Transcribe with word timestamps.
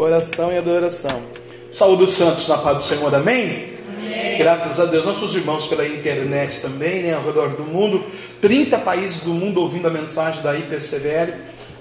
oração 0.00 0.50
e 0.50 0.56
adoração. 0.56 1.20
Saúde 1.70 2.04
os 2.04 2.14
santos 2.14 2.48
na 2.48 2.56
paz 2.56 2.78
do 2.78 2.82
Senhor, 2.84 3.14
amém? 3.14 3.74
amém? 3.86 4.38
Graças 4.38 4.80
a 4.80 4.86
Deus, 4.86 5.04
nossos 5.04 5.34
irmãos 5.34 5.66
pela 5.66 5.86
internet 5.86 6.60
também, 6.60 7.02
né, 7.02 7.14
ao 7.14 7.22
redor 7.22 7.50
do 7.50 7.62
mundo, 7.62 8.04
30 8.40 8.78
países 8.78 9.20
do 9.20 9.30
mundo 9.30 9.60
ouvindo 9.60 9.86
a 9.86 9.90
mensagem 9.90 10.42
da 10.42 10.56
IPCVL, 10.56 11.34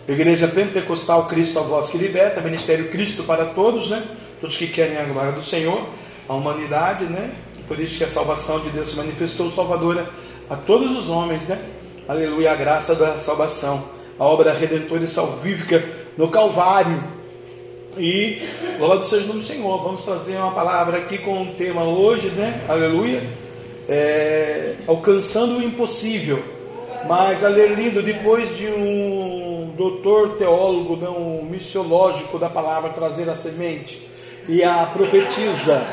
Igreja 0.07 0.47
Pentecostal 0.47 1.27
Cristo 1.27 1.59
a 1.59 1.61
Voz 1.61 1.89
que 1.89 1.97
Liberta, 1.97 2.41
Ministério 2.41 2.89
Cristo 2.89 3.23
para 3.23 3.45
todos, 3.45 3.89
né? 3.89 4.03
Todos 4.41 4.57
que 4.57 4.67
querem 4.67 4.97
a 4.97 5.03
glória 5.03 5.31
do 5.31 5.43
Senhor, 5.43 5.87
a 6.27 6.33
humanidade, 6.33 7.05
né? 7.05 7.31
Por 7.67 7.79
isso 7.79 7.97
que 7.97 8.03
a 8.03 8.07
salvação 8.07 8.59
de 8.59 8.69
Deus 8.69 8.89
se 8.89 8.95
manifestou 8.95 9.51
salvadora 9.51 10.09
a 10.49 10.55
todos 10.55 10.97
os 10.97 11.09
homens, 11.09 11.47
né? 11.47 11.59
Aleluia, 12.07 12.51
a 12.51 12.55
graça 12.55 12.95
da 12.95 13.17
salvação, 13.17 13.85
a 14.17 14.25
obra 14.25 14.51
redentora 14.51 15.03
e 15.03 15.07
salvífica 15.07 15.83
no 16.17 16.27
Calvário. 16.27 17.18
E 17.99 18.41
louvado 18.79 19.05
seja 19.05 19.25
o 19.25 19.27
nome 19.27 19.41
do 19.41 19.45
Senhor. 19.45 19.83
Vamos 19.83 20.05
fazer 20.05 20.37
uma 20.37 20.51
palavra 20.51 20.97
aqui 20.97 21.17
com 21.17 21.41
um 21.41 21.53
tema 21.53 21.83
hoje, 21.83 22.29
né? 22.29 22.61
Aleluia. 22.69 23.21
É, 23.89 24.75
alcançando 24.87 25.57
o 25.57 25.63
impossível. 25.63 26.41
Mas, 27.07 27.43
aleluia, 27.43 28.01
depois 28.01 28.57
de 28.57 28.67
um 28.67 29.73
doutor 29.75 30.37
teólogo, 30.37 30.95
não, 30.95 31.39
um 31.39 31.45
missiológico 31.45 32.39
da 32.39 32.49
palavra 32.49 32.91
trazer 32.91 33.29
a 33.29 33.35
semente 33.35 34.07
e 34.47 34.63
a 34.63 34.85
profetiza, 34.85 35.85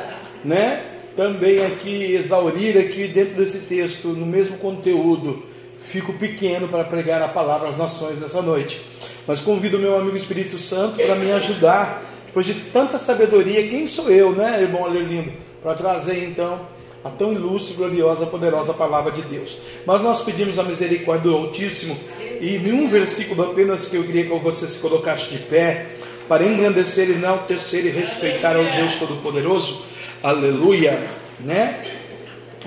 né? 0.45 0.93
também 1.17 1.65
aqui 1.65 2.15
exaurir 2.15 2.79
aqui 2.79 3.09
dentro 3.09 3.35
desse 3.35 3.61
texto, 3.61 4.09
no 4.09 4.27
mesmo 4.27 4.59
conteúdo, 4.59 5.43
fico 5.79 6.13
pequeno 6.13 6.69
para 6.69 6.85
pregar 6.85 7.23
a 7.23 7.29
palavra 7.29 7.71
às 7.71 7.79
nações 7.79 8.21
nessa 8.21 8.43
noite. 8.43 8.85
Mas 9.27 9.41
convido 9.41 9.77
o 9.77 9.81
meu 9.81 9.97
amigo 9.97 10.17
Espírito 10.17 10.57
Santo 10.57 11.01
para 11.05 11.15
me 11.17 11.33
ajudar, 11.33 12.03
depois 12.27 12.47
de 12.47 12.55
tanta 12.55 12.99
sabedoria, 12.99 13.67
quem 13.67 13.87
sou 13.87 14.11
eu, 14.11 14.33
né, 14.33 14.63
irmão 14.63 14.85
Alelindo, 14.85 15.33
para 15.63 15.75
trazer 15.75 16.23
então 16.25 16.61
a 17.05 17.11
tão 17.11 17.33
ilustre, 17.33 17.75
gloriosa, 17.75 18.27
poderosa 18.27 18.75
palavra 18.75 19.13
de 19.13 19.23
Deus. 19.23 19.57
Mas 19.87 20.03
nós 20.03 20.21
pedimos 20.21 20.59
a 20.59 20.63
misericórdia 20.63 21.31
do 21.31 21.37
Altíssimo 21.37 21.97
e 22.41 22.57
em 22.57 22.73
um 22.73 22.89
versículo 22.89 23.43
apenas 23.43 23.87
que 23.87 23.97
eu 23.97 24.05
queria 24.05 24.25
que 24.25 24.39
você 24.39 24.67
se 24.67 24.79
colocasse 24.79 25.31
de 25.31 25.39
pé 25.39 25.87
para 26.29 26.45
engrandecer 26.45 27.11
enaltecer 27.11 27.87
e 27.87 27.91
respeitar 27.91 28.57
ao 28.57 28.65
Deus 28.65 28.97
Todo-Poderoso 28.97 29.85
aleluia, 30.23 30.99
né? 31.41 31.85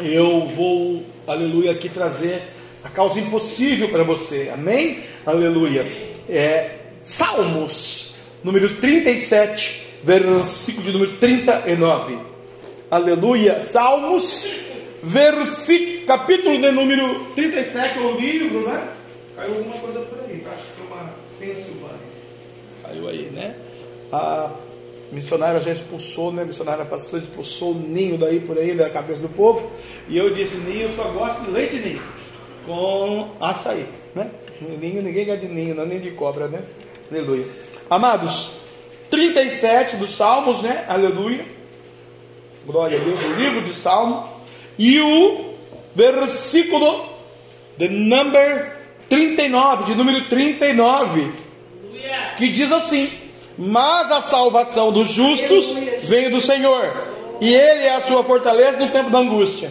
Eu 0.01 0.47
vou, 0.47 1.03
aleluia, 1.27 1.71
aqui 1.71 1.89
trazer 1.89 2.43
a 2.83 2.89
causa 2.89 3.19
impossível 3.19 3.89
para 3.89 4.03
você, 4.03 4.49
amém? 4.53 4.99
Aleluia. 5.25 6.08
É, 6.29 6.69
Salmos, 7.01 8.13
número 8.43 8.75
37, 8.75 10.01
versículo 10.03 10.85
de 10.85 10.91
número 10.91 11.17
39. 11.17 12.19
Aleluia. 12.91 13.65
Salmos, 13.65 14.47
versículo, 15.01 16.05
capítulo 16.05 16.61
de 16.61 16.71
número 16.71 17.25
37, 17.33 17.97
o 17.97 18.11
livro, 18.19 18.61
né? 18.61 18.89
Caiu 19.35 19.55
alguma 19.55 19.77
coisa 19.77 20.01
por 20.01 20.19
aí, 20.19 20.45
acho 20.53 20.65
que 20.65 20.71
foi 20.73 20.85
uma 20.85 21.09
Pensilvânia. 21.39 21.97
Caiu 22.83 23.09
aí, 23.09 23.31
né? 23.31 23.55
A 24.11 24.51
missionária 25.11 25.59
já 25.59 25.71
expulsou, 25.71 26.31
né? 26.31 26.45
Missionária 26.45 26.85
pastor 26.85 27.21
expulsou 27.21 27.71
o 27.71 27.75
ninho 27.75 28.19
daí 28.19 28.39
por 28.39 28.55
aí 28.55 28.75
da 28.75 28.87
cabeça 28.87 29.23
do 29.23 29.29
povo. 29.29 29.71
E 30.07 30.15
eu 30.15 30.31
disse, 30.35 30.57
ninho, 30.57 30.83
eu 30.83 30.91
só 30.91 31.05
gosto 31.05 31.41
de 31.45 31.49
leite 31.49 31.77
ninho 31.77 32.03
com 32.67 33.31
açaí, 33.39 33.87
né? 34.13 34.29
Ninho, 34.61 35.01
ninguém 35.01 35.25
gosta 35.25 35.45
de 35.45 35.51
ninho, 35.51 35.75
não, 35.75 35.85
nem 35.85 35.99
de 35.99 36.11
cobra, 36.11 36.47
né? 36.47 36.61
Aleluia. 37.11 37.45
Amados, 37.89 38.51
37 39.09 39.95
dos 39.95 40.11
Salmos, 40.15 40.61
né? 40.61 40.85
Aleluia. 40.87 41.45
Glória 42.65 42.99
a 42.99 43.03
Deus, 43.03 43.23
o 43.23 43.33
livro 43.33 43.61
de 43.61 43.73
Salmo. 43.73 44.27
E 44.77 44.99
o 44.99 45.53
versículo 45.95 47.05
de 47.77 47.87
number 47.89 48.77
39, 49.09 49.85
de 49.85 49.95
número 49.95 50.29
39, 50.29 51.31
que 52.37 52.49
diz 52.49 52.71
assim: 52.71 53.09
mas 53.57 54.09
a 54.09 54.21
salvação 54.21 54.89
dos 54.89 55.09
justos 55.09 55.73
vem 56.03 56.29
do 56.29 56.39
Senhor, 56.39 57.09
e 57.41 57.53
Ele 57.53 57.83
é 57.83 57.95
a 57.95 57.99
sua 57.99 58.23
fortaleza 58.23 58.79
no 58.79 58.87
tempo 58.87 59.09
da 59.09 59.17
angústia. 59.17 59.69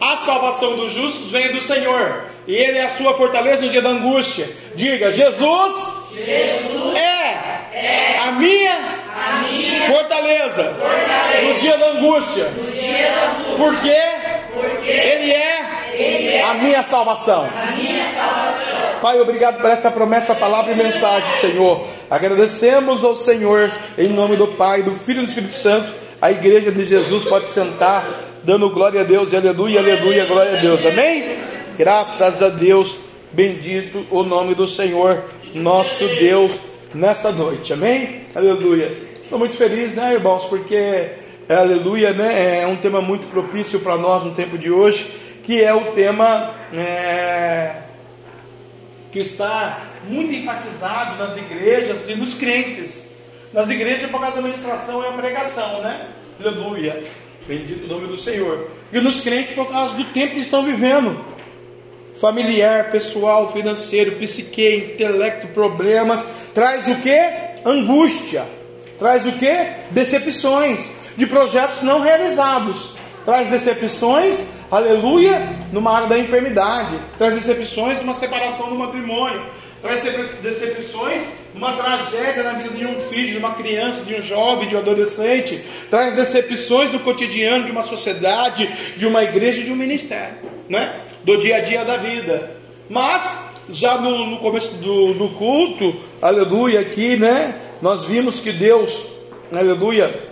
A 0.00 0.16
salvação 0.16 0.74
dos 0.74 0.92
justos 0.92 1.30
vem 1.30 1.52
do 1.52 1.60
Senhor, 1.60 2.24
e 2.46 2.54
Ele 2.54 2.78
é 2.78 2.84
a 2.84 2.88
sua 2.88 3.14
fortaleza 3.14 3.62
no 3.62 3.68
dia 3.70 3.82
da 3.82 3.90
angústia. 3.90 4.48
Diga: 4.74 5.12
Jesus, 5.12 5.92
Jesus 6.14 6.96
é, 6.96 7.72
é 7.72 8.18
a, 8.18 8.32
minha 8.32 8.72
a 8.72 9.42
minha 9.42 9.82
fortaleza, 9.82 10.74
fortaleza 10.74 11.52
no 11.52 11.60
dia 11.60 11.78
da 11.78 11.90
angústia. 11.90 12.44
dia 12.72 13.10
da 13.12 13.30
angústia. 13.30 13.56
Porque, 13.56 13.96
Porque 14.54 14.90
Ele 14.90 15.32
é, 15.32 15.90
Ele 15.94 16.28
é 16.28 16.42
a 16.42 16.54
minha 16.54 16.82
salvação. 16.82 17.48
a 17.54 17.70
minha 17.72 18.04
salvação. 18.04 18.72
Pai, 19.00 19.20
obrigado 19.20 19.60
por 19.60 19.70
essa 19.70 19.90
promessa, 19.90 20.34
palavra 20.34 20.72
e 20.72 20.76
mensagem, 20.76 21.28
Senhor. 21.40 21.86
Agradecemos 22.10 23.02
ao 23.02 23.16
Senhor, 23.16 23.72
em 23.98 24.08
nome 24.08 24.36
do 24.36 24.48
Pai, 24.48 24.82
do 24.82 24.92
Filho 24.92 25.22
e 25.22 25.24
do 25.24 25.28
Espírito 25.28 25.54
Santo. 25.54 25.92
A 26.20 26.30
igreja 26.30 26.70
de 26.70 26.84
Jesus 26.84 27.24
pode 27.24 27.50
sentar, 27.50 28.06
dando 28.44 28.70
glória 28.70 29.00
a 29.00 29.04
Deus, 29.04 29.34
aleluia, 29.34 29.80
aleluia, 29.80 30.24
glória 30.24 30.58
a 30.58 30.60
Deus. 30.60 30.86
Amém? 30.86 31.51
Graças 31.76 32.42
a 32.42 32.48
Deus, 32.48 32.98
bendito 33.32 34.06
o 34.10 34.22
nome 34.22 34.54
do 34.54 34.66
Senhor, 34.66 35.24
nosso 35.54 36.06
Deus, 36.06 36.58
nessa 36.94 37.32
noite. 37.32 37.72
Amém? 37.72 38.26
Aleluia. 38.34 38.92
Estou 39.22 39.38
muito 39.38 39.56
feliz, 39.56 39.94
né, 39.94 40.12
irmãos, 40.12 40.44
porque, 40.44 41.12
aleluia, 41.48 42.12
né, 42.12 42.60
é 42.60 42.66
um 42.66 42.76
tema 42.76 43.00
muito 43.00 43.26
propício 43.28 43.80
para 43.80 43.96
nós 43.96 44.22
no 44.22 44.32
tempo 44.34 44.58
de 44.58 44.70
hoje, 44.70 45.18
que 45.44 45.62
é 45.62 45.72
o 45.72 45.92
tema. 45.92 46.54
É 46.74 47.82
que 49.12 49.20
está 49.20 49.90
muito 50.08 50.32
enfatizado 50.32 51.22
nas 51.22 51.36
igrejas 51.36 52.08
e 52.08 52.14
nos 52.14 52.32
crentes. 52.32 53.06
Nas 53.52 53.68
igrejas, 53.68 54.10
por 54.10 54.18
causa 54.18 54.36
da 54.36 54.40
administração 54.40 55.02
e 55.02 55.06
a 55.06 55.12
pregação, 55.12 55.82
né? 55.82 56.08
Aleluia. 56.40 57.04
Bendito 57.46 57.84
o 57.84 57.88
nome 57.88 58.06
do 58.06 58.16
Senhor. 58.16 58.70
E 58.90 59.00
nos 59.00 59.20
crentes, 59.20 59.52
por 59.54 59.70
causa 59.70 59.94
do 59.94 60.04
tempo 60.04 60.34
que 60.34 60.40
estão 60.40 60.64
vivendo. 60.64 61.22
Familiar, 62.14 62.90
pessoal, 62.90 63.52
financeiro, 63.52 64.12
psique, 64.12 64.92
intelecto, 64.92 65.48
problemas. 65.48 66.26
Traz 66.54 66.86
o 66.88 66.94
que? 66.96 67.18
Angústia. 67.64 68.44
Traz 68.98 69.26
o 69.26 69.32
que? 69.32 69.52
Decepções 69.90 70.90
de 71.16 71.26
projetos 71.26 71.82
não 71.82 72.00
realizados. 72.00 72.96
Traz 73.24 73.48
decepções 73.48 74.44
aleluia, 74.72 75.54
numa 75.70 75.94
área 75.94 76.08
da 76.08 76.18
enfermidade, 76.18 76.98
traz 77.18 77.34
decepções 77.34 77.98
numa 78.00 78.14
separação 78.14 78.70
do 78.70 78.74
matrimônio, 78.74 79.44
traz 79.82 80.04
decepções 80.40 81.22
numa 81.52 81.76
tragédia 81.76 82.44
na 82.44 82.52
vida 82.52 82.70
de 82.70 82.86
um 82.86 82.98
filho, 83.00 83.32
de 83.32 83.38
uma 83.38 83.54
criança, 83.54 84.04
de 84.04 84.14
um 84.14 84.22
jovem, 84.22 84.68
de 84.68 84.76
um 84.76 84.78
adolescente, 84.78 85.60
traz 85.90 86.14
decepções 86.14 86.90
no 86.92 87.00
cotidiano 87.00 87.64
de 87.64 87.72
uma 87.72 87.82
sociedade, 87.82 88.94
de 88.96 89.06
uma 89.06 89.24
igreja, 89.24 89.62
de 89.62 89.72
um 89.72 89.76
ministério, 89.76 90.36
né? 90.68 91.00
do 91.24 91.36
dia 91.36 91.56
a 91.56 91.60
dia 91.60 91.84
da 91.84 91.96
vida. 91.96 92.52
Mas, 92.88 93.36
já 93.70 93.98
no, 93.98 94.26
no 94.26 94.38
começo 94.38 94.72
do, 94.76 95.14
do 95.14 95.28
culto, 95.30 95.96
aleluia, 96.22 96.80
aqui, 96.80 97.16
né? 97.16 97.56
Nós 97.82 98.04
vimos 98.04 98.38
que 98.38 98.52
Deus, 98.52 99.04
aleluia, 99.54 100.30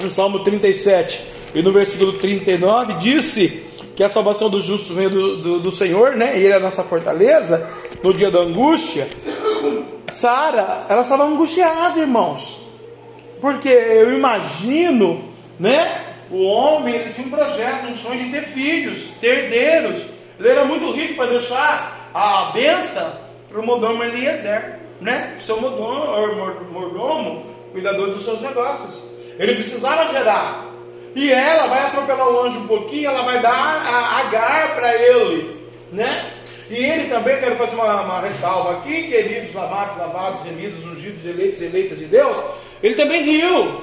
no 0.00 0.10
Salmo 0.10 0.40
37, 0.40 1.20
e 1.54 1.62
no 1.62 1.72
versículo 1.72 2.12
39 2.14 2.94
disse 2.94 3.62
que 3.94 4.02
a 4.02 4.08
salvação 4.10 4.50
dos 4.50 4.64
justos 4.64 4.94
vem 4.94 5.08
do, 5.08 5.36
do, 5.38 5.60
do 5.60 5.70
Senhor, 5.70 6.14
né? 6.14 6.38
E 6.38 6.44
Ele 6.44 6.52
é 6.52 6.56
a 6.56 6.60
nossa 6.60 6.84
fortaleza 6.84 7.66
no 8.06 8.14
dia 8.14 8.30
da 8.30 8.40
angústia. 8.40 9.08
Sara, 10.08 10.86
ela 10.88 11.02
estava 11.02 11.24
angustiada, 11.24 11.98
irmãos, 11.98 12.56
porque 13.40 13.68
eu 13.68 14.12
imagino, 14.12 15.34
né? 15.58 16.04
O 16.30 16.44
homem 16.44 16.94
ele 16.94 17.12
tinha 17.12 17.26
um 17.26 17.30
projeto, 17.30 17.88
um 17.88 17.96
sonho 17.96 18.24
de 18.24 18.30
ter 18.30 18.42
filhos, 18.42 19.10
ter 19.20 19.44
herdeiros. 19.44 20.06
Ele 20.38 20.48
era 20.48 20.64
muito 20.64 20.92
rico 20.92 21.16
para 21.16 21.26
deixar 21.26 22.10
a 22.14 22.52
benção 22.52 23.10
para 23.48 23.60
o 23.60 23.66
mordomo 23.66 24.02
Eliezer, 24.04 24.78
né? 25.00 25.38
Seu 25.44 25.60
mordomo, 25.60 26.72
mordomo, 26.72 27.46
cuidador 27.72 28.10
dos 28.10 28.24
seus 28.24 28.40
negócios. 28.40 29.02
Ele 29.38 29.54
precisava 29.54 30.12
gerar. 30.12 30.66
E 31.14 31.32
ela 31.32 31.66
vai 31.66 31.82
atropelar 31.82 32.28
o 32.28 32.42
anjo 32.42 32.58
um 32.58 32.66
pouquinho, 32.66 33.08
ela 33.08 33.22
vai 33.22 33.40
dar 33.40 33.52
a 33.52 34.18
Agar 34.18 34.74
para 34.76 34.94
ele, 34.94 35.66
né? 35.92 36.32
E 36.68 36.74
ele 36.74 37.04
também, 37.08 37.38
quero 37.38 37.56
fazer 37.56 37.76
uma, 37.76 38.02
uma, 38.02 38.20
ressalva 38.20 38.78
aqui, 38.78 39.08
queridos, 39.08 39.54
amados, 39.56 40.00
amados, 40.00 40.42
remidos, 40.42 40.84
ungidos, 40.84 41.24
eleitos, 41.24 41.60
eleitas 41.60 41.98
de 41.98 42.06
Deus, 42.06 42.36
ele 42.82 42.94
também 42.94 43.22
riu. 43.22 43.82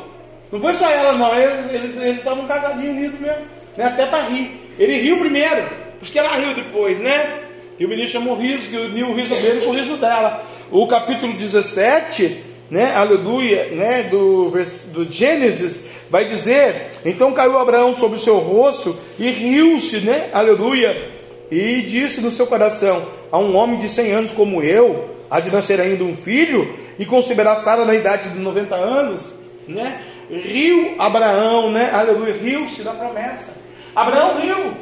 Não 0.51 0.59
foi 0.59 0.73
só 0.73 0.89
ela, 0.89 1.13
não, 1.13 1.33
eles, 1.35 1.73
eles, 1.73 1.97
eles 1.97 2.17
estavam 2.17 2.45
casadinhos 2.45 2.95
unidos 2.95 3.19
mesmo, 3.19 3.45
né? 3.77 3.85
até 3.85 4.05
para 4.05 4.25
rir. 4.25 4.59
Ele 4.77 4.97
riu 4.97 5.17
primeiro, 5.17 5.63
porque 5.99 6.19
ela 6.19 6.35
riu 6.35 6.53
depois, 6.53 6.99
né? 6.99 7.39
E 7.79 7.85
o 7.85 7.89
menino 7.89 8.07
chamou 8.07 8.35
o 8.35 8.39
riso, 8.39 8.69
que 8.69 8.77
uniu 8.77 9.09
o 9.09 9.15
riso 9.15 9.33
dele 9.35 9.65
com 9.65 9.71
o 9.71 9.73
riso 9.73 9.97
dela. 9.97 10.45
O 10.69 10.85
capítulo 10.87 11.35
17, 11.35 12.43
né, 12.69 12.93
aleluia, 12.95 13.69
né, 13.71 14.03
do, 14.03 14.51
do 14.91 15.11
Gênesis, 15.11 15.79
vai 16.09 16.25
dizer: 16.25 16.91
então 17.03 17.33
caiu 17.33 17.57
Abraão 17.57 17.95
sobre 17.95 18.17
o 18.17 18.21
seu 18.21 18.37
rosto 18.37 18.97
e 19.17 19.29
riu-se, 19.31 20.01
né, 20.01 20.29
aleluia, 20.33 21.12
e 21.53 21.83
disse 21.83 22.19
no 22.19 22.31
seu 22.31 22.47
coração: 22.47 23.07
a 23.31 23.37
um 23.37 23.55
homem 23.55 23.77
de 23.77 23.87
100 23.87 24.11
anos 24.11 24.33
como 24.33 24.63
eu, 24.63 25.09
há 25.29 25.39
de 25.39 25.51
nascer 25.51 25.79
ainda 25.79 26.03
um 26.03 26.15
filho, 26.15 26.75
e 26.97 27.05
considerar 27.05 27.57
Sara 27.57 27.85
na 27.85 27.93
idade 27.93 28.29
de 28.29 28.39
90 28.39 28.75
anos, 28.75 29.31
né? 29.67 30.01
Riu 30.29 30.95
Abraão, 30.97 31.71
né? 31.71 31.91
Aleluia, 31.93 32.33
riu-se 32.33 32.81
da 32.81 32.91
promessa. 32.91 33.53
Abraão 33.95 34.39
riu. 34.41 34.73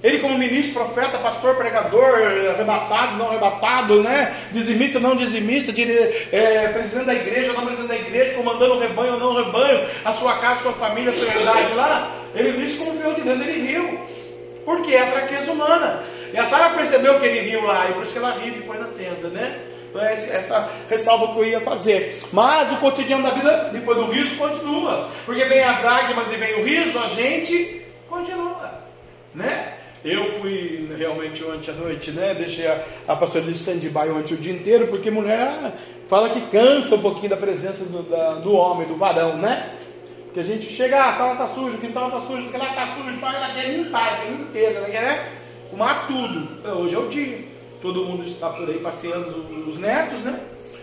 Ele, 0.00 0.18
como 0.18 0.36
ministro, 0.36 0.84
profeta, 0.84 1.18
pastor, 1.18 1.56
pregador, 1.56 2.20
arrebatado, 2.54 3.16
não 3.16 3.28
arrebatado, 3.30 4.02
né? 4.02 4.36
Dizimista, 4.52 5.00
não 5.00 5.16
dizimista, 5.16 5.72
é, 6.30 6.68
presidente 6.68 7.06
da 7.06 7.14
igreja, 7.14 7.52
não 7.54 7.64
presidente 7.64 7.88
da 7.88 7.96
igreja, 7.96 8.34
comandando 8.34 8.74
o 8.74 8.80
rebanho, 8.80 9.18
não 9.18 9.34
rebanho, 9.34 9.88
a 10.04 10.12
sua 10.12 10.34
casa, 10.34 10.60
a 10.60 10.62
sua 10.62 10.72
família, 10.74 11.10
a 11.10 11.16
sua 11.16 11.34
idade 11.34 11.74
lá. 11.74 12.16
Ele 12.34 12.52
desconfiou 12.52 13.14
de 13.14 13.22
Deus, 13.22 13.40
ele 13.40 13.66
riu. 13.66 13.98
Porque 14.64 14.92
é 14.92 15.02
a 15.02 15.06
fraqueza 15.12 15.52
humana. 15.52 16.02
E 16.32 16.38
a 16.38 16.44
Sara 16.44 16.70
percebeu 16.70 17.20
que 17.20 17.26
ele 17.26 17.50
riu 17.50 17.64
lá, 17.64 17.88
e 17.90 17.92
por 17.92 18.02
isso 18.02 18.12
que 18.12 18.18
ela 18.18 18.38
ri 18.38 18.50
depois 18.50 18.80
da 18.80 18.86
tenda, 18.86 19.28
né? 19.28 19.60
Então 19.94 20.02
é 20.04 20.12
essa 20.12 20.68
ressalva 20.90 21.32
que 21.32 21.38
eu 21.38 21.44
ia 21.44 21.60
fazer. 21.60 22.18
Mas 22.32 22.72
o 22.72 22.76
cotidiano 22.78 23.22
da 23.22 23.30
vida, 23.30 23.70
depois 23.72 23.96
do 23.96 24.06
riso, 24.06 24.36
continua. 24.36 25.10
Porque 25.24 25.44
vem 25.44 25.62
as 25.62 25.80
lágrimas 25.84 26.32
e 26.32 26.36
vem 26.36 26.60
o 26.60 26.64
riso, 26.64 26.98
a 26.98 27.08
gente 27.10 27.86
continua. 28.08 28.82
Né? 29.32 29.74
Eu 30.04 30.26
fui 30.26 30.92
realmente 30.98 31.44
ontem 31.44 31.70
à 31.70 31.74
noite, 31.74 32.10
né? 32.10 32.34
Deixei 32.34 32.66
a, 32.66 32.84
a 33.06 33.14
pastora 33.14 33.44
de 33.44 33.52
stand-by 33.52 34.10
ontem 34.10 34.34
o 34.34 34.36
dia 34.36 34.52
inteiro, 34.52 34.88
porque 34.88 35.12
mulher 35.12 35.72
fala 36.08 36.30
que 36.30 36.40
cansa 36.48 36.96
um 36.96 37.00
pouquinho 37.00 37.30
da 37.30 37.36
presença 37.36 37.84
do, 37.84 38.02
da, 38.02 38.34
do 38.34 38.52
homem, 38.52 38.88
do 38.88 38.96
varão, 38.96 39.38
né? 39.38 39.74
Que 40.34 40.40
a 40.40 40.42
gente 40.42 40.66
chega, 40.66 41.00
ah, 41.00 41.10
a 41.10 41.12
sala 41.12 41.32
está 41.32 41.46
suja, 41.46 41.76
o 41.76 41.80
quintal 41.80 42.08
está 42.08 42.20
sujo, 42.22 42.50
o 42.50 42.58
lá 42.58 42.70
está 42.70 42.94
sujo, 42.94 43.18
ela 43.24 43.54
quer 43.54 43.68
limpar, 43.68 44.20
quer 44.20 44.30
limpeza, 44.32 44.78
ela 44.78 44.90
quer 44.90 45.02
né? 45.02 45.32
arrumar 45.68 46.06
tudo. 46.08 46.48
Hoje 46.76 46.94
é 46.94 46.98
o 46.98 47.08
dia 47.08 47.54
todo 47.84 48.02
mundo 48.02 48.24
está 48.24 48.48
por 48.48 48.66
aí 48.66 48.78
passeando 48.78 49.68
os 49.68 49.76
netos, 49.76 50.20
né? 50.20 50.40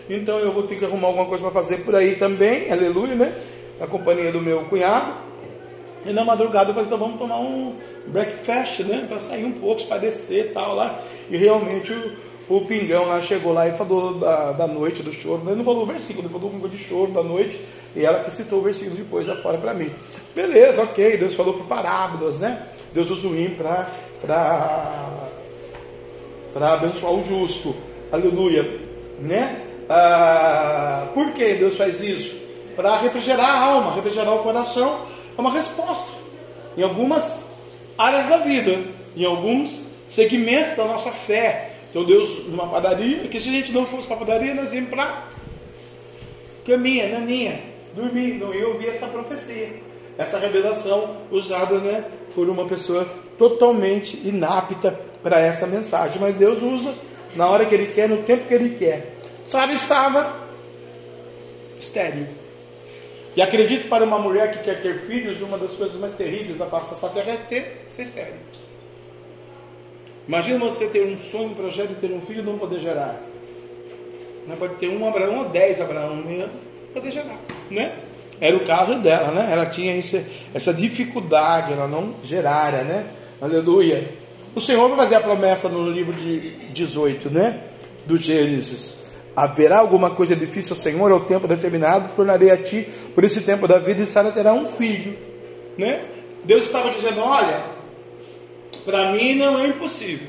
Então 0.08 0.38
eu 0.38 0.52
vou 0.52 0.62
ter 0.62 0.76
que 0.76 0.84
arrumar 0.84 1.08
alguma 1.08 1.26
coisa 1.26 1.42
para 1.42 1.52
fazer 1.52 1.78
por 1.78 1.96
aí 1.96 2.14
também, 2.14 2.70
aleluia, 2.70 3.16
né? 3.16 3.34
Na 3.80 3.88
companhia 3.88 4.30
do 4.30 4.40
meu 4.40 4.64
cunhado. 4.66 5.12
E 6.06 6.12
na 6.12 6.24
madrugada 6.24 6.70
eu 6.70 6.74
falei, 6.74 6.86
então 6.86 6.98
vamos 6.98 7.18
tomar 7.18 7.40
um 7.40 7.74
breakfast, 8.06 8.80
né? 8.84 9.04
Para 9.08 9.18
sair 9.18 9.44
um 9.44 9.50
pouco, 9.50 9.84
para 9.86 9.98
descer 9.98 10.46
e 10.46 10.48
tal 10.50 10.76
lá. 10.76 11.02
E 11.28 11.36
realmente 11.36 11.92
o, 11.92 12.12
o 12.48 12.60
Pingão 12.66 13.06
lá 13.06 13.20
chegou 13.20 13.52
lá 13.52 13.68
e 13.68 13.72
falou 13.72 14.14
da, 14.14 14.52
da 14.52 14.66
noite 14.66 15.02
do 15.02 15.12
choro. 15.12 15.42
Ele 15.46 15.56
não 15.56 15.64
falou 15.64 15.82
o 15.82 15.86
versículo, 15.86 16.26
ele 16.26 16.32
falou 16.32 16.68
de 16.68 16.78
choro 16.78 17.12
da 17.12 17.22
noite. 17.22 17.60
E 17.94 18.04
ela 18.04 18.20
que 18.20 18.30
citou 18.30 18.58
o 18.58 18.62
versículo 18.62 18.96
depois 18.96 19.26
fora 19.42 19.58
para 19.58 19.74
mim. 19.74 19.90
Beleza, 20.34 20.82
ok. 20.82 21.18
Deus 21.18 21.34
falou 21.34 21.54
por 21.54 21.66
parábolas, 21.66 22.38
né? 22.38 22.68
Deus 22.92 23.10
usa 23.10 23.28
o 23.28 23.50
para 23.56 23.88
para 26.52 26.74
abençoar 26.74 27.12
o 27.12 27.24
justo. 27.24 27.74
Aleluia. 28.10 28.80
Né? 29.18 29.62
Ah, 29.88 31.08
por 31.14 31.32
que 31.32 31.54
Deus 31.54 31.76
faz 31.76 32.00
isso? 32.00 32.36
Para 32.76 32.98
refrigerar 32.98 33.48
a 33.48 33.64
alma, 33.64 33.94
refrigerar 33.94 34.34
o 34.34 34.42
coração. 34.42 35.06
É 35.36 35.40
uma 35.40 35.50
resposta. 35.50 36.12
Em 36.76 36.82
algumas 36.82 37.38
áreas 37.96 38.28
da 38.28 38.38
vida, 38.38 38.84
em 39.16 39.24
alguns 39.24 39.82
segmentos 40.06 40.76
da 40.76 40.84
nossa 40.84 41.10
fé. 41.10 41.71
Então 41.92 42.04
Deus, 42.04 42.46
numa 42.48 42.66
padaria, 42.66 43.28
que 43.28 43.38
se 43.38 43.50
a 43.50 43.52
gente 43.52 43.70
não 43.70 43.84
fosse 43.84 44.06
para 44.06 44.16
a 44.16 44.18
padaria, 44.20 44.54
nós 44.54 44.72
íamos 44.72 44.88
para 44.88 45.28
caminha, 46.64 47.06
naninha, 47.06 47.60
dormir. 47.94 48.38
Não 48.38 48.54
ia 48.54 48.66
ouvir 48.66 48.88
essa 48.88 49.06
profecia, 49.06 49.74
essa 50.16 50.38
revelação 50.38 51.18
usada 51.30 51.76
né, 51.76 52.06
por 52.34 52.48
uma 52.48 52.64
pessoa 52.64 53.04
totalmente 53.36 54.26
inapta 54.26 54.98
para 55.22 55.38
essa 55.38 55.66
mensagem, 55.66 56.18
mas 56.18 56.34
Deus 56.34 56.62
usa 56.62 56.94
na 57.36 57.46
hora 57.46 57.66
que 57.66 57.74
Ele 57.74 57.92
quer, 57.92 58.08
no 58.08 58.22
tempo 58.22 58.48
que 58.48 58.54
Ele 58.54 58.70
quer. 58.70 59.18
Sara 59.44 59.72
estava 59.74 60.34
estéril. 61.78 62.26
E 63.36 63.42
acredito 63.42 63.86
para 63.88 64.04
uma 64.04 64.18
mulher 64.18 64.50
que 64.50 64.64
quer 64.64 64.80
ter 64.80 65.00
filhos, 65.00 65.42
uma 65.42 65.58
das 65.58 65.72
coisas 65.72 65.96
mais 66.00 66.14
terríveis 66.14 66.56
da 66.56 66.64
face 66.64 66.98
da 66.98 67.08
terra 67.10 67.32
é 67.32 67.36
ter 67.36 67.84
ser 67.86 68.02
estéril. 68.04 68.61
Imagina 70.26 70.58
você 70.58 70.86
ter 70.86 71.04
um 71.04 71.18
sonho, 71.18 71.50
um 71.50 71.54
projeto 71.54 71.88
de 71.88 71.94
ter 71.96 72.12
um 72.12 72.20
filho 72.20 72.42
e 72.42 72.44
não 72.44 72.58
poder 72.58 72.80
gerar. 72.80 73.20
Não 74.46 74.56
pode 74.56 74.74
ter 74.76 74.88
um 74.88 75.06
Abraão 75.06 75.38
ou 75.38 75.48
dez 75.48 75.80
Abraão, 75.80 76.16
não 76.16 76.48
poder 76.92 77.10
gerar, 77.10 77.38
né? 77.70 77.96
Era 78.40 78.56
o 78.56 78.64
caso 78.64 78.98
dela, 78.98 79.30
né? 79.30 79.48
Ela 79.52 79.66
tinha 79.66 79.96
esse, 79.96 80.24
essa 80.52 80.74
dificuldade, 80.74 81.72
ela 81.72 81.86
não 81.86 82.16
gerara, 82.24 82.82
né? 82.82 83.06
Aleluia. 83.40 84.10
O 84.54 84.60
Senhor 84.60 84.88
vai 84.88 84.98
fazer 84.98 85.14
a 85.14 85.20
promessa 85.20 85.68
no 85.68 85.88
livro 85.88 86.12
de 86.12 86.68
18, 86.72 87.30
né? 87.30 87.60
Do 88.04 88.16
Gênesis. 88.16 89.02
Haverá 89.34 89.78
alguma 89.78 90.10
coisa 90.10 90.36
difícil 90.36 90.74
ao 90.74 90.82
Senhor 90.82 91.10
ao 91.10 91.20
tempo 91.20 91.48
determinado, 91.48 92.10
tornarei 92.14 92.50
a 92.50 92.56
ti 92.56 92.86
por 93.14 93.24
esse 93.24 93.40
tempo 93.40 93.66
da 93.66 93.78
vida 93.78 94.02
e 94.02 94.06
Sara 94.06 94.30
terá 94.30 94.52
um 94.52 94.66
filho, 94.66 95.16
né? 95.78 96.02
Deus 96.44 96.64
estava 96.64 96.90
dizendo: 96.90 97.20
Olha, 97.20 97.64
para 98.84 99.12
mim 99.12 99.34
não 99.34 99.58
é 99.58 99.68
impossível. 99.68 100.28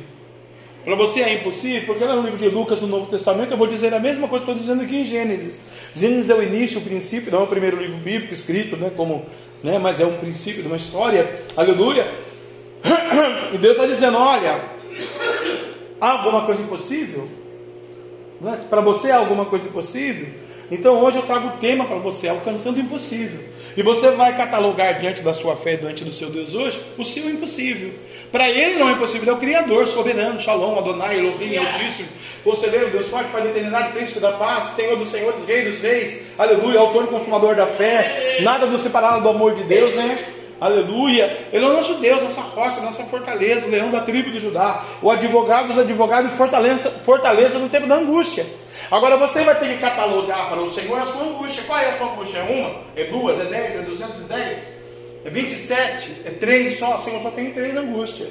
Para 0.83 0.95
você 0.95 1.21
é 1.21 1.35
impossível, 1.35 1.83
porque 1.85 2.03
lá 2.03 2.15
no 2.15 2.23
livro 2.23 2.37
de 2.37 2.49
Lucas, 2.49 2.81
no 2.81 2.87
Novo 2.87 3.05
Testamento, 3.05 3.51
eu 3.51 3.57
vou 3.57 3.67
dizer 3.67 3.93
a 3.93 3.99
mesma 3.99 4.27
coisa 4.27 4.43
que 4.43 4.51
estou 4.51 4.61
dizendo 4.61 4.83
aqui 4.83 4.97
em 4.97 5.05
Gênesis. 5.05 5.61
Gênesis 5.95 6.29
é 6.29 6.35
o 6.35 6.43
início, 6.43 6.79
o 6.79 6.81
princípio, 6.81 7.31
não 7.31 7.39
é 7.39 7.43
o 7.43 7.47
primeiro 7.47 7.77
livro 7.77 7.97
bíblico 7.97 8.33
escrito, 8.33 8.75
né, 8.75 8.91
como, 8.93 9.25
né, 9.63 9.79
mas 9.79 10.01
é 10.01 10.05
um 10.05 10.17
princípio 10.17 10.61
de 10.61 10.67
uma 10.67 10.75
história. 10.75 11.43
Aleluia. 11.55 12.11
E 13.53 13.57
Deus 13.59 13.75
está 13.75 13.85
dizendo: 13.85 14.17
olha, 14.17 14.61
há 16.01 16.09
alguma 16.09 16.43
coisa 16.43 16.59
impossível? 16.59 17.27
É? 18.45 18.55
Para 18.67 18.81
você 18.81 19.11
há 19.11 19.17
alguma 19.17 19.45
coisa 19.45 19.67
impossível? 19.67 20.27
Então 20.71 20.99
hoje 20.99 21.17
eu 21.19 21.21
trago 21.23 21.49
o 21.49 21.57
tema 21.59 21.85
para 21.85 21.97
você, 21.97 22.27
alcançando 22.27 22.77
o 22.77 22.79
impossível. 22.79 23.39
E 23.75 23.81
você 23.81 24.11
vai 24.11 24.35
catalogar 24.35 24.99
diante 24.99 25.21
da 25.21 25.33
sua 25.33 25.55
fé, 25.55 25.75
diante 25.75 26.03
do 26.03 26.11
seu 26.11 26.29
Deus 26.29 26.53
hoje, 26.53 26.79
o 26.97 27.03
seu 27.03 27.29
impossível. 27.29 27.91
Para 28.31 28.49
ele 28.49 28.79
não 28.79 28.89
é 28.89 28.93
impossível, 28.93 29.23
ele 29.23 29.31
é 29.31 29.33
o 29.33 29.37
Criador, 29.37 29.87
soberano, 29.87 30.39
Shalom, 30.39 30.77
Adonai, 30.77 31.19
Elohim, 31.19 31.55
Altíssimo, 31.57 32.09
Conselheiro, 32.43 32.89
Deus 32.89 33.07
forte, 33.07 33.31
Pai 33.31 33.41
da 33.41 33.49
eternidade, 33.49 33.93
Príncipe 33.93 34.19
da 34.19 34.33
paz, 34.33 34.75
Senhor 34.75 34.97
dos 34.97 35.09
senhores, 35.09 35.45
Rei 35.45 35.65
dos 35.65 35.79
reis, 35.81 36.21
Aleluia, 36.37 36.79
Autor 36.79 37.05
e 37.05 37.07
Consumador 37.07 37.55
da 37.55 37.67
fé, 37.67 38.39
nada 38.41 38.65
nos 38.65 38.81
separará 38.81 39.19
do 39.19 39.29
amor 39.29 39.55
de 39.55 39.63
Deus, 39.63 39.93
né? 39.93 40.42
Aleluia. 40.59 41.47
Ele 41.51 41.65
é 41.65 41.67
o 41.67 41.73
nosso 41.73 41.95
Deus, 41.95 42.23
nossa 42.23 42.41
rocha, 42.41 42.81
nossa 42.81 43.03
fortaleza, 43.03 43.67
o 43.67 43.69
leão 43.69 43.91
da 43.91 44.01
tribo 44.01 44.31
de 44.31 44.39
Judá, 44.39 44.83
o 45.01 45.09
advogado 45.09 45.69
dos 45.69 45.79
advogados 45.79 46.31
fortaleza, 46.33 46.89
fortaleza 46.89 47.59
no 47.59 47.69
tempo 47.69 47.87
da 47.87 47.95
angústia. 47.95 48.45
Agora 48.89 49.17
você 49.17 49.43
vai 49.43 49.59
ter 49.59 49.67
que 49.67 49.77
catalogar 49.77 50.49
para 50.49 50.61
o 50.61 50.69
Senhor 50.69 50.99
a 50.99 51.05
sua 51.05 51.23
angústia. 51.23 51.63
Qual 51.65 51.79
é 51.79 51.89
a 51.89 51.97
sua 51.97 52.13
angústia? 52.13 52.39
É 52.39 52.43
uma? 52.43 52.81
É 52.95 53.05
duas? 53.05 53.39
É 53.39 53.45
dez? 53.45 53.75
É 53.75 53.79
duzentos 53.79 54.21
e 54.21 54.23
dez? 54.23 54.67
É 55.25 55.29
vinte 55.29 55.51
e 55.51 55.57
sete? 55.57 56.21
É 56.25 56.31
três 56.31 56.77
só? 56.77 56.95
O 56.95 56.99
Senhor 56.99 57.21
só 57.21 57.31
tem 57.31 57.51
três 57.51 57.75
angústias. 57.75 58.29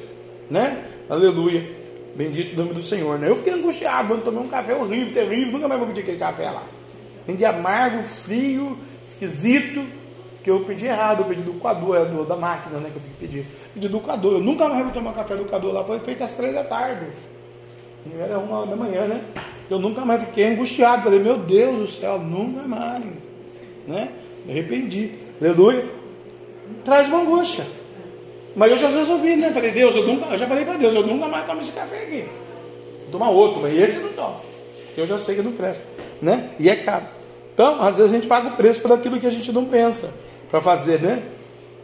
Né? 0.50 0.84
Aleluia. 1.08 1.82
Bendito 2.14 2.54
o 2.54 2.56
nome 2.56 2.74
do 2.74 2.82
Senhor. 2.82 3.18
Né? 3.18 3.28
Eu 3.28 3.36
fiquei 3.36 3.52
angustiado, 3.52 4.14
eu 4.14 4.20
tomei 4.20 4.40
um 4.40 4.48
café 4.48 4.74
horrível, 4.74 5.12
terrível, 5.12 5.52
nunca 5.52 5.68
mais 5.68 5.80
vou 5.80 5.88
pedir 5.88 6.02
aquele 6.02 6.18
café 6.18 6.50
lá. 6.50 6.64
Tem 7.24 7.36
de 7.36 7.44
amargo, 7.44 8.02
frio, 8.02 8.78
esquisito 9.02 9.86
que 10.42 10.50
eu 10.50 10.60
pedi 10.60 10.86
errado, 10.86 11.20
eu 11.20 11.26
pedi 11.26 11.42
do 11.42 11.54
coador, 11.54 11.96
é 11.96 12.04
do, 12.04 12.24
da 12.24 12.36
máquina, 12.36 12.78
né? 12.78 12.90
Que 12.90 12.96
eu 12.96 13.02
tenho 13.02 13.14
que 13.14 13.20
pedir. 13.20 13.46
Pedi 13.72 13.88
do 13.88 14.00
coador. 14.00 14.32
Eu 14.34 14.40
nunca 14.40 14.68
mais 14.68 14.82
vou 14.82 14.92
tomar 14.92 15.12
café 15.12 15.36
do 15.36 15.44
coador 15.44 15.72
lá, 15.72 15.84
foi 15.84 16.00
feito 16.00 16.24
às 16.24 16.34
três 16.34 16.52
da 16.52 16.64
tarde. 16.64 17.06
Era 18.18 18.38
uma 18.38 18.66
da 18.66 18.74
manhã, 18.74 19.06
né? 19.06 19.22
Eu 19.70 19.78
nunca 19.78 20.04
mais 20.04 20.20
fiquei 20.22 20.44
angustiado. 20.44 21.02
Falei, 21.02 21.20
meu 21.20 21.38
Deus 21.38 21.78
do 21.78 21.86
céu, 21.86 22.18
nunca 22.18 22.66
mais. 22.66 23.04
Né? 23.86 24.08
Me 24.44 24.52
arrependi. 24.52 25.12
Aleluia. 25.40 25.88
Traz 26.84 27.06
uma 27.06 27.20
angústia. 27.20 27.64
Mas 28.56 28.72
eu 28.72 28.78
já 28.78 28.88
resolvi, 28.88 29.36
né? 29.36 29.52
Falei, 29.52 29.70
Deus, 29.70 29.94
eu 29.94 30.04
nunca, 30.04 30.26
eu 30.26 30.38
já 30.38 30.46
falei 30.46 30.64
para 30.64 30.76
Deus, 30.76 30.94
eu 30.94 31.06
nunca 31.06 31.28
mais 31.28 31.46
tomo 31.46 31.60
esse 31.60 31.72
café 31.72 32.02
aqui. 32.02 32.24
Vou 33.02 33.12
tomar 33.12 33.30
outro, 33.30 33.62
mas 33.62 33.78
esse 33.78 34.00
não 34.00 34.12
tomo. 34.12 34.40
Eu 34.96 35.06
já 35.06 35.16
sei 35.16 35.36
que 35.36 35.42
não 35.42 35.52
presta. 35.52 35.86
Né? 36.20 36.50
E 36.58 36.68
é 36.68 36.74
caro. 36.74 37.06
Então, 37.54 37.80
às 37.80 37.96
vezes 37.96 38.12
a 38.12 38.14
gente 38.16 38.26
paga 38.26 38.48
o 38.48 38.56
preço 38.56 38.80
por 38.80 38.90
aquilo 38.90 39.20
que 39.20 39.26
a 39.26 39.30
gente 39.30 39.52
não 39.52 39.64
pensa 39.64 40.10
para 40.52 40.60
fazer, 40.60 41.00
né? 41.00 41.22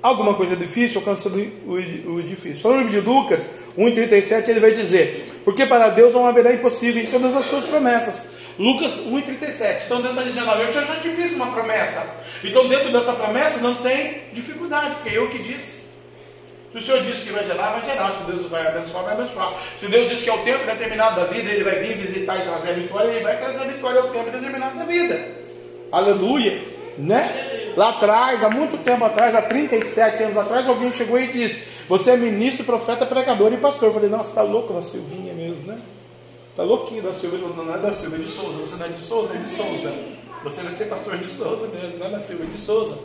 Alguma 0.01 0.35
coisa 0.35 0.55
difícil, 0.55 1.01
alcançando 1.01 1.39
o, 1.67 2.13
o 2.13 2.23
difícil. 2.23 2.63
Só 2.63 2.69
no 2.69 2.83
livro 2.83 2.93
de 2.93 3.01
Lucas 3.01 3.49
1,37 3.77 4.49
ele 4.49 4.61
vai 4.61 4.73
dizer: 4.73 5.27
Porque 5.45 5.67
para 5.67 5.89
Deus 5.89 6.13
não 6.13 6.27
haverá 6.27 6.53
impossível 6.53 7.03
em 7.03 7.07
todas 7.07 7.35
as 7.35 7.47
suas 7.47 7.65
promessas. 7.65 8.29
Lucas 8.59 9.01
1,37. 9.01 9.87
Então 9.87 10.01
Deus 10.01 10.15
está 10.15 10.23
dizendo: 10.23 10.51
Eu 10.53 10.73
já, 10.73 10.85
já 10.85 10.97
te 10.97 11.09
fiz 11.09 11.33
uma 11.33 11.47
promessa. 11.47 12.07
Então 12.45 12.69
dentro 12.69 12.93
dessa 12.93 13.13
promessa 13.13 13.59
não 13.61 13.75
tem 13.75 14.25
dificuldade, 14.33 14.97
porque 14.97 15.17
eu 15.17 15.29
que 15.31 15.39
disse. 15.39 15.89
Se 16.71 16.77
o 16.77 16.83
Senhor 16.83 17.03
disse 17.03 17.27
que 17.27 17.33
vai 17.33 17.47
gerar, 17.47 17.73
vai 17.73 17.91
gerar. 17.91 18.15
Se 18.15 18.23
Deus 18.25 18.45
vai 18.47 18.67
abençoar, 18.67 19.03
vai 19.03 19.15
abençoar. 19.15 19.55
Se 19.77 19.89
Deus 19.89 20.11
disse 20.11 20.25
que 20.25 20.31
é 20.31 20.35
o 20.35 20.45
tempo 20.45 20.67
determinado 20.67 21.19
da 21.19 21.27
vida, 21.27 21.51
Ele 21.51 21.65
vai 21.65 21.81
vir 21.81 21.97
visitar 21.97 22.37
e 22.37 22.43
trazer 22.43 22.71
a 22.71 22.75
vitória, 22.75 23.09
Ele 23.09 23.25
vai 23.25 23.39
trazer 23.39 23.61
a 23.61 23.65
vitória 23.65 24.01
ao 24.01 24.11
tempo 24.11 24.31
determinado 24.31 24.79
da 24.79 24.85
vida. 24.85 25.19
Aleluia, 25.91 26.63
né? 26.99 27.73
Lá 27.77 27.91
atrás, 27.91 28.43
há 28.43 28.51
muito 28.51 28.77
tempo 28.79 29.05
atrás, 29.05 29.35
há 29.35 29.43
37 29.43 30.23
anos 30.25 30.37
atrás, 30.37 30.67
alguém 30.67 30.93
chegou 30.93 31.19
e 31.19 31.29
disse: 31.29 31.63
Você 31.89 32.11
é 32.11 32.17
ministro, 32.17 32.65
profeta, 32.65 33.07
pregador 33.07 33.53
e 33.53 33.57
pastor. 33.57 33.89
Eu 33.89 33.93
falei: 33.95 34.11
Nossa, 34.11 34.31
está 34.31 34.43
louco 34.43 34.73
da 34.73 34.83
Silvinha 34.83 35.33
mesmo, 35.33 35.67
né? 35.67 35.79
Está 36.51 36.65
louquinho 36.65 37.03
da 37.03 37.13
Silva. 37.13 37.39
Falou: 37.39 37.65
Não 37.65 37.75
é 37.75 37.79
da 37.79 37.93
Silva, 37.93 38.17
é 38.17 38.19
de 38.19 38.29
Souza. 38.29 38.59
Você 38.59 38.77
não 38.77 38.87
é 38.87 38.89
de 38.89 39.01
Souza, 39.01 39.35
é 39.35 39.39
de 39.39 39.49
Souza. 39.49 39.95
Você 40.43 40.63
vai 40.63 40.75
ser 40.75 40.85
pastor 40.87 41.17
de 41.19 41.27
Souza 41.27 41.69
mesmo, 41.69 41.99
não 42.01 42.07
é 42.07 42.11
da 42.11 42.21
Silva, 42.21 42.45
é 42.45 42.47
de 42.47 42.59
Souza. 42.59 42.99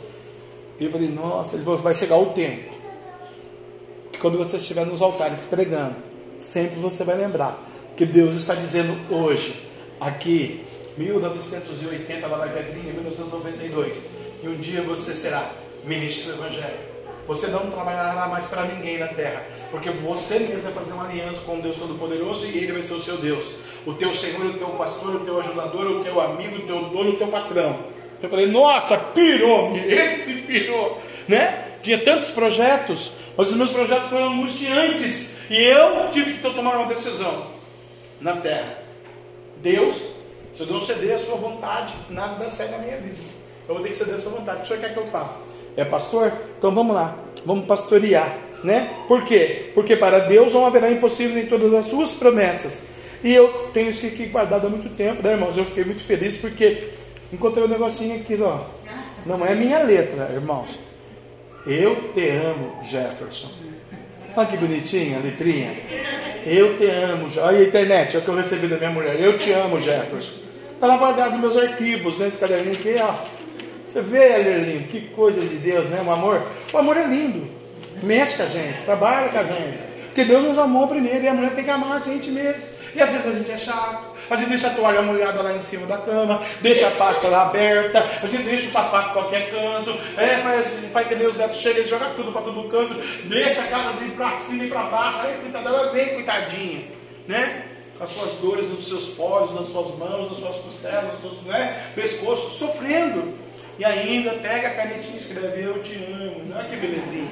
E 0.80 0.84
eu 0.84 0.90
falei: 0.90 1.08
Nossa, 1.08 1.54
ele 1.54 1.64
falou: 1.64 1.78
Vai 1.78 1.94
chegar 1.94 2.16
o 2.16 2.26
tempo 2.26 2.74
que 4.10 4.18
quando 4.18 4.38
você 4.38 4.56
estiver 4.56 4.84
nos 4.84 5.00
altares 5.00 5.46
pregando, 5.46 5.96
sempre 6.38 6.80
você 6.80 7.04
vai 7.04 7.16
lembrar 7.16 7.62
que 7.96 8.04
Deus 8.04 8.34
está 8.34 8.54
dizendo 8.54 8.96
hoje, 9.12 9.68
aqui, 10.00 10.64
1980, 10.96 12.26
lá 12.26 12.38
vai 12.38 12.50
Pedrinha, 12.50 12.92
1992, 12.92 14.00
e 14.42 14.48
um 14.48 14.56
dia 14.56 14.82
você 14.82 15.12
será 15.12 15.50
ministro 15.84 16.32
do 16.32 16.42
Evangelho. 16.42 16.94
Você 17.26 17.46
não 17.46 17.70
trabalhará 17.70 18.28
mais 18.28 18.46
para 18.46 18.64
ninguém 18.64 18.98
na 18.98 19.08
terra, 19.08 19.46
porque 19.70 19.90
você 19.90 20.38
vai 20.38 20.72
fazer 20.72 20.92
uma 20.92 21.08
aliança 21.08 21.40
com 21.40 21.58
Deus 21.58 21.76
Todo-Poderoso 21.76 22.46
e 22.46 22.58
Ele 22.58 22.72
vai 22.72 22.82
ser 22.82 22.94
o 22.94 23.00
seu 23.00 23.16
Deus, 23.16 23.50
o 23.86 23.94
teu 23.94 24.12
Senhor, 24.12 24.44
o 24.44 24.58
teu 24.58 24.68
pastor, 24.68 25.16
o 25.16 25.20
teu 25.20 25.40
ajudador, 25.40 25.86
o 25.86 26.04
teu 26.04 26.20
amigo, 26.20 26.56
o 26.56 26.66
teu 26.66 26.84
dono, 26.90 27.10
o 27.10 27.16
teu 27.16 27.28
patrão. 27.28 27.78
Eu 28.22 28.28
falei, 28.28 28.46
nossa, 28.46 28.96
pirou-me, 28.98 29.80
esse 29.90 30.34
pirou, 30.42 31.00
né? 31.26 31.72
Tinha 31.82 31.98
tantos 31.98 32.30
projetos, 32.30 33.12
mas 33.36 33.50
os 33.50 33.56
meus 33.56 33.70
projetos 33.70 34.08
foram 34.08 34.34
angustiantes 34.34 35.34
e 35.50 35.62
eu 35.62 36.10
tive 36.10 36.34
que 36.34 36.40
tomar 36.40 36.76
uma 36.76 36.86
decisão 36.86 37.50
na 38.20 38.36
terra. 38.36 38.78
Deus, 39.58 39.96
se 40.54 40.62
eu 40.62 40.66
não 40.68 40.80
ceder 40.80 41.14
a 41.14 41.18
sua 41.18 41.36
vontade, 41.36 41.94
nada 42.08 42.48
certo 42.48 42.72
na 42.72 42.78
minha 42.78 42.96
vida. 42.96 43.16
Eu 43.68 43.74
vou 43.74 43.82
ter 43.82 43.90
que 43.90 43.96
ceder 43.96 44.14
a 44.14 44.18
sua 44.18 44.32
vontade. 44.32 44.58
O 44.58 44.60
que 44.60 44.64
o 44.64 44.68
senhor 44.68 44.80
quer 44.80 44.92
que 44.92 44.98
eu 44.98 45.04
faça? 45.04 45.40
É 45.76 45.84
pastor? 45.84 46.32
Então 46.56 46.72
vamos 46.72 46.94
lá, 46.94 47.16
vamos 47.44 47.66
pastorear, 47.66 48.38
né? 48.62 49.00
Por 49.08 49.24
quê? 49.24 49.70
Porque 49.74 49.96
para 49.96 50.20
Deus 50.20 50.52
não 50.52 50.64
haverá 50.64 50.90
impossíveis 50.90 51.44
em 51.44 51.48
todas 51.48 51.74
as 51.74 51.86
suas 51.86 52.12
promessas. 52.12 52.82
E 53.22 53.34
eu 53.34 53.70
tenho 53.72 53.90
isso 53.90 54.06
aqui 54.06 54.26
guardado 54.26 54.66
há 54.66 54.70
muito 54.70 54.94
tempo, 54.96 55.22
né, 55.22 55.32
irmãos? 55.32 55.56
Eu 55.56 55.64
fiquei 55.64 55.84
muito 55.84 56.02
feliz 56.02 56.36
porque 56.36 56.90
encontrei 57.32 57.64
um 57.64 57.68
negocinho 57.68 58.16
aqui, 58.20 58.38
ó. 58.40 58.60
Não 59.26 59.44
é 59.44 59.54
minha 59.54 59.78
letra, 59.80 60.30
irmãos. 60.32 60.78
Eu 61.66 62.12
te 62.12 62.28
amo, 62.28 62.84
Jefferson. 62.84 63.50
Olha 64.36 64.46
que 64.46 64.56
bonitinha 64.56 65.16
a 65.16 65.20
letrinha. 65.20 65.72
Eu 66.44 66.76
te 66.76 66.84
amo. 66.84 67.28
Olha 67.38 67.58
a 67.58 67.64
internet, 67.64 68.14
é 68.14 68.18
o 68.18 68.22
que 68.22 68.28
eu 68.28 68.36
recebi 68.36 68.68
da 68.68 68.76
minha 68.76 68.90
mulher. 68.90 69.18
Eu 69.18 69.38
te 69.38 69.50
amo, 69.52 69.80
Jefferson. 69.80 70.43
Está 70.84 70.96
lá 70.96 71.00
guardado 71.00 71.38
meus 71.38 71.56
arquivos, 71.56 72.18
né? 72.18 72.28
Esse 72.28 72.36
caderninho 72.36 72.74
aqui, 72.74 72.94
ó. 73.00 73.14
Você 73.86 74.02
vê, 74.02 74.34
Alerlindo, 74.34 74.86
que 74.88 75.00
coisa 75.00 75.40
de 75.40 75.56
Deus, 75.56 75.86
né? 75.86 76.04
O 76.06 76.10
amor. 76.10 76.42
O 76.74 76.76
amor 76.76 76.98
é 76.98 77.04
lindo. 77.04 77.48
Mexe 78.02 78.36
com 78.36 78.42
a 78.42 78.46
gente, 78.46 78.82
trabalha 78.82 79.30
com 79.30 79.38
a 79.38 79.44
gente. 79.44 79.78
Porque 80.04 80.26
Deus 80.26 80.44
nos 80.44 80.58
amou 80.58 80.86
primeiro 80.86 81.24
e 81.24 81.28
a 81.28 81.32
mulher 81.32 81.54
tem 81.54 81.64
que 81.64 81.70
amar 81.70 82.02
a 82.02 82.04
gente 82.04 82.30
mesmo. 82.30 82.60
E 82.94 83.00
às 83.00 83.08
vezes 83.08 83.26
a 83.26 83.30
gente 83.30 83.50
é 83.50 83.56
chato, 83.56 84.10
a 84.28 84.36
gente 84.36 84.50
deixa 84.50 84.66
a 84.66 84.74
toalha 84.74 85.00
molhada 85.00 85.40
lá 85.40 85.54
em 85.54 85.58
cima 85.58 85.86
da 85.86 85.96
cama, 85.96 86.42
deixa 86.60 86.86
a 86.86 86.90
pasta 86.90 87.28
lá 87.28 87.44
aberta, 87.44 88.06
a 88.22 88.26
gente 88.26 88.42
deixa 88.42 88.68
o 88.68 88.70
sapato 88.70 89.08
em 89.08 89.12
qualquer 89.14 89.50
canto, 89.50 89.98
é, 90.18 90.36
faz, 90.36 90.80
faz 90.92 91.08
que 91.08 91.14
os 91.14 91.36
netos 91.38 91.60
chegam 91.60 91.82
e 91.82 91.86
joga 91.86 92.10
tudo 92.10 92.30
para 92.30 92.42
todo 92.42 92.68
canto, 92.68 92.94
deixa 93.24 93.62
a 93.62 93.66
casa 93.68 93.94
dele 93.94 94.12
para 94.12 94.32
cima 94.32 94.64
e 94.64 94.68
para 94.68 94.82
baixo, 94.82 95.18
aí 95.22 95.34
coitada, 95.40 95.68
ela 95.70 95.92
vem, 95.92 96.14
coitadinha, 96.14 96.84
né? 97.26 97.73
Com 97.98 98.04
as 98.04 98.10
suas 98.10 98.32
dores 98.40 98.68
nos 98.70 98.86
seus 98.86 99.08
poros, 99.10 99.54
nas 99.54 99.66
suas 99.66 99.96
mãos, 99.96 100.30
nas 100.30 100.40
suas 100.40 100.56
costelas, 100.56 101.12
nos 101.12 101.20
seus 101.20 101.42
né, 101.44 101.90
pescoços, 101.94 102.58
sofrendo. 102.58 103.34
E 103.78 103.84
ainda 103.84 104.32
pega 104.34 104.68
a 104.68 104.70
canetinha 104.70 105.14
e 105.14 105.18
escreve, 105.18 105.62
eu 105.62 105.82
te 105.82 105.94
amo. 105.94 106.54
Olha 106.54 106.68
que 106.68 106.76
belezinha. 106.76 107.30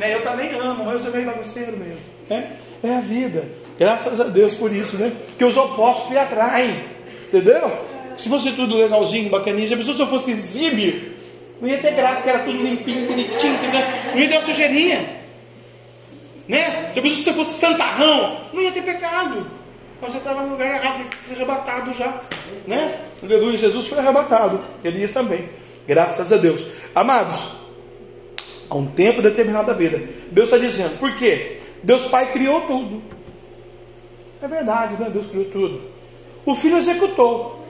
Né? 0.00 0.14
Eu 0.14 0.22
também 0.22 0.50
amo, 0.54 0.84
mas 0.84 0.94
eu 0.94 1.00
sou 1.00 1.12
meio 1.12 1.26
bagunceiro 1.26 1.76
mesmo. 1.76 2.10
Né? 2.30 2.56
É 2.82 2.96
a 2.96 3.00
vida. 3.00 3.46
Graças 3.78 4.20
a 4.20 4.24
Deus 4.24 4.54
por 4.54 4.72
isso, 4.72 4.96
né? 4.96 5.12
Que 5.36 5.44
os 5.44 5.56
opostos 5.56 6.08
se 6.08 6.18
atraem. 6.18 6.82
Entendeu? 7.28 7.70
Se 8.16 8.28
fosse 8.28 8.52
tudo 8.52 8.76
legalzinho, 8.76 9.28
bacaninho, 9.28 9.66
já 9.66 9.76
pensou 9.76 9.94
se 9.94 10.00
eu 10.00 10.06
fosse 10.06 10.32
exímio? 10.32 11.12
Não 11.60 11.68
ia 11.68 11.78
ter 11.78 11.92
graça, 11.92 12.22
que 12.22 12.28
era 12.28 12.40
tudo 12.40 12.62
limpinho, 12.62 13.06
bonitinho, 13.06 13.54
entendeu? 13.54 13.80
Não 14.14 14.18
ia 14.18 14.28
ter 14.28 14.42
sujeirinha. 14.42 15.22
Né? 16.48 16.90
Se 16.92 17.00
você 17.00 17.32
fosse 17.32 17.54
santarrão? 17.58 18.40
Não 18.52 18.62
ia 18.62 18.72
ter 18.72 18.82
pecado. 18.82 19.46
Mas 20.02 20.10
você 20.10 20.18
estava 20.18 20.42
no 20.42 20.50
lugar 20.50 20.66
errado, 20.66 20.96
você 20.96 21.28
ser 21.28 21.34
arrebatado 21.36 21.94
já. 21.94 22.20
Né? 22.66 23.00
Aleluia, 23.22 23.56
Jesus 23.56 23.86
foi 23.86 23.98
arrebatado. 23.98 24.60
Elias 24.82 25.12
também. 25.12 25.48
Graças 25.86 26.32
a 26.32 26.36
Deus. 26.36 26.66
Amados, 26.92 27.48
há 28.68 28.74
um 28.74 28.86
tempo 28.86 29.22
determinado 29.22 29.68
da 29.68 29.72
vida, 29.72 30.02
Deus 30.32 30.48
está 30.48 30.58
dizendo, 30.58 30.98
por 30.98 31.16
quê? 31.16 31.60
Deus 31.84 32.02
Pai 32.02 32.32
criou 32.32 32.62
tudo. 32.62 33.00
É 34.42 34.48
verdade, 34.48 35.00
né? 35.00 35.08
Deus 35.08 35.26
criou 35.28 35.44
tudo. 35.46 35.82
O 36.44 36.54
Filho 36.56 36.78
executou. 36.78 37.64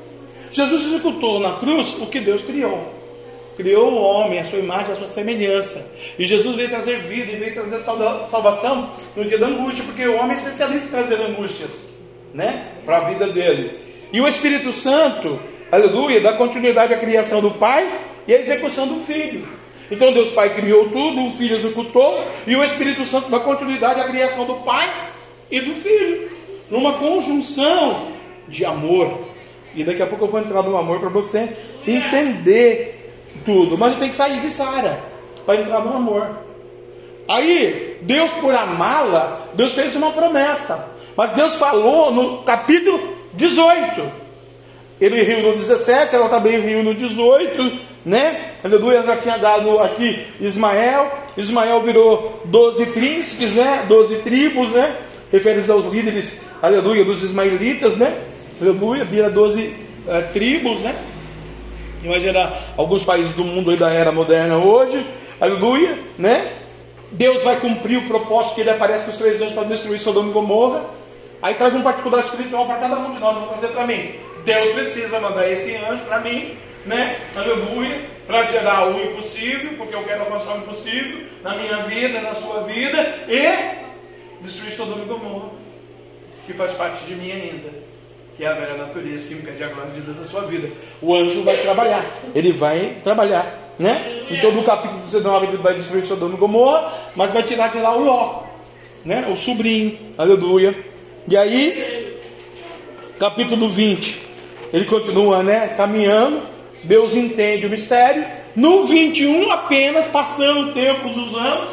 Jesus 0.51 0.87
executou 0.87 1.39
na 1.39 1.57
cruz 1.57 1.97
o 2.01 2.07
que 2.07 2.19
Deus 2.19 2.43
criou. 2.45 2.95
Criou 3.59 3.93
o 3.93 4.03
homem, 4.03 4.39
a 4.39 4.45
sua 4.45 4.59
imagem, 4.59 4.93
a 4.93 4.97
sua 4.97 5.07
semelhança. 5.07 5.87
E 6.19 6.25
Jesus 6.25 6.57
veio 6.57 6.71
trazer 6.71 7.01
vida 7.01 7.31
e 7.31 7.37
veio 7.37 7.53
trazer 7.53 7.83
salvação 7.85 8.91
no 9.15 9.23
dia 9.23 9.39
da 9.39 9.49
angústia, 9.49 9.85
porque 9.85 10.07
o 10.07 10.17
homem 10.17 10.33
é 10.33 10.39
especialista 10.39 10.89
em 10.89 10.91
trazer 10.91 11.23
angústias, 11.23 11.92
né? 12.35 12.69
Para 12.85 12.99
a 12.99 13.09
vida 13.11 13.29
dele. 13.29 13.79
E 14.13 14.21
o 14.21 14.29
Espírito 14.29 14.73
Santo 14.73 15.39
aleluia, 15.71 16.21
dá 16.21 16.35
continuidade 16.35 16.93
à 16.93 16.99
criação 16.99 17.41
do 17.41 17.53
Pai 17.53 18.01
e 18.27 18.35
à 18.35 18.41
execução 18.41 18.87
do 18.87 19.01
Filho. 19.01 19.49
Então 19.91 20.13
Deus 20.13 20.31
Pai 20.31 20.55
criou 20.55 20.89
tudo, 20.89 21.27
o 21.27 21.31
Filho 21.31 21.57
executou, 21.57 22.25
e 22.47 22.57
o 22.57 22.65
Espírito 22.65 23.05
Santo 23.05 23.31
dá 23.31 23.41
continuidade 23.41 24.01
à 24.01 24.05
criação 24.05 24.45
do 24.45 24.55
Pai 24.57 24.91
e 25.51 25.61
do 25.61 25.75
Filho, 25.75 26.31
numa 26.71 26.95
conjunção 26.95 28.09
de 28.49 28.65
amor. 28.65 29.21
E 29.75 29.85
daqui 29.85 30.03
a 30.03 30.07
pouco 30.07 30.25
eu 30.25 30.29
vou 30.29 30.41
entrar 30.41 30.63
no 30.63 30.77
amor 30.77 31.01
para 31.01 31.09
você 31.09 31.49
entender 31.87 33.15
tudo. 33.45 33.77
Mas 33.79 33.93
eu 33.93 33.99
tenho 33.99 34.11
que 34.11 34.17
sair 34.17 34.41
de 34.41 34.49
Sara 34.49 35.03
para 35.47 35.61
entrar 35.61 35.81
no 35.81 35.95
amor. 35.95 36.39
Aí, 37.29 37.99
Deus, 38.03 38.31
por 38.33 38.55
amá-la, 38.55 39.47
Deus 39.55 39.73
fez 39.73 39.95
uma 39.97 40.11
promessa. 40.11 40.92
Mas 41.17 41.31
Deus 41.33 41.55
falou 41.57 42.11
no 42.11 42.43
capítulo 42.43 43.17
18 43.35 44.23
ele 45.03 45.21
riu 45.25 45.43
no 45.43 45.57
17, 45.57 46.15
ela 46.15 46.29
também 46.29 46.61
riu 46.61 46.81
no 46.85 46.95
18, 46.95 47.81
né? 48.07 48.53
Aleluia, 48.63 49.03
já 49.03 49.17
tinha 49.17 49.37
dado 49.37 49.81
aqui 49.81 50.29
Ismael. 50.39 51.11
Ismael 51.37 51.81
virou 51.81 52.41
12 52.45 52.87
príncipes, 52.87 53.51
né? 53.51 53.85
12 53.89 54.19
tribos, 54.19 54.71
né? 54.71 54.97
Refere 55.33 55.61
aos 55.73 55.87
líderes, 55.87 56.37
aleluia, 56.63 57.05
dos 57.05 57.21
ismaelitas, 57.21 57.97
né? 57.97 58.17
Aleluia, 58.61 59.05
vira 59.05 59.29
12 59.29 59.75
é, 60.07 60.21
tribos, 60.33 60.81
né? 60.83 60.95
Imagina 62.05 62.53
alguns 62.77 63.03
países 63.03 63.33
do 63.33 63.43
mundo 63.43 63.73
aí 63.73 63.77
da 63.77 63.91
era 63.91 64.13
moderna 64.13 64.59
hoje, 64.59 65.05
aleluia, 65.41 65.99
né? 66.17 66.47
Deus 67.11 67.43
vai 67.43 67.59
cumprir 67.59 67.99
o 67.99 68.07
propósito 68.07 68.55
que 68.55 68.61
ele 68.61 68.71
aparece 68.71 69.05
com 69.05 69.11
os 69.11 69.19
três 69.19 69.43
anos 69.43 69.53
para 69.53 69.65
destruir 69.65 69.99
Sodoma 69.99 70.31
e 70.31 70.33
Gomorra. 70.33 71.02
Aí 71.43 71.55
traz 71.55 71.75
um 71.75 71.83
particular 71.83 72.21
espiritual 72.21 72.67
para 72.67 72.77
cada 72.77 73.01
um 73.01 73.13
de 73.13 73.19
nós, 73.19 73.37
vou 73.37 73.49
trazer 73.49 73.69
para 73.69 73.85
mim. 73.85 74.15
Deus 74.45 74.69
precisa 74.71 75.19
mandar 75.19 75.51
esse 75.51 75.75
anjo 75.75 76.05
para 76.05 76.21
mim, 76.21 76.57
né? 76.87 77.19
Aleluia, 77.35 78.01
para 78.29 78.45
gerar 78.45 78.89
o 78.89 79.01
impossível, 79.03 79.73
porque 79.77 79.95
eu 79.95 80.05
quero 80.05 80.21
alcançar 80.21 80.55
o 80.55 80.59
impossível 80.59 81.27
na 81.43 81.57
minha 81.57 81.79
vida, 81.83 82.21
na 82.21 82.35
sua 82.37 82.61
vida, 82.61 83.03
e 83.29 84.45
destruir 84.45 84.73
Sodoma 84.73 85.03
e 85.03 85.09
Gomorra, 85.09 85.49
que 86.47 86.53
faz 86.53 86.73
parte 86.75 87.05
de 87.07 87.15
mim 87.17 87.33
ainda, 87.33 87.71
que 88.37 88.45
é 88.45 88.47
a 88.47 88.55
velha 88.55 88.77
natureza 88.77 89.27
que 89.27 89.35
impede 89.35 89.65
a 89.65 89.69
glória 89.69 89.93
de 89.93 90.01
Deus 90.01 90.19
na 90.19 90.25
sua 90.25 90.43
vida. 90.43 90.71
O 91.01 91.13
anjo 91.13 91.43
vai 91.43 91.57
trabalhar, 91.57 92.05
ele 92.37 92.53
vai 92.53 92.99
trabalhar, 93.03 93.75
né? 93.81 94.27
Então 94.31 94.53
no 94.53 94.63
capítulo 94.63 95.01
19 95.01 95.47
ele 95.47 95.57
vai 95.57 95.75
destruir 95.75 96.05
Sodoma 96.05 96.37
e 96.37 96.39
Gomorra, 96.39 96.93
mas 97.17 97.33
vai 97.33 97.43
tirar 97.43 97.69
de 97.69 97.79
lá 97.79 97.97
o 97.97 98.05
Ló, 98.05 98.43
né? 99.05 99.27
O 99.29 99.35
sobrinho, 99.37 99.99
aleluia. 100.17 100.92
E 101.29 101.37
aí, 101.37 102.21
capítulo 103.19 103.69
20, 103.69 104.21
ele 104.73 104.85
continua, 104.87 105.43
né, 105.43 105.69
caminhando. 105.69 106.43
Deus 106.83 107.15
entende 107.15 107.67
o 107.67 107.71
mistério. 107.71 108.27
No 108.57 108.83
21, 108.85 109.51
apenas 109.53 110.09
passando 110.09 110.71
o 110.71 110.73
tempo, 110.73 111.09
os 111.09 111.35
anos, 111.37 111.69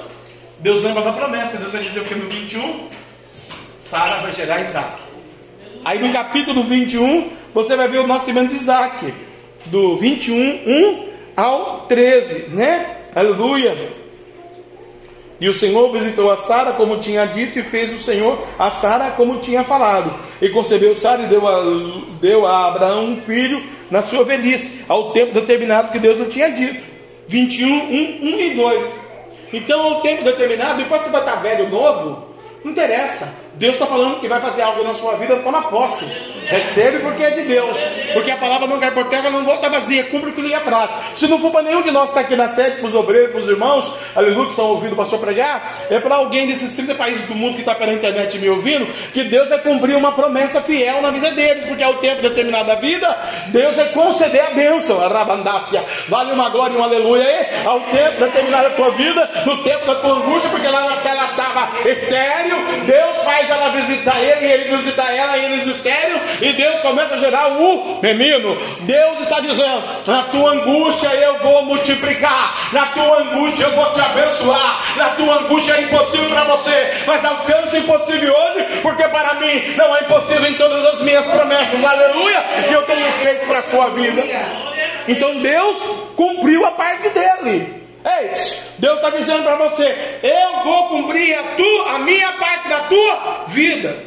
Deus 0.60 0.84
lembra 0.84 1.02
da 1.02 1.14
promessa. 1.14 1.58
Deus 1.58 1.72
vai 1.72 1.82
dizer 1.82 2.00
o 2.00 2.06
que 2.06 2.16
no 2.16 2.30
21? 2.30 2.88
Sara 3.32 4.22
vai 4.22 4.32
gerar 4.34 4.62
Isaac. 4.62 5.02
Aí 5.84 5.98
no 5.98 6.12
capítulo 6.14 6.64
21, 6.64 7.30
você 7.54 7.76
vai 7.76 7.88
ver 7.88 8.00
o 8.00 8.08
nascimento 8.08 8.50
de 8.50 8.56
Isaac. 8.56 9.14
Do 9.66 9.98
21, 9.98 10.36
1 10.36 11.10
ao 11.36 11.88
13, 11.88 12.50
né? 12.50 12.98
Aleluia. 13.16 13.99
E 15.40 15.48
o 15.48 15.54
Senhor 15.54 15.92
visitou 15.92 16.30
a 16.30 16.36
Sara 16.36 16.74
como 16.74 17.00
tinha 17.00 17.26
dito, 17.26 17.60
e 17.60 17.64
fez 17.64 17.92
o 17.94 18.04
Senhor 18.04 18.46
a 18.58 18.70
Sara 18.70 19.12
como 19.12 19.40
tinha 19.40 19.64
falado. 19.64 20.14
E 20.42 20.50
concebeu 20.50 20.96
Sara 20.96 21.24
e 21.24 21.28
deu 21.28 21.48
a, 21.48 21.64
deu 22.20 22.46
a 22.46 22.68
Abraão 22.68 23.06
um 23.12 23.18
filho, 23.22 23.64
na 23.90 24.02
sua 24.02 24.24
velhice, 24.24 24.84
ao 24.88 25.12
tempo 25.12 25.34
determinado 25.34 25.92
que 25.92 26.00
Deus 26.00 26.20
não 26.20 26.28
tinha 26.28 26.50
dito. 26.50 26.86
21, 27.28 27.68
1, 27.68 28.34
1 28.36 28.40
e 28.40 28.54
2. 28.56 29.00
Então, 29.54 29.82
ao 29.82 30.02
tempo 30.02 30.24
determinado, 30.24 30.78
depois 30.78 31.02
você 31.02 31.10
vai 31.10 31.22
estar 31.22 31.36
velho 31.38 31.70
novo, 31.70 32.28
não 32.64 32.72
interessa. 32.72 33.34
Deus 33.60 33.74
está 33.74 33.86
falando 33.86 34.22
que 34.22 34.28
vai 34.30 34.40
fazer 34.40 34.62
algo 34.62 34.86
na 34.86 34.94
sua 34.94 35.16
vida, 35.16 35.36
toma 35.40 35.64
posse. 35.64 36.06
Recebe 36.06 37.00
porque 37.00 37.22
é 37.22 37.32
de 37.32 37.42
Deus. 37.42 37.78
Porque 38.14 38.32
a 38.32 38.38
palavra 38.38 38.68
não 38.68 38.80
cai 38.80 38.90
por 38.92 39.10
terra, 39.10 39.30
não 39.30 39.44
volta 39.44 39.68
vazia, 39.68 40.06
cumpre 40.06 40.30
o 40.30 40.34
que 40.34 40.42
lhe 40.42 40.54
apraz. 40.54 40.90
Se 41.14 41.28
não 41.28 41.38
for 41.38 41.52
para 41.52 41.64
nenhum 41.64 41.82
de 41.82 41.92
nós 41.92 42.10
que 42.10 42.18
está 42.18 42.22
aqui 42.22 42.38
na 42.38 42.48
sede, 42.48 42.78
para 42.78 42.88
os 42.88 42.96
obreiros, 42.96 43.32
para 43.32 43.42
os 43.42 43.50
irmãos, 43.50 43.94
aleluia, 44.16 44.46
que 44.46 44.52
estão 44.52 44.68
ouvindo 44.68 44.94
o 44.94 44.96
pastor 44.96 45.20
pregar, 45.20 45.74
é 45.90 46.00
para 46.00 46.16
alguém 46.16 46.48
desses 46.48 46.72
30 46.72 46.96
países 46.96 47.28
do 47.28 47.36
mundo 47.36 47.56
que 47.56 47.60
está 47.60 47.76
pela 47.76 47.92
internet 47.92 48.40
me 48.40 48.50
ouvindo, 48.50 48.86
que 49.12 49.26
Deus 49.26 49.50
vai 49.50 49.60
cumprir 49.60 49.98
uma 49.98 50.14
promessa 50.14 50.62
fiel 50.62 51.02
na 51.02 51.12
vida 51.12 51.30
deles, 51.32 51.66
porque 51.66 51.84
ao 51.84 51.96
tempo 51.96 52.22
determinado 52.22 52.68
da 52.68 52.76
vida, 52.76 53.14
Deus 53.48 53.76
vai 53.76 53.90
conceder 53.90 54.42
a 54.42 54.52
bênção, 54.52 55.04
a 55.04 55.10
rabandácia. 55.10 55.84
Vale 56.08 56.32
uma 56.32 56.50
glória 56.50 56.76
e 56.76 56.78
um 56.78 56.84
aleluia 56.84 57.26
aí, 57.26 57.66
ao 57.66 57.82
tempo 57.82 58.22
determinado 58.22 58.70
da 58.70 58.76
tua 58.78 58.92
vida, 58.92 59.30
no 59.46 59.62
tempo 59.64 59.86
da 59.86 59.96
tua 59.96 60.14
angústia, 60.14 60.50
porque 60.50 60.68
lá 60.68 60.90
na 60.90 60.98
tela 61.02 61.26
estava 61.26 61.90
estéreo, 61.90 62.58
Deus 62.86 63.18
faz 63.18 63.49
ela 63.52 63.70
visitar 63.70 64.20
ele, 64.22 64.46
ele 64.46 64.78
visitar 64.78 65.14
ela, 65.14 65.38
e 65.38 65.46
eles 65.46 65.66
estéreo, 65.66 66.20
e 66.42 66.54
Deus 66.54 66.80
começa 66.82 67.16
a 67.16 67.18
gerar 67.18 67.60
o 67.60 68.00
menino. 68.02 68.56
Deus 68.82 69.20
está 69.20 69.40
dizendo: 69.40 69.84
na 70.06 70.24
tua 70.24 70.52
angústia 70.52 71.10
eu 71.10 71.40
vou 71.40 71.64
multiplicar, 71.66 72.70
na 72.72 72.88
tua 72.88 73.22
angústia 73.22 73.66
eu 73.66 73.76
vou 73.76 73.94
te 73.94 74.02
abençoar, 74.02 74.98
na 74.98 75.10
tua 75.12 75.40
angústia 75.40 75.74
é 75.74 75.82
impossível 75.84 76.30
para 76.30 76.44
você, 76.44 76.92
mas 77.06 77.26
alcança 77.26 77.76
o 77.76 77.80
impossível 77.80 78.34
hoje, 78.34 78.82
porque 78.82 79.08
para 79.08 79.36
mim 79.36 79.76
não 79.76 79.96
é 79.96 80.02
impossível 80.02 80.46
em 80.46 80.56
todas 80.56 80.86
as 80.94 81.02
minhas 81.02 81.26
promessas, 81.26 81.84
aleluia, 81.84 82.42
que 82.68 82.74
eu 82.74 82.84
tenho 82.84 83.12
feito 83.14 83.48
para 83.48 83.60
a 83.60 83.64
sua 83.64 83.90
vida. 83.90 84.24
Então 85.08 85.40
Deus 85.42 85.78
cumpriu 86.16 86.66
a 86.66 86.72
parte 86.72 87.10
dele. 87.10 87.79
Ei, 88.10 88.32
Deus 88.80 88.96
está 88.96 89.12
dizendo 89.12 89.44
para 89.44 89.56
você: 89.56 90.20
eu 90.24 90.64
vou 90.64 90.90
cumprir 90.90 91.38
a, 91.38 91.56
tua, 91.56 91.96
a 91.96 92.00
minha 92.00 92.34
parte 92.34 92.68
da 92.68 92.88
tua 92.88 93.46
vida. 93.48 94.04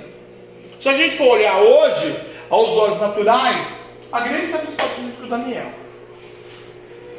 Se 0.80 0.88
a 0.88 0.94
gente 0.94 1.16
for 1.16 1.36
olhar 1.36 1.58
hoje, 1.60 2.16
aos 2.50 2.76
olhos 2.76 3.00
naturais, 3.00 3.64
a 4.12 4.18
os 4.18 4.50
fatos 4.50 5.14
do 5.20 5.28
Daniel. 5.28 5.70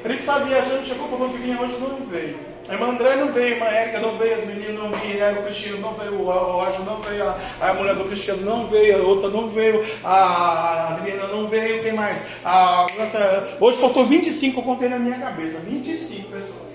Ele 0.03 0.15
está 0.15 0.39
viajando, 0.39 0.85
chegou 0.85 1.07
falando 1.07 1.31
que 1.31 1.37
vinha 1.37 1.59
hoje, 1.61 1.77
não 1.79 2.05
veio. 2.05 2.37
A 2.67 2.73
irmã 2.73 2.91
André 2.91 3.15
não 3.15 3.31
veio, 3.31 3.47
a 3.47 3.49
irmã 3.49 3.65
Érica 3.65 3.99
não 3.99 4.17
veio, 4.17 4.35
as 4.35 4.45
meninas 4.45 4.75
não 4.75 4.91
vieram, 4.91 5.41
o 5.41 5.43
Cristiano 5.43 5.79
não 5.79 5.93
veio, 5.93 6.21
o 6.21 6.61
Anjo 6.61 6.83
não 6.83 6.97
veio, 6.97 7.23
a, 7.23 7.37
a, 7.59 7.73
mulher 7.73 7.95
do 7.95 8.05
Cristiano 8.05 8.41
não 8.41 8.67
veio, 8.67 9.01
a 9.01 9.07
outra 9.07 9.29
não 9.29 9.47
veio, 9.47 9.85
a, 10.03 10.93
a 10.93 10.97
menina 10.99 11.27
não 11.27 11.47
veio, 11.47 11.83
quem 11.83 11.93
mais? 11.93 12.21
A, 12.43 12.85
nossa, 12.97 13.57
hoje 13.59 13.79
faltou 13.79 14.05
25, 14.05 14.59
eu 14.59 14.63
contei 14.63 14.87
na 14.87 14.97
minha 14.97 15.17
cabeça, 15.17 15.59
25 15.59 16.31
pessoas. 16.31 16.72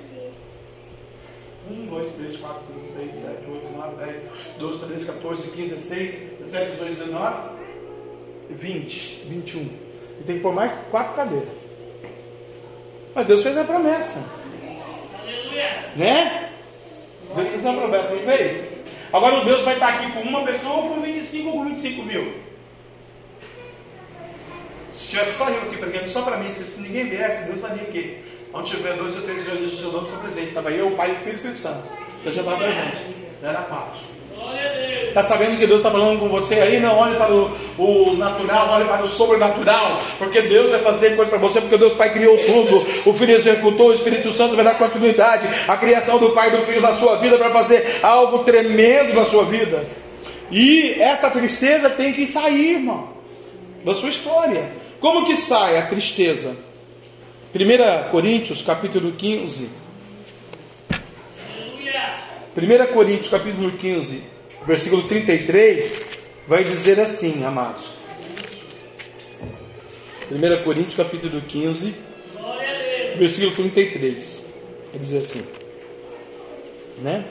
1, 1.71 1.87
2, 1.87 2.15
3, 2.15 2.37
4, 2.37 2.67
5, 2.67 2.81
6, 2.97 3.17
7, 3.17 3.51
8, 3.51 3.73
9, 3.77 4.05
10, 4.05 4.17
12, 4.59 4.79
13, 4.79 5.05
14, 5.07 5.51
15, 5.51 5.69
16, 5.69 6.11
17, 6.41 6.71
18, 6.73 6.95
19, 6.95 7.37
20, 8.51 9.25
21. 9.29 9.61
E 10.21 10.25
tem 10.25 10.37
que 10.37 10.43
pôr 10.43 10.53
mais 10.53 10.73
quatro 10.91 11.15
cadeiras. 11.15 11.49
Mas 13.15 13.27
Deus 13.27 13.43
fez 13.43 13.57
a 13.57 13.65
promessa. 13.65 14.23
Né? 15.97 16.51
Deus 17.35 17.49
fez 17.49 17.67
a 17.67 17.73
promessa, 17.73 18.15
não 18.15 18.23
fez? 18.23 18.69
Agora 19.13 19.41
o 19.41 19.45
Deus 19.45 19.63
vai 19.63 19.75
estar 19.75 19.89
aqui 19.89 20.13
com 20.13 20.21
uma 20.21 20.45
pessoa 20.45 20.75
ou 20.75 20.95
com 20.95 21.01
25 21.01 21.49
ou 21.49 21.55
com 21.55 21.65
25 21.65 22.03
mil. 22.03 22.35
Se 24.93 25.09
tivesse 25.09 25.39
só 25.39 25.49
eu 25.49 25.63
aqui 25.63 25.77
pregando 25.77 26.09
só 26.09 26.23
para 26.23 26.37
mim, 26.37 26.51
se 26.51 26.79
ninguém 26.81 27.09
viesse, 27.09 27.45
Deus 27.45 27.61
sabia 27.61 27.85
que 27.85 28.28
onde 28.59 28.71
tiver 28.71 28.95
dois 28.95 29.15
ou 29.15 29.23
três 29.23 29.45
reuniões 29.45 29.71
do 29.71 29.77
seu 29.77 29.93
nome, 29.93 30.09
sou 30.09 30.19
presente. 30.19 30.49
Estava 30.49 30.71
eu, 30.71 30.89
o 30.89 30.91
Pai 30.93 31.11
e 31.11 31.13
o 31.13 31.33
Espírito 31.33 31.59
Santo. 31.59 31.89
Eu 32.25 32.33
já 32.33 32.41
estava 32.43 32.59
presente. 32.59 33.17
Era 33.43 33.63
parte. 33.63 34.01
Está 35.09 35.23
sabendo 35.23 35.57
que 35.57 35.67
Deus 35.67 35.81
está 35.81 35.91
falando 35.91 36.19
com 36.19 36.29
você 36.29 36.55
aí? 36.55 36.79
Não 36.81 36.97
olhe 36.97 37.17
para 37.17 37.33
o, 37.33 37.57
o, 37.79 38.17
natural, 38.17 38.71
olhe 38.71 38.85
para 38.85 39.05
o 39.05 39.09
sobrenatural. 39.09 40.01
Porque 40.17 40.43
Deus 40.43 40.71
vai 40.71 40.81
fazer 40.81 41.17
coisa 41.17 41.31
para 41.31 41.39
você, 41.39 41.61
porque 41.61 41.77
Deus 41.77 41.95
Pai 41.95 42.13
criou 42.13 42.37
tudo. 42.37 42.87
O 43.05 43.13
Filho 43.13 43.35
executou, 43.35 43.89
o 43.89 43.93
Espírito 43.93 44.33
Santo 44.33 44.55
vai 44.55 44.65
dar 44.65 44.79
continuidade. 44.79 45.47
A 45.67 45.77
criação 45.77 46.19
do 46.19 46.31
Pai 46.31 46.49
e 46.49 46.57
do 46.57 46.65
Filho 46.65 46.83
da 46.83 46.95
sua 46.95 47.17
vida 47.17 47.37
para 47.37 47.51
fazer 47.51 47.99
algo 48.03 48.41
tremendo 48.41 49.15
na 49.15 49.25
sua 49.25 49.45
vida. 49.45 49.87
E 50.51 50.93
essa 51.01 51.31
tristeza 51.31 51.91
tem 51.91 52.13
que 52.13 52.27
sair, 52.27 52.75
irmão, 52.75 53.09
da 53.85 53.95
sua 53.95 54.09
história. 54.09 54.71
Como 55.01 55.25
que 55.25 55.37
sai 55.37 55.79
a 55.79 55.87
tristeza? 55.87 56.68
1 57.55 58.11
Coríntios 58.11 58.63
capítulo 58.63 59.13
15. 59.13 59.71
1 62.55 62.93
Coríntios 62.93 63.29
capítulo 63.31 63.71
15, 63.71 64.23
versículo 64.67 65.05
33, 65.05 66.19
vai 66.47 66.63
dizer 66.63 67.01
assim, 67.01 67.45
amados. 67.45 67.95
1 70.31 70.65
Coríntios 70.65 70.95
capítulo 70.95 71.41
15, 71.41 71.95
versículo 73.17 73.53
33. 73.53 74.45
Vai 74.91 75.01
dizer 75.01 75.19
assim. 75.19 75.43
Né? 76.99 77.25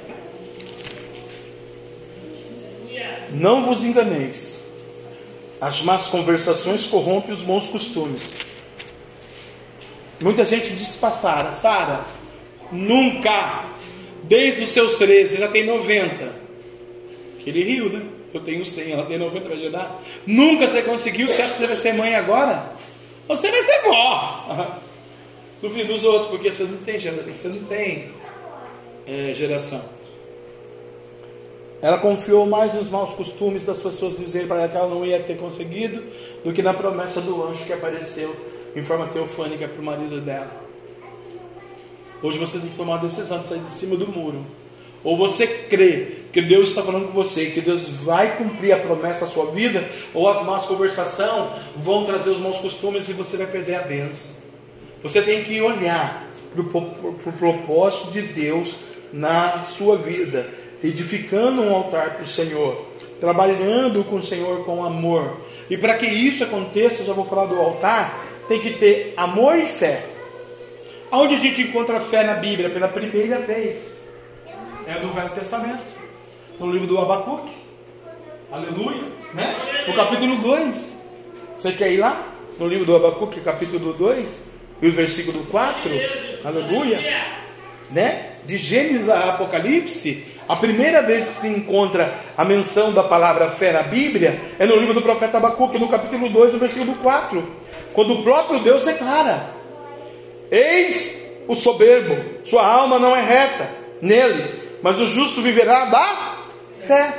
Não 3.32 3.66
vos 3.66 3.84
enganeis. 3.84 4.64
As 5.62 5.82
más 5.82 6.08
conversações 6.08 6.86
corrompem 6.86 7.34
os 7.34 7.42
bons 7.42 7.68
costumes. 7.68 8.34
Muita 10.20 10.44
gente 10.44 10.74
disse 10.74 10.98
para 10.98 11.12
Sara, 11.12 11.52
Sara, 11.54 12.06
nunca, 12.72 13.66
desde 14.24 14.64
os 14.64 14.70
seus 14.70 14.96
13, 14.96 15.38
já 15.38 15.48
tem 15.48 15.64
90. 15.64 16.34
Ele 17.46 17.64
riu, 17.64 17.90
né? 17.90 18.02
Eu 18.34 18.42
tenho 18.42 18.66
100, 18.66 18.92
ela 18.92 19.06
tem 19.06 19.18
90, 19.18 19.48
vai 19.48 19.58
ajudar. 19.58 20.02
Nunca 20.26 20.68
você 20.68 20.82
conseguiu, 20.82 21.28
você 21.28 21.44
acha 21.44 21.52
que 21.52 21.60
você 21.60 21.68
vai 21.68 21.76
ser 21.76 21.94
mãe 21.94 22.16
agora? 22.16 22.74
Você 23.28 23.50
vai 23.52 23.62
ser 23.62 23.82
vó. 23.84 24.80
No 25.60 25.72
fim 25.72 25.86
dos 25.86 26.04
outros, 26.04 26.30
porque 26.30 26.52
você 26.52 26.66
não 26.66 26.78
tem, 26.78 27.00
você 27.00 27.48
não 27.48 27.64
tem 27.64 28.12
é, 29.08 29.34
geração. 29.34 29.82
Ela 31.82 31.98
confiou 31.98 32.46
mais 32.46 32.76
nos 32.76 32.88
maus 32.90 33.16
costumes 33.16 33.66
das 33.66 33.82
pessoas 33.82 34.16
dizerem 34.16 34.48
para 34.48 34.58
ela 34.60 34.68
que 34.68 34.78
ela 34.78 34.88
não 34.88 35.04
ia 35.04 35.20
ter 35.20 35.36
conseguido 35.36 36.04
do 36.44 36.54
que 36.54 36.62
na 36.62 36.76
promessa 36.76 37.20
do 37.22 37.44
anjo 37.44 37.66
que 37.66 37.74
apareceu 37.74 38.36
em 38.78 38.84
forma 38.84 39.08
teofânica 39.08 39.68
para 39.68 39.82
o 39.82 39.86
marido 39.86 40.22
dela. 40.22 40.52
Hoje 42.22 42.38
você 42.38 42.60
tem 42.60 42.70
que 42.70 42.76
tomar 42.76 42.94
uma 42.94 43.02
decisão 43.02 43.42
de 43.42 43.48
sair 43.48 43.60
de 43.60 43.72
cima 43.72 43.96
do 43.96 44.08
muro. 44.08 44.46
Ou 45.04 45.18
você 45.18 45.48
crê 45.48 46.20
que 46.32 46.42
Deus 46.42 46.70
está 46.70 46.84
falando 46.84 47.08
com 47.08 47.13
você, 47.13 47.48
que 47.48 47.62
Deus 47.62 47.84
vai 48.04 48.38
cumprir 48.38 48.74
a 48.74 48.78
promessa 48.78 49.26
da 49.26 49.32
sua 49.32 49.52
vida, 49.52 49.90
ou 50.13 50.28
as 50.28 50.46
más 50.46 50.66
conversações 50.66 51.60
vão 51.76 52.06
trazer 52.06 52.30
os 52.30 52.40
maus 52.40 52.60
costumes 52.60 53.10
e 53.10 53.13
você 53.13 53.38
vai 53.38 53.48
perder 53.48 53.76
a 53.76 53.82
bênção. 53.82 54.32
Você 55.02 55.22
tem 55.22 55.44
que 55.44 55.60
olhar 55.60 56.28
para 56.54 56.62
o 56.62 57.34
propósito 57.34 58.12
de 58.12 58.22
Deus 58.22 58.76
na 59.12 59.60
sua 59.63 59.98
vida, 59.98 60.50
edificando 60.84 61.62
um 61.62 61.74
altar 61.74 62.16
para 62.16 62.24
o 62.24 62.28
Senhor, 62.28 62.86
trabalhando 63.20 64.04
com 64.04 64.18
o 64.18 64.24
Senhor 64.24 64.66
com 64.66 64.84
amor. 64.84 65.38
E 65.70 65.78
para 65.78 65.96
que 65.96 66.06
isso 66.06 66.44
aconteça, 66.44 67.04
já 67.04 67.13
vou 67.13 67.26
falar 67.26 67.46
do 67.46 67.60
altar, 67.60 68.27
tem 68.48 68.60
que 68.60 68.72
ter 68.72 69.14
amor 69.18 69.58
e 69.58 69.66
fé. 69.66 70.06
Aonde 71.12 71.36
a 71.36 71.40
gente 71.40 71.62
encontra 71.62 72.02
fé 72.02 72.24
na 72.24 72.36
Bíblia 72.36 72.70
pela 72.70 72.88
primeira 72.88 73.40
vez? 73.40 74.08
É 74.86 75.00
no 75.00 75.12
Velho 75.14 75.30
Testamento, 75.30 75.84
no 76.60 76.72
livro 76.72 76.88
do 76.88 76.98
Abacuque. 76.98 77.54
Aleluia, 78.52 79.04
né? 79.34 79.86
No 79.88 79.94
capítulo 79.94 80.38
2. 80.38 80.98
Você 81.56 81.72
quer 81.72 81.92
ir 81.92 81.98
lá? 81.98 82.26
No 82.60 82.68
livro 82.68 82.86
do 82.86 82.96
Abacuque, 82.96 83.42
capítulo 83.42 83.94
2, 83.94 84.40
e 84.82 84.88
o 84.88 84.92
versículo 84.92 85.46
4. 85.46 85.92
Aleluia. 86.44 87.00
Né? 87.92 88.32
De 88.46 88.58
Gênesis 88.58 89.10
a 89.10 89.30
Apocalipse, 89.30 90.26
a 90.48 90.56
primeira 90.56 91.02
vez 91.02 91.28
que 91.28 91.36
se 91.36 91.48
encontra 91.48 92.16
a 92.38 92.46
menção 92.46 92.94
da 92.94 93.04
palavra 93.04 93.52
fé 93.52 93.74
na 93.74 93.84
Bíblia 93.84 94.40
é 94.58 94.66
no 94.66 94.78
livro 94.78 94.94
do 94.94 95.02
profeta 95.02 95.38
Abacuque, 95.38 95.78
no 95.78 95.90
capítulo 95.90 96.30
2, 96.30 96.54
no 96.54 96.60
versículo 96.60 96.96
4. 96.96 97.67
Quando 97.98 98.14
o 98.14 98.22
próprio 98.22 98.60
Deus 98.60 98.84
declara: 98.84 99.50
Eis 100.52 101.20
o 101.48 101.56
soberbo, 101.56 102.46
sua 102.46 102.64
alma 102.64 103.00
não 103.00 103.16
é 103.16 103.24
reta 103.24 103.68
nele, 104.00 104.78
mas 104.84 105.00
o 105.00 105.08
justo 105.08 105.42
viverá 105.42 105.86
da 105.86 106.38
fé. 106.86 107.12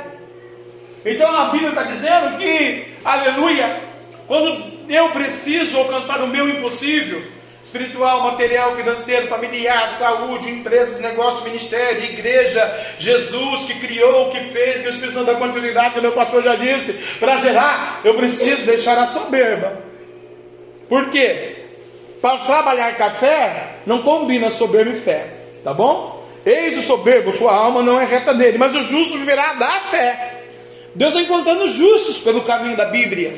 Então 1.05 1.29
a 1.35 1.49
Bíblia 1.49 1.71
está 1.71 1.83
dizendo 1.83 2.37
que, 2.37 2.93
aleluia, 3.03 3.83
quando 4.25 4.71
eu 4.87 5.09
preciso 5.09 5.75
alcançar 5.75 6.21
o 6.21 6.27
meu 6.27 6.47
impossível, 6.47 7.23
espiritual, 7.61 8.23
material, 8.23 8.73
financeiro, 8.77 9.27
familiar, 9.27 9.91
saúde, 9.97 10.49
empresas, 10.49 11.01
negócio, 11.01 11.43
ministério, 11.43 12.05
igreja, 12.05 12.93
Jesus 12.97 13.65
que 13.65 13.77
criou, 13.85 14.29
que 14.29 14.39
fez, 14.45 14.79
que 14.79 14.87
o 14.87 14.91
Espírito 14.91 15.15
Santo 15.15 15.25
dá 15.25 15.35
continuidade, 15.35 15.95
que 15.95 15.99
meu 15.99 16.13
pastor 16.13 16.41
já 16.41 16.55
disse, 16.55 16.93
para 17.19 17.35
gerar, 17.35 17.99
eu 18.05 18.13
preciso 18.13 18.65
deixar 18.65 18.97
a 18.97 19.07
soberba 19.07 19.88
Por 20.89 21.09
quê? 21.09 21.55
Para 22.21 22.39
trabalhar 22.39 22.97
café, 22.97 23.75
não 23.85 24.01
combina 24.01 24.49
soberbo 24.49 24.91
e 24.91 24.99
fé, 24.99 25.27
tá 25.63 25.73
bom? 25.73 26.27
Eis 26.45 26.77
o 26.77 26.81
soberbo, 26.81 27.31
sua 27.31 27.53
alma 27.53 27.81
não 27.83 28.01
é 28.01 28.05
reta 28.05 28.33
dele, 28.33 28.57
mas 28.57 28.75
o 28.75 28.83
justo 28.83 29.17
viverá 29.17 29.53
da 29.53 29.79
fé. 29.91 30.43
Deus 30.95 31.13
está 31.13 31.23
encontrando 31.23 31.67
justos 31.67 32.17
pelo 32.17 32.41
caminho 32.41 32.75
da 32.75 32.85
Bíblia. 32.85 33.33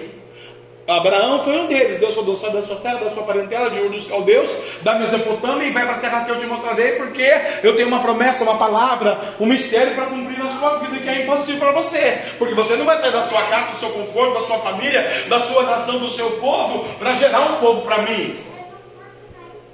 Abraão 0.97 1.43
foi 1.43 1.57
um 1.57 1.67
deles. 1.67 1.99
Deus 1.99 2.13
falou: 2.13 2.35
sai 2.35 2.51
da 2.51 2.61
sua 2.61 2.75
terra, 2.77 2.95
da 2.95 3.09
sua 3.09 3.23
parentela, 3.23 3.69
de 3.69 3.79
Ur 3.79 3.89
dos 3.89 4.07
Caldeus, 4.07 4.53
da 4.81 4.95
Mesopotâmia 4.95 5.67
e 5.67 5.71
vai 5.71 5.85
para 5.85 5.95
a 5.95 5.99
terra 5.99 6.25
que 6.25 6.31
eu 6.31 6.39
te 6.39 6.45
mostrarei, 6.45 6.93
porque 6.93 7.29
eu 7.63 7.75
tenho 7.75 7.87
uma 7.87 8.01
promessa, 8.01 8.43
uma 8.43 8.57
palavra, 8.57 9.35
um 9.39 9.45
mistério 9.45 9.95
para 9.95 10.05
cumprir 10.07 10.37
na 10.37 10.47
sua 10.57 10.77
vida 10.79 10.97
que 10.97 11.09
é 11.09 11.23
impossível 11.23 11.59
para 11.59 11.71
você. 11.71 12.21
Porque 12.37 12.53
você 12.53 12.75
não 12.75 12.85
vai 12.85 12.97
sair 12.97 13.11
da 13.11 13.23
sua 13.23 13.41
casa, 13.43 13.71
do 13.71 13.77
seu 13.77 13.89
conforto, 13.89 14.33
da 14.33 14.47
sua 14.47 14.59
família, 14.59 15.25
da 15.27 15.39
sua 15.39 15.63
nação, 15.63 15.99
do 15.99 16.09
seu 16.09 16.31
povo, 16.31 16.85
para 16.99 17.13
gerar 17.13 17.41
um 17.41 17.55
povo 17.59 17.81
para 17.81 17.99
mim. 18.03 18.37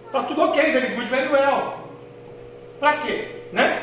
Está 0.05 0.23
tudo 0.23 0.41
ok, 0.43 0.71
very 0.71 0.95
good, 0.95 1.07
very 1.07 1.27
well. 1.27 1.77
Para 2.79 2.97
quê? 2.97 3.27
Né? 3.51 3.81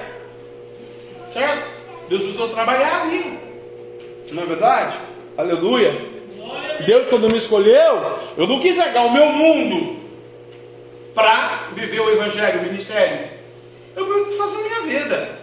Certo? 1.32 1.66
Deus 2.08 2.22
precisou 2.22 2.48
trabalhar 2.48 3.02
ali. 3.02 3.38
Não 4.30 4.42
é 4.42 4.46
verdade? 4.46 4.96
Aleluia. 5.36 6.13
Deus, 6.86 7.08
quando 7.08 7.30
me 7.30 7.38
escolheu, 7.38 8.18
eu 8.36 8.46
não 8.46 8.60
quis 8.60 8.76
largar 8.76 9.06
o 9.06 9.12
meu 9.12 9.26
mundo 9.26 10.00
para 11.14 11.68
viver 11.74 12.00
o 12.00 12.10
Evangelho, 12.10 12.60
o 12.60 12.64
ministério. 12.64 13.28
Eu 13.96 14.06
fui 14.06 14.36
fazer 14.36 14.56
a 14.56 14.62
minha 14.62 14.98
vida 14.98 15.38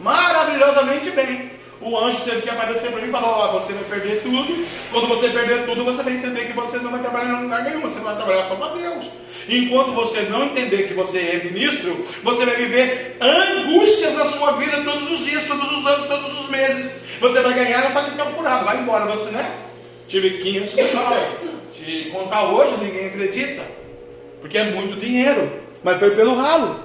maravilhosamente 0.00 1.10
bem. 1.10 1.58
O 1.80 1.96
anjo 1.96 2.22
teve 2.22 2.42
que 2.42 2.50
aparecer 2.50 2.90
para 2.90 3.00
mim 3.00 3.08
e 3.08 3.12
falar: 3.12 3.28
Ó, 3.28 3.48
oh, 3.48 3.60
você 3.60 3.72
vai 3.72 3.84
perder 3.84 4.22
tudo. 4.22 4.66
Quando 4.90 5.06
você 5.06 5.28
perder 5.28 5.64
tudo, 5.64 5.84
você 5.84 6.02
vai 6.02 6.14
entender 6.14 6.46
que 6.46 6.52
você 6.52 6.78
não 6.78 6.90
vai 6.90 7.00
trabalhar 7.00 7.38
em 7.38 7.42
lugar 7.42 7.62
nenhum, 7.62 7.82
você 7.82 8.00
vai 8.00 8.16
trabalhar 8.16 8.44
só 8.44 8.56
para 8.56 8.74
Deus. 8.74 9.06
Enquanto 9.48 9.92
você 9.92 10.22
não 10.22 10.44
entender 10.44 10.88
que 10.88 10.94
você 10.94 11.18
é 11.18 11.44
ministro, 11.44 12.04
você 12.22 12.44
vai 12.44 12.56
viver 12.56 13.16
angústias 13.20 14.14
na 14.14 14.26
sua 14.26 14.52
vida 14.52 14.82
todos 14.82 15.10
os 15.10 15.24
dias, 15.24 15.46
todos 15.46 15.70
os 15.70 15.86
anos, 15.86 16.08
todos 16.08 16.40
os 16.40 16.50
meses. 16.50 17.00
Você 17.20 17.40
vai 17.40 17.54
ganhar, 17.54 17.90
só 17.92 18.02
que 18.02 18.10
fica 18.10 18.26
furado, 18.26 18.64
vai 18.64 18.80
embora, 18.80 19.06
você, 19.06 19.30
né? 19.30 19.67
Tive 20.08 20.38
500 20.38 20.74
mil 20.74 20.88
dólares. 20.88 21.28
Se 21.72 22.10
contar 22.10 22.52
hoje, 22.52 22.72
ninguém 22.82 23.06
acredita. 23.06 23.62
Porque 24.40 24.58
é 24.58 24.64
muito 24.64 24.98
dinheiro. 24.98 25.52
Mas 25.82 25.98
foi 25.98 26.10
pelo 26.10 26.34
ralo. 26.34 26.80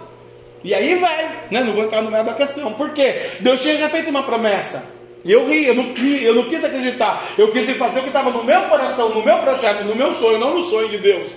E 0.64 0.74
aí 0.74 0.96
vai, 0.96 1.48
né? 1.50 1.64
Não 1.64 1.74
vou 1.74 1.84
entrar 1.84 2.02
no 2.02 2.12
meio 2.12 2.24
da 2.24 2.34
questão. 2.34 2.74
Por 2.74 2.92
quê? 2.94 3.32
Deus 3.40 3.60
tinha 3.60 3.78
já 3.78 3.90
feito 3.90 4.10
uma 4.10 4.24
promessa. 4.24 4.84
E 5.26 5.32
eu 5.32 5.48
ri, 5.48 5.66
eu 5.66 5.76
não, 5.76 5.94
eu 6.22 6.36
não 6.36 6.44
quis 6.44 6.64
acreditar. 6.64 7.34
Eu 7.38 7.52
quis 7.52 7.70
fazer 7.78 8.00
o 8.00 8.04
que 8.04 8.10
estava 8.10 8.30
no 8.30 8.44
meu 8.44 8.62
coração, 8.64 9.10
no 9.10 9.24
meu 9.24 9.38
projeto, 9.40 9.86
no 9.86 9.96
meu 9.96 10.14
sonho, 10.14 10.38
não 10.38 10.56
no 10.56 10.64
sonho 10.64 10.90
de 10.90 10.98
Deus. 10.98 11.32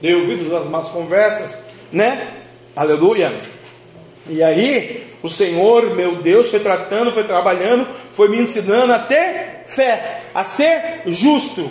Dei 0.00 0.14
ouvidos 0.14 0.50
às 0.52 0.68
más 0.68 0.88
conversas, 0.88 1.58
né? 1.92 2.28
Aleluia. 2.74 3.40
E 4.26 4.42
aí, 4.42 5.06
o 5.22 5.28
Senhor, 5.28 5.94
meu 5.94 6.16
Deus, 6.22 6.48
foi 6.48 6.60
tratando, 6.60 7.12
foi 7.12 7.24
trabalhando, 7.24 7.86
foi 8.12 8.28
me 8.28 8.38
ensinando 8.38 8.92
a 8.92 8.98
ter 8.98 9.64
fé, 9.66 10.19
a 10.34 10.44
ser 10.44 11.02
justo. 11.06 11.70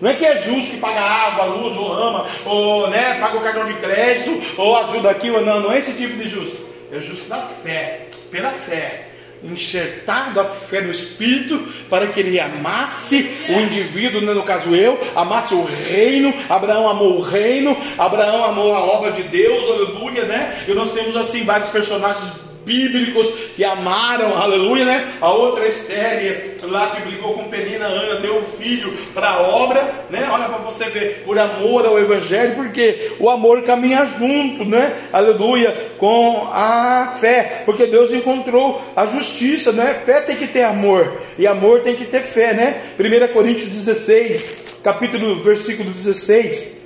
Não 0.00 0.10
é 0.10 0.14
que 0.14 0.24
é 0.24 0.40
justo 0.42 0.70
que 0.70 0.76
paga 0.76 1.00
água, 1.00 1.44
luz, 1.46 1.76
ou 1.76 1.92
ama, 1.92 2.26
ou 2.44 2.88
né, 2.88 3.18
paga 3.20 3.36
o 3.36 3.40
cartão 3.40 3.64
de 3.64 3.74
crédito, 3.74 4.60
ou 4.60 4.76
ajuda 4.76 5.10
aqui, 5.10 5.30
ou 5.30 5.40
não, 5.44 5.60
não 5.60 5.72
é 5.72 5.78
esse 5.78 5.92
tipo 5.92 6.16
de 6.16 6.28
justo. 6.28 6.56
É 6.92 7.00
justo 7.00 7.28
da 7.28 7.48
fé, 7.62 8.06
pela 8.30 8.50
fé 8.50 9.08
enxertado 9.42 10.40
a 10.40 10.44
fé 10.44 10.80
no 10.80 10.90
Espírito, 10.90 11.58
para 11.88 12.08
que 12.08 12.20
ele 12.20 12.40
amasse 12.40 13.30
o 13.48 13.60
indivíduo, 13.60 14.20
né, 14.20 14.32
no 14.32 14.42
caso 14.42 14.74
eu, 14.74 14.98
amasse 15.14 15.54
o 15.54 15.64
reino. 15.64 16.34
Abraão 16.48 16.88
amou 16.88 17.18
o 17.18 17.20
reino, 17.20 17.76
Abraão 17.96 18.44
amou 18.44 18.74
a 18.74 18.80
obra 18.80 19.12
de 19.12 19.22
Deus, 19.22 19.68
aleluia, 19.68 20.24
né? 20.24 20.64
E 20.66 20.74
nós 20.74 20.92
temos 20.92 21.16
assim 21.16 21.44
vários 21.44 21.70
personagens 21.70 22.32
bíblicos 22.68 23.26
que 23.56 23.64
amaram, 23.64 24.36
aleluia, 24.36 24.84
né? 24.84 25.14
A 25.22 25.32
outra 25.32 25.66
Estéria, 25.66 26.54
lá 26.62 26.90
que 26.90 27.08
brigou 27.08 27.32
com 27.32 27.44
Penina, 27.44 27.86
Ana, 27.86 28.20
deu 28.20 28.36
um 28.36 28.44
filho 28.58 28.92
para 29.14 29.30
a 29.30 29.48
obra, 29.48 30.04
né? 30.10 30.28
Olha 30.30 30.44
para 30.44 30.58
você 30.58 30.84
ver, 30.90 31.22
por 31.24 31.38
amor 31.38 31.86
ao 31.86 31.98
Evangelho, 31.98 32.56
porque 32.56 33.16
o 33.18 33.30
amor 33.30 33.62
caminha 33.62 34.06
junto, 34.18 34.66
né? 34.66 35.08
Aleluia, 35.10 35.92
com 35.96 36.46
a 36.52 37.16
fé, 37.18 37.62
porque 37.64 37.86
Deus 37.86 38.12
encontrou 38.12 38.82
a 38.94 39.06
justiça, 39.06 39.72
né? 39.72 40.02
Fé 40.04 40.20
tem 40.20 40.36
que 40.36 40.46
ter 40.46 40.64
amor, 40.64 41.22
e 41.38 41.46
amor 41.46 41.80
tem 41.80 41.96
que 41.96 42.04
ter 42.04 42.20
fé, 42.20 42.52
né? 42.52 42.82
1 43.00 43.32
Coríntios 43.32 43.68
16, 43.68 44.56
capítulo, 44.82 45.42
versículo 45.42 45.90
16, 45.90 46.76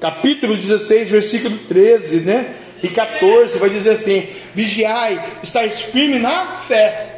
capítulo 0.00 0.56
16, 0.56 1.10
versículo 1.10 1.58
13, 1.58 2.20
né? 2.20 2.54
E 2.82 2.88
14 2.88 3.58
vai 3.58 3.70
dizer 3.70 3.90
assim: 3.90 4.28
Vigiai, 4.54 5.38
estáis 5.42 5.82
firme 5.82 6.18
na 6.18 6.58
fé. 6.58 7.12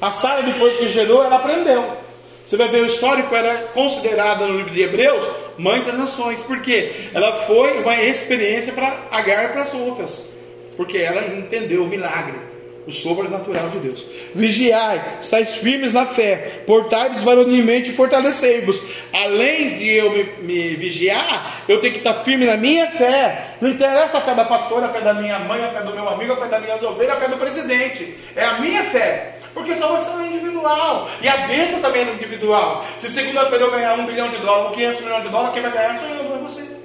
A 0.00 0.10
Sara, 0.10 0.42
depois 0.42 0.76
que 0.76 0.88
gerou, 0.88 1.24
ela 1.24 1.36
aprendeu. 1.36 1.96
Você 2.44 2.56
vai 2.56 2.68
ver 2.68 2.82
o 2.82 2.86
histórico, 2.86 3.34
era 3.34 3.68
considerada 3.68 4.46
no 4.46 4.58
livro 4.58 4.72
de 4.72 4.82
Hebreus 4.82 5.24
mãe 5.56 5.82
das 5.82 5.96
nações, 5.96 6.42
porque 6.42 7.08
ela 7.14 7.36
foi 7.36 7.78
uma 7.78 8.02
experiência 8.02 8.72
para 8.72 9.06
Agar 9.10 9.46
e 9.46 9.48
para 9.52 9.62
as 9.62 9.72
outras, 9.72 10.28
porque 10.76 10.98
ela 10.98 11.34
entendeu 11.34 11.84
o 11.84 11.88
milagre 11.88 12.53
o 12.86 12.92
sobrenatural 12.92 13.68
de 13.70 13.78
Deus. 13.78 14.04
Vigiai, 14.34 15.18
estáis 15.20 15.56
firmes 15.56 15.92
na 15.92 16.06
fé, 16.06 16.62
portai-vos 16.66 17.22
varonilmente 17.22 17.90
e 17.90 17.94
fortalecei-vos. 17.94 18.80
Além 19.12 19.76
de 19.76 19.90
eu 19.90 20.10
me, 20.10 20.24
me, 20.42 20.76
vigiar, 20.76 21.64
eu 21.68 21.80
tenho 21.80 21.92
que 21.92 22.00
estar 22.00 22.14
firme 22.24 22.44
na 22.44 22.56
minha 22.56 22.90
fé. 22.90 23.56
Não 23.60 23.70
interessa 23.70 24.18
a 24.18 24.20
fé 24.20 24.34
da 24.34 24.44
pastora, 24.44 24.86
a 24.86 24.88
fé 24.90 25.00
da 25.00 25.14
minha 25.14 25.38
mãe, 25.38 25.64
a 25.64 25.70
fé 25.70 25.82
do 25.82 25.94
meu 25.94 26.08
amigo, 26.08 26.32
a 26.34 26.36
fé 26.36 26.46
da 26.46 26.60
minha 26.60 26.76
ovelha, 26.86 27.14
a 27.14 27.16
fé 27.16 27.28
do 27.28 27.36
presidente. 27.36 28.14
É 28.36 28.44
a 28.44 28.60
minha 28.60 28.84
fé. 28.84 29.38
Porque 29.54 29.74
salvação 29.76 30.20
é 30.20 30.26
individual. 30.26 31.08
E 31.22 31.28
a 31.28 31.46
bênção 31.46 31.80
também 31.80 32.02
é 32.02 32.12
individual. 32.12 32.84
Se 32.98 33.08
segunda-feira 33.08 33.64
eu 33.64 33.70
ganhar 33.70 33.98
um 33.98 34.04
bilhão 34.04 34.28
de 34.28 34.36
dólares 34.38 34.66
ou 34.66 34.72
500 34.72 35.00
milhões 35.00 35.22
de 35.22 35.28
dólares, 35.30 35.54
quem 35.54 35.62
vai 35.62 35.72
ganhar 35.72 35.98
sou 35.98 36.08
eu, 36.08 36.24
não 36.24 36.36
é 36.36 36.38
você. 36.40 36.83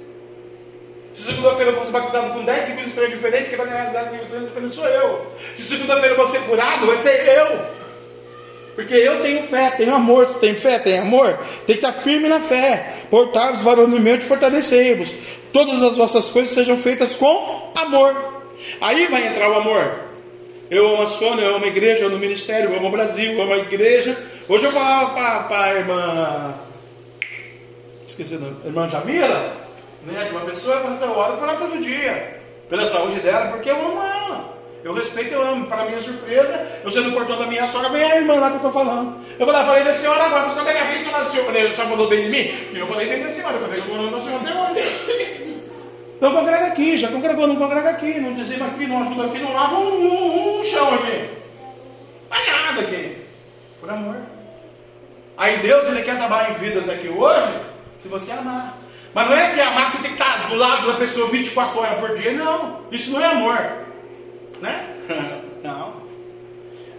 Se 1.12 1.22
segunda-feira 1.22 1.72
eu 1.72 1.76
fosse 1.76 1.90
batizado 1.90 2.32
com 2.32 2.44
10 2.44 2.66
tipos 2.66 2.84
de 2.84 3.10
diferentes, 3.10 3.48
quem 3.48 3.58
vai 3.58 3.66
ganhar 3.66 3.90
10 3.90 4.12
tipos 4.12 4.28
diferentes 4.28 4.74
sou 4.74 4.86
eu. 4.86 5.26
Se 5.56 5.62
segunda-feira 5.62 6.14
eu 6.14 6.16
vou 6.16 6.26
ser 6.26 6.40
curado, 6.42 6.86
vai 6.86 6.96
ser 6.96 7.26
eu. 7.26 7.80
Porque 8.76 8.94
eu 8.94 9.20
tenho 9.20 9.42
fé, 9.42 9.72
tenho 9.72 9.94
amor. 9.94 10.26
Se 10.26 10.38
tem 10.38 10.54
fé, 10.54 10.78
tem 10.78 10.98
amor. 10.98 11.38
Tem 11.66 11.76
que 11.76 11.84
estar 11.84 12.00
firme 12.02 12.28
na 12.28 12.40
fé. 12.40 13.04
Portar-vos 13.10 13.62
varonilmente 13.62 14.24
fortalecei-vos. 14.24 15.14
Todas 15.52 15.82
as 15.82 15.96
vossas 15.96 16.30
coisas 16.30 16.52
sejam 16.52 16.76
feitas 16.76 17.14
com 17.16 17.72
amor. 17.74 18.42
Aí 18.80 19.06
vai 19.08 19.26
entrar 19.26 19.50
o 19.50 19.54
amor. 19.54 20.10
Eu 20.70 20.86
amo 20.92 21.02
a 21.02 21.06
Sônia, 21.08 21.42
eu 21.42 21.56
amo 21.56 21.64
a 21.64 21.68
igreja, 21.68 22.02
eu 22.02 22.06
amo 22.06 22.16
o 22.16 22.20
ministério, 22.20 22.70
eu 22.70 22.76
amo 22.76 22.86
o 22.86 22.92
Brasil, 22.92 23.32
eu 23.32 23.42
amo 23.42 23.54
a 23.54 23.58
igreja. 23.58 24.16
Hoje 24.48 24.66
eu 24.66 24.70
falo 24.70 25.14
para 25.14 25.64
a 25.64 25.74
irmã. 25.74 26.54
Esqueci 28.06 28.36
o. 28.36 28.56
Irmã 28.64 28.88
Jamila 28.88 29.69
né, 30.04 30.24
de 30.24 30.30
uma 30.30 30.40
pessoa, 30.42 30.80
falo, 30.80 30.98
eu 31.00 31.18
oro 31.18 31.36
por 31.36 31.48
ela 31.48 31.58
todo 31.58 31.82
dia, 31.82 32.40
pela 32.68 32.86
saúde 32.86 33.20
dela, 33.20 33.48
porque 33.48 33.70
eu 33.70 33.76
amo 33.76 34.02
ela. 34.02 34.60
Eu 34.82 34.94
respeito, 34.94 35.34
eu 35.34 35.42
amo. 35.42 35.66
Para 35.66 35.84
minha 35.84 36.00
surpresa, 36.00 36.80
eu 36.82 36.90
sendo 36.90 37.10
o 37.10 37.12
portão 37.12 37.38
da 37.38 37.46
minha 37.46 37.66
sogra, 37.66 37.90
vem 37.90 38.02
a 38.02 38.16
irmã 38.16 38.34
lá 38.36 38.48
que 38.48 38.54
eu 38.54 38.68
estou 38.68 38.72
falando. 38.72 39.16
Eu 39.38 39.46
falei, 39.46 39.64
falei 39.66 39.84
da 39.84 39.94
senhora 39.94 40.24
agora, 40.24 40.48
você 40.48 40.58
também 40.58 40.86
vem 40.86 41.04
falar 41.04 41.24
do 41.24 41.30
senhor. 41.30 41.42
Eu 41.42 41.46
falei, 41.46 41.66
a 41.66 41.74
senhora 41.74 41.90
falou 41.90 42.08
bem 42.08 42.22
de 42.22 42.28
mim? 42.30 42.68
E 42.72 42.78
eu 42.78 42.86
falei 42.86 43.08
bem 43.08 43.22
da 43.22 43.30
senhora, 43.30 43.56
eu 43.56 43.60
falei, 43.60 43.78
eu 43.78 43.84
estou 43.84 44.10
da 44.10 44.20
senhora 44.20 44.72
até 44.72 44.80
hoje. 44.80 45.60
Não 46.20 46.34
congrega 46.34 46.66
aqui, 46.66 46.98
já 46.98 47.08
congregou, 47.08 47.46
não 47.46 47.56
congrega 47.56 47.90
aqui, 47.90 48.20
não 48.20 48.34
dizima 48.34 48.66
aqui, 48.66 48.86
não 48.86 49.02
ajuda 49.02 49.24
aqui, 49.24 49.38
não 49.38 49.54
lava 49.54 49.78
um, 49.78 50.06
um, 50.06 50.60
um 50.60 50.64
chão 50.64 50.94
aqui. 50.94 51.30
Não 52.30 52.62
nada 52.62 52.80
aqui. 52.82 53.16
Por 53.80 53.90
amor. 53.90 54.16
Aí 55.36 55.58
Deus, 55.58 55.86
Ele 55.86 56.02
quer 56.02 56.16
trabalhar 56.18 56.50
em 56.50 56.54
vidas 56.54 56.88
aqui 56.88 57.08
hoje, 57.08 57.52
se 57.98 58.08
você 58.08 58.32
amar. 58.32 58.79
Mas 59.12 59.28
não 59.28 59.36
é 59.36 59.54
que 59.54 59.60
amar 59.60 59.90
você 59.90 59.98
tem 59.98 60.14
que 60.14 60.22
estar 60.22 60.48
do 60.48 60.56
lado 60.56 60.86
da 60.86 60.94
pessoa 60.94 61.28
24 61.28 61.78
horas 61.78 61.98
por 61.98 62.14
dia, 62.14 62.32
não. 62.32 62.80
Isso 62.90 63.10
não 63.10 63.20
é 63.20 63.26
amor. 63.26 63.58
Né? 64.60 64.96
Não. 65.62 65.92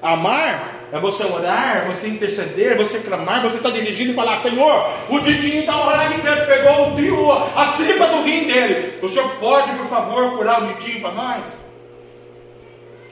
Amar 0.01 0.81
é 0.91 0.99
você 0.99 1.23
orar, 1.23 1.85
você 1.87 2.07
interceder, 2.07 2.77
você 2.77 2.99
clamar, 2.99 3.41
você 3.41 3.57
está 3.57 3.71
dirigindo 3.71 4.11
e 4.11 4.15
falar, 4.15 4.37
Senhor, 4.37 4.87
o 5.09 5.19
Didinho 5.19 5.61
está 5.61 5.73
morrendo 5.73 6.13
aqui 6.13 6.21
dentro, 6.21 6.45
pegou 6.45 6.89
o 6.89 6.95
tio, 6.95 7.31
a 7.31 7.73
tripa 7.73 8.07
do 8.07 8.21
rim 8.21 8.45
dele. 8.45 8.99
O 9.01 9.09
senhor 9.09 9.29
pode, 9.39 9.75
por 9.77 9.87
favor, 9.87 10.37
curar 10.37 10.61
o 10.61 10.73
Didinho 10.73 11.01
para 11.01 11.11
nós? 11.11 11.59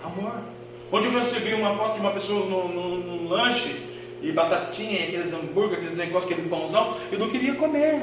Amor. 0.03 0.33
Onde 0.91 1.07
eu 1.07 1.19
recebi 1.19 1.53
uma 1.53 1.75
foto 1.75 1.93
de 1.95 1.99
uma 1.99 2.11
pessoa 2.11 2.45
no, 2.45 2.67
no, 2.67 2.97
no 2.97 3.29
lanche, 3.29 3.89
e 4.21 4.31
batatinha, 4.31 5.03
aqueles 5.03 5.33
hambúrguer, 5.33 5.77
aqueles 5.77 5.97
negócios, 5.97 6.31
aquele 6.31 6.49
pãozão, 6.49 6.95
eu 7.11 7.19
não 7.19 7.29
queria 7.29 7.55
comer 7.55 8.01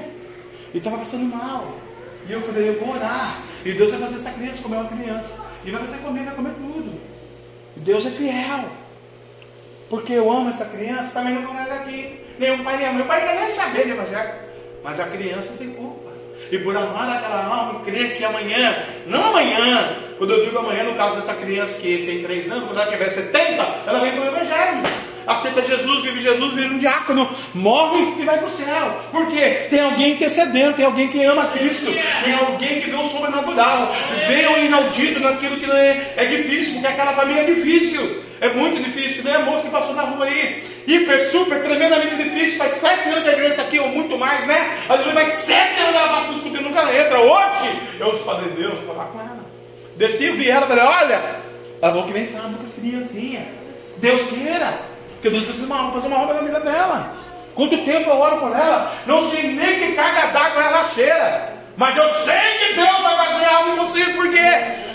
e 0.75 0.79
estava 0.79 0.99
passando 0.99 1.25
mal. 1.25 1.77
E 2.29 2.33
eu 2.33 2.41
falei, 2.41 2.69
eu 2.69 2.81
vou 2.81 2.95
orar. 2.95 3.43
E 3.65 3.73
Deus 3.73 3.91
vai 3.91 4.01
fazer 4.01 4.17
essa 4.17 4.31
criança 4.31 4.63
comer 4.63 4.77
uma 4.77 4.89
criança. 4.89 5.35
E 5.65 5.71
vai 5.71 5.81
fazer 5.81 5.99
comer, 5.99 6.25
vai 6.25 6.35
comer 6.35 6.55
tudo. 6.55 7.01
Deus 7.77 8.07
é 8.07 8.11
fiel. 8.11 8.65
Porque 9.89 10.13
eu 10.13 10.31
amo 10.31 10.51
essa 10.51 10.65
criança, 10.65 11.13
também 11.13 11.35
não 11.35 11.45
congrega 11.45 11.75
aqui. 11.75 12.21
O 12.39 12.65
pai 12.65 12.77
nem. 12.77 13.01
O 13.01 13.05
pai 13.07 13.27
não 13.27 13.47
nem 13.47 13.55
saber 13.55 13.85
de 13.85 13.91
evangelho. 13.93 14.35
Mas 14.83 14.99
a 14.99 15.05
criança 15.05 15.51
não 15.51 15.59
tem 15.59 15.71
culpa. 15.71 16.11
E 16.51 16.59
por 16.59 16.77
amar 16.77 17.17
aquela 17.17 17.45
alma, 17.45 17.81
crer 17.81 18.17
que 18.17 18.25
amanhã, 18.25 18.85
não 19.07 19.27
amanhã, 19.27 19.97
quando 20.19 20.33
eu 20.33 20.45
digo 20.45 20.59
amanhã, 20.59 20.85
no 20.85 20.95
caso 20.95 21.17
dessa 21.17 21.35
criança 21.35 21.81
que 21.81 22.07
tem 22.07 22.23
3 22.23 22.53
anos, 22.53 22.65
quando 22.67 22.81
ela 22.81 22.91
tiver 22.91 23.09
70, 23.09 23.63
ela 23.87 24.01
vem 24.01 24.13
para 24.13 24.21
o 24.21 24.27
Evangelho 24.27 24.83
aceita 25.27 25.63
Jesus, 25.63 26.03
vive 26.03 26.21
Jesus, 26.21 26.55
vira 26.55 26.69
um 26.69 26.79
diácono, 26.79 27.29
morre 27.55 28.15
e 28.21 28.25
vai 28.25 28.39
para 28.39 28.47
o 28.47 28.51
céu. 28.51 29.01
Por 29.11 29.27
quê? 29.29 29.67
Tem 29.71 29.81
alguém 29.81 30.13
intercedendo, 30.13 30.75
tem 30.75 30.85
alguém 30.85 31.09
que 31.09 31.23
ama 31.25 31.49
Cristo, 31.49 31.93
tem 32.25 32.35
alguém 32.35 32.81
que 32.81 32.91
vê 32.91 32.97
o 32.97 33.09
sobrenatural, 33.09 33.93
vê 34.29 34.47
o 34.47 34.59
inaudito 34.59 35.21
naquilo 35.21 35.57
que 35.57 35.67
não 35.67 35.77
é, 35.77 36.15
é 36.17 36.25
difícil, 36.27 36.75
porque 36.75 36.87
aquela 36.87 37.13
família 37.15 37.43
é 37.43 37.47
difícil. 37.47 38.25
É 38.39 38.51
muito 38.51 38.83
difícil, 38.83 39.25
né? 39.25 39.35
A 39.35 39.41
moça 39.41 39.63
que 39.63 39.71
passou 39.71 39.95
na 39.95 40.03
rua 40.03 40.27
aí, 40.27 40.63
hiper, 40.87 41.31
super, 41.31 41.63
tremendamente 41.63 42.17
difícil. 42.17 42.59
Faz 42.59 42.73
sete 42.73 43.09
anos 43.09 43.23
que 43.23 43.31
a 43.31 43.33
igreja 43.33 43.51
está 43.51 43.63
aqui, 43.63 43.79
ou 43.79 43.89
muito 43.89 44.19
mais, 44.19 44.47
né? 44.47 44.77
Aleluia, 44.89 45.15
faz 45.15 45.29
sete 45.29 45.81
anos 45.81 45.93
que 45.93 45.97
ela 45.97 46.09
passa 46.09 46.31
no 46.31 46.37
escudo 46.37 46.59
e 46.59 46.61
nunca 46.61 46.83
entra. 46.95 47.19
Hoje, 47.19 47.81
eu 47.99 48.19
Padre 48.19 48.51
Deus, 48.51 48.79
falar 48.87 49.07
com 49.07 49.21
ela. 49.21 49.47
Desci, 49.97 50.31
vi 50.33 50.51
ela, 50.51 50.67
falei, 50.67 50.85
olha, 50.85 51.15
ela 51.81 51.93
falou 51.93 52.07
que 52.07 52.13
vem 52.13 52.27
sábado 52.27 52.59
com 52.59 52.65
as 52.65 52.75
criancinhas. 52.75 53.45
Deus 53.97 54.21
queira. 54.25 54.96
Deus 55.31 55.45
precisa 55.45 55.67
fazer 55.93 56.07
uma 56.07 56.23
obra 56.23 56.35
na 56.35 56.43
vida 56.43 56.61
dela. 56.61 57.13
Quanto 57.55 57.85
tempo 57.85 58.11
eu 58.11 58.19
oro 58.19 58.37
por 58.39 58.51
ela? 58.55 58.93
Não 59.07 59.31
sei 59.31 59.53
nem 59.53 59.79
que 59.79 59.93
carga 59.93 60.27
d'água 60.27 60.63
ela 60.63 60.85
cheira. 60.91 61.56
Mas 61.77 61.97
eu 61.97 62.09
sei 62.25 62.59
que 62.59 62.75
Deus 62.75 63.03
vai 63.03 63.27
fazer 63.27 63.45
algo 63.47 63.73
impossível. 63.73 64.15
Por 64.15 64.31
quê? 64.31 64.87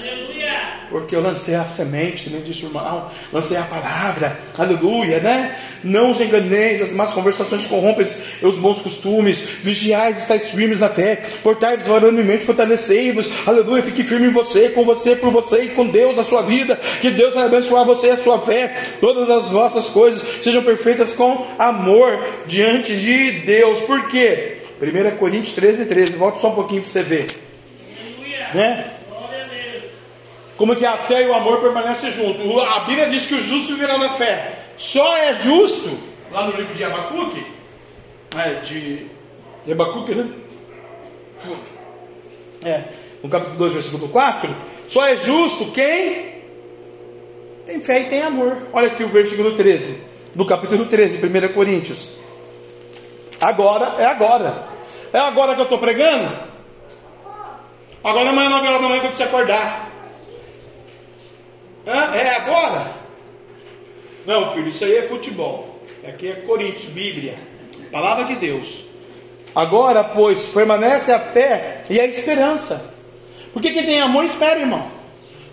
Porque 0.92 1.16
eu 1.16 1.22
lancei 1.22 1.56
a 1.56 1.66
semente, 1.66 2.24
que 2.24 2.30
nem 2.30 2.42
disse 2.42 2.66
o 2.66 2.68
irmão, 2.68 3.10
lancei 3.32 3.56
a 3.56 3.64
palavra, 3.64 4.38
aleluia, 4.58 5.22
né? 5.22 5.56
Não 5.82 6.12
os 6.12 6.20
enganeis, 6.20 6.82
as 6.82 6.92
más 6.92 7.12
conversações 7.12 7.66
corrompem 7.66 8.06
os 8.42 8.58
bons 8.58 8.82
costumes, 8.82 9.40
vigiais, 9.40 10.18
estáis 10.18 10.50
firmes 10.50 10.82
na 10.82 10.90
fé, 10.90 11.30
portai-vos 11.42 11.88
mente, 12.26 12.46
fortalecei-vos, 12.46 13.30
aleluia, 13.48 13.82
fique 13.82 14.04
firme 14.04 14.28
em 14.28 14.32
você, 14.32 14.70
com 14.70 14.84
você, 14.84 15.16
por 15.16 15.32
você 15.32 15.64
e 15.64 15.70
com 15.70 15.88
Deus 15.88 16.18
na 16.18 16.26
sua 16.26 16.42
vida, 16.42 16.76
que 17.00 17.10
Deus 17.10 17.34
vai 17.34 17.46
abençoar 17.46 17.86
você 17.86 18.08
e 18.08 18.12
a 18.12 18.18
sua 18.18 18.40
fé, 18.42 18.84
todas 19.00 19.30
as 19.30 19.48
vossas 19.50 19.88
coisas 19.88 20.22
sejam 20.44 20.62
perfeitas 20.62 21.14
com 21.14 21.48
amor 21.58 22.28
diante 22.48 23.00
de 23.00 23.32
Deus, 23.46 23.80
por 23.80 24.10
quê? 24.10 24.61
1 24.82 25.18
Coríntios 25.18 25.54
13, 25.54 25.86
13, 25.86 26.16
volta 26.16 26.40
só 26.40 26.50
um 26.50 26.56
pouquinho 26.56 26.82
para 26.82 26.90
você 26.90 27.04
ver, 27.04 27.28
né? 28.54 28.92
Como 30.58 30.76
que 30.76 30.86
a 30.86 30.98
fé 30.98 31.24
e 31.24 31.28
o 31.28 31.34
amor 31.34 31.60
permanecem 31.60 32.12
juntos. 32.12 32.42
A 32.64 32.82
Bíblia 32.82 33.08
diz 33.08 33.26
que 33.26 33.34
o 33.34 33.42
justo 33.42 33.74
viverá 33.74 33.98
na 33.98 34.10
fé. 34.12 34.60
Só 34.78 35.18
é 35.18 35.34
justo, 35.34 35.98
lá 36.32 36.48
no 36.48 36.56
livro 36.56 36.74
de 36.76 36.84
Abacuque, 36.84 37.46
é, 38.38 38.54
de, 38.56 39.08
de 39.66 39.72
Abacuque, 39.72 40.16
né? 40.16 40.30
É, 42.64 42.84
no 43.24 43.30
capítulo 43.30 43.58
2, 43.58 43.74
versículo 43.74 44.08
4, 44.10 44.56
só 44.88 45.06
é 45.06 45.16
justo 45.18 45.66
quem 45.72 46.42
tem 47.66 47.82
fé 47.82 48.02
e 48.02 48.06
tem 48.06 48.22
amor. 48.22 48.58
Olha 48.74 48.88
aqui 48.88 49.04
o 49.04 49.08
versículo 49.08 49.56
13, 49.56 49.96
do 50.36 50.46
capítulo 50.46 50.86
13, 50.86 51.18
1 51.18 51.54
Coríntios. 51.54 52.10
Agora 53.40 53.96
é 54.00 54.06
agora. 54.06 54.71
É 55.14 55.20
agora 55.20 55.56
que 55.56 55.62
eu 55.62 55.66
estou 55.66 55.80
pregando? 55.80 56.32
Agora 58.04 58.30
amanhã, 58.30 58.50
9 58.50 58.68
horas 58.68 58.82
da 58.82 58.88
manhã, 58.88 59.02
quando 59.02 59.14
você 59.14 59.24
acordar. 59.24 59.90
Hã? 61.86 62.16
É 62.16 62.36
agora? 62.36 62.92
Não, 64.26 64.52
filho, 64.54 64.70
isso 64.70 64.86
aí 64.86 64.98
é 64.98 65.08
futebol. 65.08 65.80
Aqui 66.08 66.30
é 66.30 66.34
Coríntios, 66.34 66.86
Bíblia, 66.86 67.38
palavra 67.92 68.24
de 68.24 68.36
Deus. 68.36 68.86
Agora, 69.54 70.04
pois, 70.04 70.44
permanece 70.46 71.12
a 71.12 71.20
fé 71.20 71.84
e 71.90 72.00
a 72.00 72.06
esperança. 72.06 72.94
Porque 73.54 73.72
quem 73.72 73.84
tem 73.84 74.00
amor 74.00 74.24
espera, 74.24 74.60
irmão. 74.60 74.88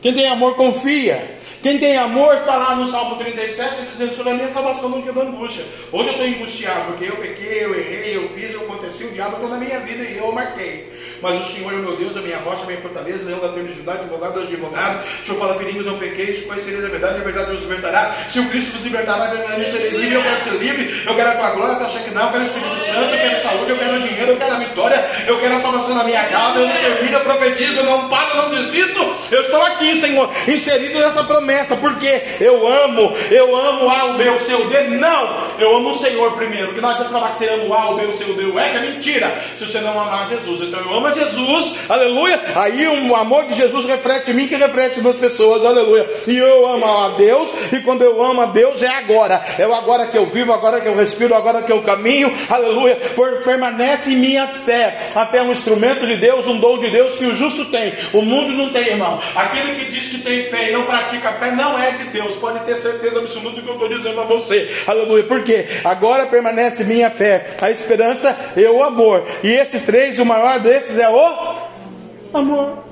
Quem 0.01 0.15
tem 0.15 0.29
amor 0.29 0.55
confia. 0.55 1.38
Quem 1.61 1.77
tem 1.77 1.97
amor 1.97 2.35
está 2.35 2.57
lá 2.57 2.77
no 2.77 2.87
Salmo 2.87 3.17
37 3.17 3.91
dizendo 3.93 4.15
sobre 4.15 4.33
a 4.33 4.37
minha 4.37 4.53
salvação 4.53 5.03
dia 5.03 5.13
da 5.13 5.23
angústia. 5.23 5.65
Hoje 5.91 6.11
eu 6.11 6.13
estou 6.13 6.27
angustiado 6.27 6.93
porque 6.93 7.07
eu 7.07 7.17
pequei, 7.17 7.65
eu 7.65 7.75
errei, 7.77 8.17
eu 8.17 8.29
fiz, 8.29 8.53
eu 8.53 8.61
aconteci, 8.61 9.05
o 9.05 9.11
diabo 9.11 9.39
toda 9.41 9.57
a 9.57 9.59
minha 9.59 9.81
vida 9.81 10.05
e 10.05 10.19
eu 10.19 10.31
marquei. 10.31 10.98
Mas 11.21 11.37
o 11.37 11.53
Senhor 11.53 11.73
é 11.73 11.77
o 11.77 11.81
meu 11.81 11.97
Deus, 11.97 12.17
a 12.17 12.21
minha 12.21 12.39
rocha, 12.39 12.63
a 12.63 12.67
minha 12.67 12.81
fortaleza, 12.81 13.25
leão 13.25 13.41
da 13.41 13.49
tribo 13.49 13.69
de 13.69 13.75
Judá, 13.75 13.95
advogado 13.95 14.35
dos 14.35 14.45
advogados. 14.45 15.09
O 15.21 15.25
Senhor 15.25 15.39
fala, 15.39 15.59
filhinho, 15.59 15.83
não 15.83 15.99
pequei, 15.99 16.37
se 16.37 16.43
conhecereis 16.43 16.85
a 16.85 16.89
verdade, 16.89 17.21
a 17.21 17.25
verdade 17.25 17.53
nos 17.53 17.61
libertará. 17.63 18.15
Se 18.29 18.41
o 18.41 18.49
Cristo 18.49 18.73
vos 18.73 18.85
libertará, 18.85 19.27
verdadeiramente 19.27 19.71
serei 19.71 19.91
livre, 19.91 20.15
eu 20.15 20.23
quero 20.23 20.45
ser 20.45 20.51
livre, 20.53 21.03
eu 21.07 21.15
quero 21.15 21.31
a 21.31 21.35
tua 21.35 21.51
glória, 21.51 21.75
a 21.75 21.79
tua 21.79 21.89
Shekinah, 21.89 22.25
eu 22.25 22.31
quero 22.31 22.43
o 22.43 22.47
Espírito 22.47 22.79
Santo, 22.79 23.15
eu 23.15 23.21
quero 23.21 23.43
saúde, 23.43 23.71
eu 23.71 23.79
quero 23.79 24.01
dinheiro, 24.01 24.33
eu 24.33 24.37
quero 24.37 24.55
a 24.55 24.59
vitória, 24.59 25.11
eu 25.27 25.41
quero 25.41 25.55
a 25.57 25.61
salvação 25.61 25.95
na 25.95 26.05
minha 26.05 26.25
casa, 26.25 26.59
eu 26.59 26.69
não 26.69 26.77
termino, 26.77 27.17
eu 27.17 27.21
profetizo, 27.21 27.79
eu 27.79 27.85
não 27.85 28.09
paro, 28.09 28.31
eu 28.31 28.43
não 28.43 28.51
desisto. 28.51 29.17
Eu 29.31 29.43
estou 29.43 29.63
aqui, 29.63 29.95
Senhor, 29.95 30.31
inserido 30.47 30.99
nessa 30.99 31.25
promessa, 31.25 31.77
porque 31.77 32.23
eu 32.41 32.67
amo, 32.67 33.15
eu 33.31 33.55
amo 33.55 33.89
A, 33.91 34.15
o 34.15 34.19
B, 34.19 34.29
o 34.29 34.39
C, 34.39 34.55
o 34.55 34.69
D. 34.69 34.89
Não, 34.89 35.59
eu 35.59 35.77
amo 35.77 35.91
o 35.91 35.99
Senhor 35.99 36.33
primeiro. 36.33 36.75
Que 36.75 36.81
não 36.81 36.89
adianta 36.89 37.09
você 37.09 37.15
falar 37.15 37.31
que 37.31 37.37
você 37.37 37.49
ama 37.49 37.65
o 37.65 37.75
A, 37.75 37.91
o 37.91 37.97
B, 37.97 38.07
o 38.07 38.17
C, 38.17 38.25
o 38.25 38.35
D, 38.35 38.45
o 38.45 38.59
E, 38.59 38.71
que 38.71 38.77
é 38.77 38.81
mentira, 38.81 39.37
se 39.55 39.67
você 39.67 39.81
não 39.81 39.99
amar 40.01 40.29
Jesus. 40.29 40.61
Então 40.61 40.81
eu 40.81 40.93
amo 40.95 41.08
a 41.09 41.13
Jesus, 41.13 41.79
aleluia. 41.89 42.41
Aí 42.55 42.87
o 42.87 43.15
amor 43.15 43.45
de 43.47 43.55
Jesus 43.55 43.87
reflete 43.87 44.31
em 44.31 44.35
mim, 44.35 44.49
que 44.49 44.57
reflete 44.57 45.01
nas 45.01 45.19
pessoas, 45.19 45.65
aleluia. 45.65 46.09
E 46.27 46.37
eu 46.37 46.67
amo 46.67 46.87
a 46.87 47.09
Deus, 47.11 47.53
e 47.73 47.81
quando 47.81 48.03
eu 48.03 48.23
amo 48.23 48.43
a 48.43 48.47
Deus 48.47 48.83
é 48.83 48.89
agora, 48.89 49.43
é 49.59 49.67
o 49.67 49.75
agora 49.75 50.07
que 50.07 50.17
eu 50.17 50.27
vivo, 50.27 50.53
agora 50.53 50.81
que 50.81 50.89
eu 50.89 50.97
respiro, 50.97 51.35
agora 51.35 51.63
que 51.63 51.73
eu 51.73 51.83
caminho, 51.83 52.33
aleluia. 52.49 52.97
Por, 53.15 53.43
permanece 53.43 54.13
em 54.13 54.17
minha 54.17 54.47
fé. 54.47 55.09
A 55.15 55.27
fé 55.27 55.39
é 55.39 55.43
um 55.43 55.51
instrumento 55.51 56.07
de 56.07 56.17
Deus, 56.17 56.47
um 56.47 56.59
dom 56.59 56.79
de 56.79 56.91
Deus 56.91 57.15
que 57.15 57.25
o 57.25 57.35
justo 57.35 57.67
tem, 57.67 57.95
o 58.13 58.23
mundo 58.23 58.53
não 58.53 58.71
tem, 58.71 58.89
irmão. 58.89 59.21
Aquele 59.35 59.77
que 59.77 59.91
diz 59.91 60.09
que 60.09 60.19
tem 60.19 60.49
fé 60.49 60.69
e 60.69 60.73
não 60.73 60.85
pratica 60.85 61.33
fé 61.35 61.51
não 61.51 61.79
é 61.79 61.93
de 61.93 62.05
Deus, 62.05 62.37
pode 62.37 62.61
ter 62.61 62.77
certeza 62.77 63.21
absoluta 63.21 63.57
do 63.57 63.63
que 63.63 63.69
eu 63.69 63.75
estou 63.75 63.89
dizendo 63.89 64.21
a 64.21 64.25
você, 64.25 64.69
aleluia. 64.87 65.25
Porque 65.25 65.67
agora 65.85 66.27
permanece 66.27 66.85
minha 66.85 67.11
fé, 67.11 67.57
a 67.61 67.71
esperança 67.71 68.37
e 68.57 68.65
o 68.65 68.83
amor, 68.83 69.27
e 69.43 69.49
esses 69.49 69.83
três, 69.83 70.19
o 70.19 70.25
maior 70.25 70.59
desses 70.61 70.98
é 70.99 71.09
o 71.09 72.37
amor. 72.37 72.85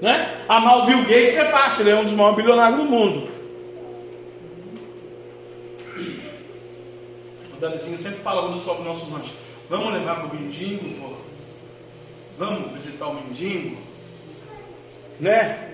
Né? 0.00 0.44
Amar 0.48 0.82
o 0.82 0.86
Bill 0.86 1.02
Gates 1.02 1.36
é 1.36 1.50
fácil, 1.50 1.82
ele 1.82 1.90
é 1.90 1.96
um 1.96 2.04
dos 2.04 2.12
maiores 2.12 2.36
bilionários 2.36 2.78
do 2.78 2.84
mundo. 2.84 3.28
O 7.54 7.60
Danicinho 7.60 7.96
sempre 7.96 8.20
fala 8.20 8.58
sobre 8.58 8.84
nossos 8.84 9.10
lanches. 9.10 9.32
Vamos 9.70 9.94
levar 9.94 10.16
para 10.16 10.26
o 10.26 10.34
mendigo, 10.34 10.86
vô? 11.00 11.14
Vamos 12.36 12.72
visitar 12.72 13.06
o 13.06 13.14
mendigo? 13.14 13.78
Né? 15.18 15.70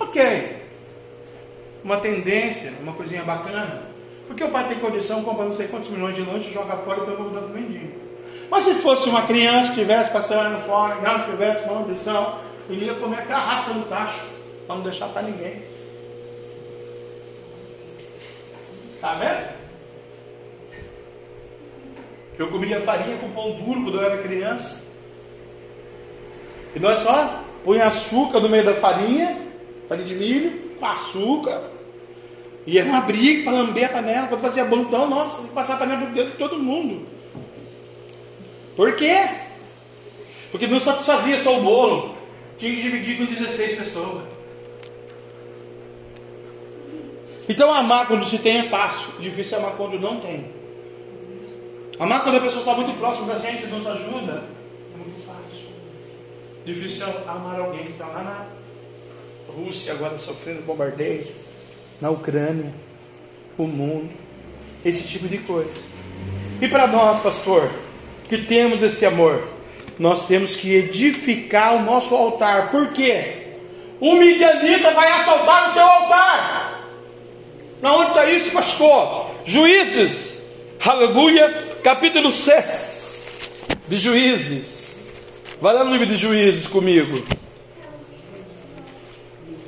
Ok. 0.00 0.56
Uma 1.84 1.98
tendência, 1.98 2.72
uma 2.80 2.92
coisinha 2.92 3.22
bacana. 3.22 3.82
Porque 4.26 4.44
o 4.44 4.50
pai 4.50 4.68
tem 4.68 4.78
condição, 4.78 5.22
compra 5.22 5.44
não 5.44 5.54
sei 5.54 5.68
quantos 5.68 5.90
milhões 5.90 6.14
de 6.14 6.22
lanche, 6.22 6.52
joga 6.52 6.76
fora 6.78 7.02
e 7.02 7.04
para 7.04 7.14
o 7.14 7.48
mendigo. 7.48 8.07
Mas 8.50 8.64
se 8.64 8.74
fosse 8.74 9.08
uma 9.08 9.22
criança 9.22 9.72
que 9.72 9.80
estivesse 9.80 10.10
passando 10.10 10.64
fome, 10.66 10.94
não 11.02 11.30
tivesse 11.30 11.64
uma 11.68 11.80
ambição, 11.80 12.40
ele 12.68 12.86
ia 12.86 12.94
comer 12.94 13.20
até 13.20 13.32
a 13.32 13.38
rasca 13.38 13.72
no 13.74 13.84
tacho, 13.84 14.26
para 14.66 14.76
não 14.76 14.82
deixar 14.82 15.08
para 15.08 15.22
ninguém. 15.22 15.62
Está 18.94 19.14
vendo? 19.14 19.58
Eu 22.38 22.48
comia 22.48 22.80
farinha 22.82 23.16
com 23.18 23.30
pão 23.30 23.52
duro 23.52 23.82
quando 23.82 24.00
eu 24.00 24.04
era 24.04 24.22
criança. 24.22 24.82
E 26.74 26.78
nós 26.78 27.00
só 27.00 27.42
põe 27.64 27.80
açúcar 27.80 28.40
no 28.40 28.48
meio 28.48 28.64
da 28.64 28.74
farinha, 28.74 29.36
farinha 29.88 30.06
de 30.06 30.14
milho, 30.14 30.70
com 30.78 30.86
açúcar. 30.86 31.62
E 32.66 32.78
era 32.78 32.88
uma 32.88 33.00
briga 33.00 33.44
para 33.44 33.60
lamber 33.60 33.86
a 33.86 33.88
panela, 33.88 34.28
quando 34.28 34.40
fazia 34.40 34.64
bom, 34.64 34.78
então, 34.78 35.08
nossa, 35.08 35.42
passar 35.48 35.74
a 35.74 35.76
panela 35.78 36.02
por 36.02 36.10
dentro 36.10 36.32
de 36.32 36.36
todo 36.36 36.58
mundo. 36.58 37.06
Por 38.78 38.94
quê? 38.94 39.28
Porque 40.52 40.68
não 40.68 40.78
satisfazia 40.78 41.36
só 41.38 41.58
o 41.58 41.62
bolo, 41.62 42.14
tinha 42.56 42.72
que 42.76 42.80
dividir 42.80 43.18
com 43.18 43.24
16 43.24 43.76
pessoas. 43.76 44.22
Então 47.48 47.74
amar 47.74 48.06
quando 48.06 48.24
se 48.24 48.38
tem 48.38 48.58
é 48.58 48.68
fácil, 48.68 49.10
difícil 49.18 49.58
é 49.58 49.60
amar 49.60 49.72
quando 49.72 49.98
não 49.98 50.20
tem. 50.20 50.52
Amar 51.98 52.22
quando 52.22 52.36
a 52.36 52.40
pessoa 52.40 52.60
está 52.60 52.72
muito 52.72 52.96
próxima 53.00 53.34
da 53.34 53.40
gente, 53.40 53.66
nos 53.66 53.84
ajuda, 53.84 54.44
é 54.94 54.96
muito 54.96 55.26
fácil. 55.26 55.66
Difícil 56.64 57.04
é 57.04 57.28
amar 57.28 57.58
alguém 57.58 57.86
que 57.86 57.92
está 57.92 58.06
lá 58.06 58.22
na 58.22 58.46
Rússia 59.52 59.92
agora 59.92 60.16
sofrendo 60.18 60.62
bombardeio, 60.62 61.26
na 62.00 62.10
Ucrânia, 62.10 62.72
o 63.58 63.66
mundo, 63.66 64.10
esse 64.84 65.02
tipo 65.02 65.26
de 65.26 65.38
coisa. 65.38 65.80
E 66.62 66.68
para 66.68 66.86
nós, 66.86 67.18
pastor, 67.18 67.87
que 68.28 68.38
temos 68.38 68.82
esse 68.82 69.04
amor, 69.06 69.48
nós 69.98 70.26
temos 70.26 70.54
que 70.54 70.74
edificar 70.74 71.76
o 71.76 71.82
nosso 71.82 72.14
altar. 72.14 72.70
Por 72.70 72.92
quê? 72.92 73.46
O 74.00 74.14
midianita 74.14 74.92
vai 74.92 75.10
assaltar 75.20 75.70
o 75.70 75.74
teu 75.74 75.82
altar. 75.82 76.84
Na 77.82 77.94
onde 77.94 78.10
está 78.10 78.26
isso, 78.26 78.50
pastor? 78.52 79.30
Juízes, 79.44 80.42
aleluia, 80.84 81.68
capítulo 81.82 82.30
6 82.30 83.48
de 83.88 83.98
Juízes. 83.98 85.08
Vai 85.60 85.74
lá 85.74 85.84
no 85.84 85.90
livro 85.90 86.06
de 86.06 86.16
Juízes 86.16 86.66
comigo. 86.66 87.24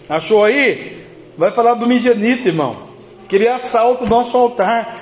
Achou 0.09 0.45
aí? 0.45 1.05
Vai 1.37 1.53
falar 1.53 1.75
do 1.75 1.87
Midianita, 1.87 2.49
irmão. 2.49 2.91
Queria 3.29 3.55
assalto 3.55 4.05
do 4.05 4.11
nosso 4.11 4.37
altar. 4.37 5.01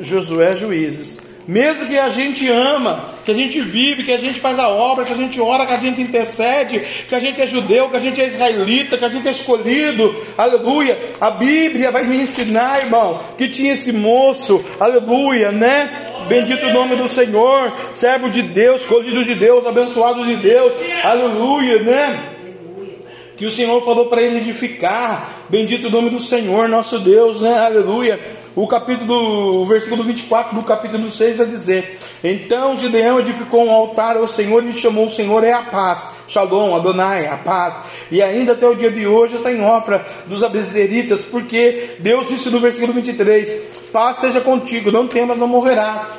Josué 0.00 0.56
Juízes. 0.56 1.18
Mesmo 1.46 1.86
que 1.86 1.96
a 1.96 2.08
gente 2.08 2.48
ama, 2.50 3.14
que 3.24 3.30
a 3.30 3.34
gente 3.34 3.60
vive, 3.60 4.02
que 4.02 4.12
a 4.12 4.18
gente 4.18 4.40
faz 4.40 4.58
a 4.58 4.68
obra, 4.68 5.04
que 5.04 5.12
a 5.12 5.16
gente 5.16 5.40
ora, 5.40 5.64
que 5.64 5.72
a 5.72 5.78
gente 5.78 6.00
intercede, 6.00 6.80
que 7.08 7.14
a 7.14 7.20
gente 7.20 7.40
é 7.40 7.46
judeu, 7.46 7.88
que 7.88 7.96
a 7.96 8.00
gente 8.00 8.20
é 8.20 8.26
israelita, 8.26 8.98
que 8.98 9.04
a 9.04 9.08
gente 9.08 9.28
é 9.28 9.30
escolhido, 9.30 10.14
aleluia. 10.36 10.98
A 11.20 11.30
Bíblia 11.30 11.92
vai 11.92 12.04
me 12.04 12.16
ensinar, 12.16 12.82
irmão, 12.82 13.20
que 13.38 13.48
tinha 13.48 13.74
esse 13.74 13.92
moço, 13.92 14.64
aleluia, 14.80 15.52
né? 15.52 16.06
Bendito 16.28 16.66
o 16.66 16.72
nome 16.72 16.96
do 16.96 17.08
Senhor, 17.08 17.72
servo 17.94 18.28
de 18.28 18.42
Deus, 18.42 18.80
escolhido 18.80 19.24
de 19.24 19.36
Deus, 19.36 19.64
abençoado 19.64 20.24
de 20.24 20.34
Deus, 20.34 20.72
aleluia, 21.04 21.78
né? 21.80 22.32
que 23.36 23.44
o 23.44 23.50
Senhor 23.50 23.80
falou 23.82 24.06
para 24.06 24.22
ele 24.22 24.38
edificar. 24.38 25.44
Bendito 25.48 25.88
o 25.88 25.90
nome 25.90 26.10
do 26.10 26.18
Senhor, 26.18 26.68
nosso 26.68 26.98
Deus, 26.98 27.42
né? 27.42 27.58
Aleluia. 27.58 28.18
O 28.56 28.66
capítulo, 28.66 29.60
o 29.60 29.66
versículo 29.66 30.02
24 30.02 30.56
do 30.56 30.62
capítulo 30.62 31.10
6 31.10 31.36
vai 31.36 31.46
dizer: 31.46 31.98
Então 32.24 32.74
Gideão 32.74 33.20
edificou 33.20 33.66
um 33.66 33.70
altar 33.70 34.16
ao 34.16 34.26
Senhor 34.26 34.64
e 34.64 34.72
chamou 34.72 35.04
o 35.04 35.10
Senhor 35.10 35.44
é 35.44 35.52
a 35.52 35.60
paz. 35.60 36.06
Shalom, 36.26 36.74
Adonai, 36.74 37.26
a 37.26 37.36
paz. 37.36 37.78
E 38.10 38.22
ainda 38.22 38.52
até 38.52 38.66
o 38.66 38.74
dia 38.74 38.90
de 38.90 39.06
hoje 39.06 39.34
está 39.34 39.52
em 39.52 39.62
ofra 39.62 40.06
dos 40.26 40.42
abezeritas, 40.42 41.22
porque 41.22 41.96
Deus 42.00 42.28
disse 42.28 42.48
no 42.48 42.58
versículo 42.58 42.94
23: 42.94 43.52
Paz 43.92 44.16
seja 44.16 44.40
contigo, 44.40 44.90
não 44.90 45.06
temas, 45.06 45.36
não 45.36 45.46
morrerás. 45.46 46.10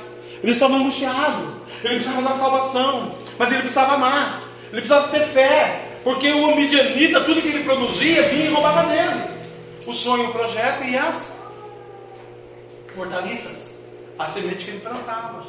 Ele 0.43 0.52
estava 0.52 0.76
angustiado, 0.76 1.41
ele 1.84 1.95
precisava 1.95 2.21
da 2.21 2.36
salvação, 2.36 3.10
mas 3.39 3.50
ele 3.50 3.62
precisava 3.62 3.95
amar, 3.95 4.43
ele 4.71 4.82
precisava 4.82 5.08
ter 5.08 5.26
fé, 5.30 5.86
porque 6.04 6.32
o 6.32 6.56
midianita, 6.56 7.21
tudo 7.21 7.41
que 7.41 7.47
ele 7.47 7.63
produzia, 7.63 8.21
vinha 8.30 8.45
e 8.45 8.54
roubava 8.54 8.84
dele. 8.84 9.23
O 9.88 9.93
sonho, 9.93 10.26
o 10.26 10.32
projeto 10.32 10.84
e 10.84 10.95
as 10.95 11.37
hortaliças, 13.01 13.83
a 14.17 14.25
semente 14.25 14.65
que 14.65 14.71
ele 14.71 14.79
plantava. 14.79 15.45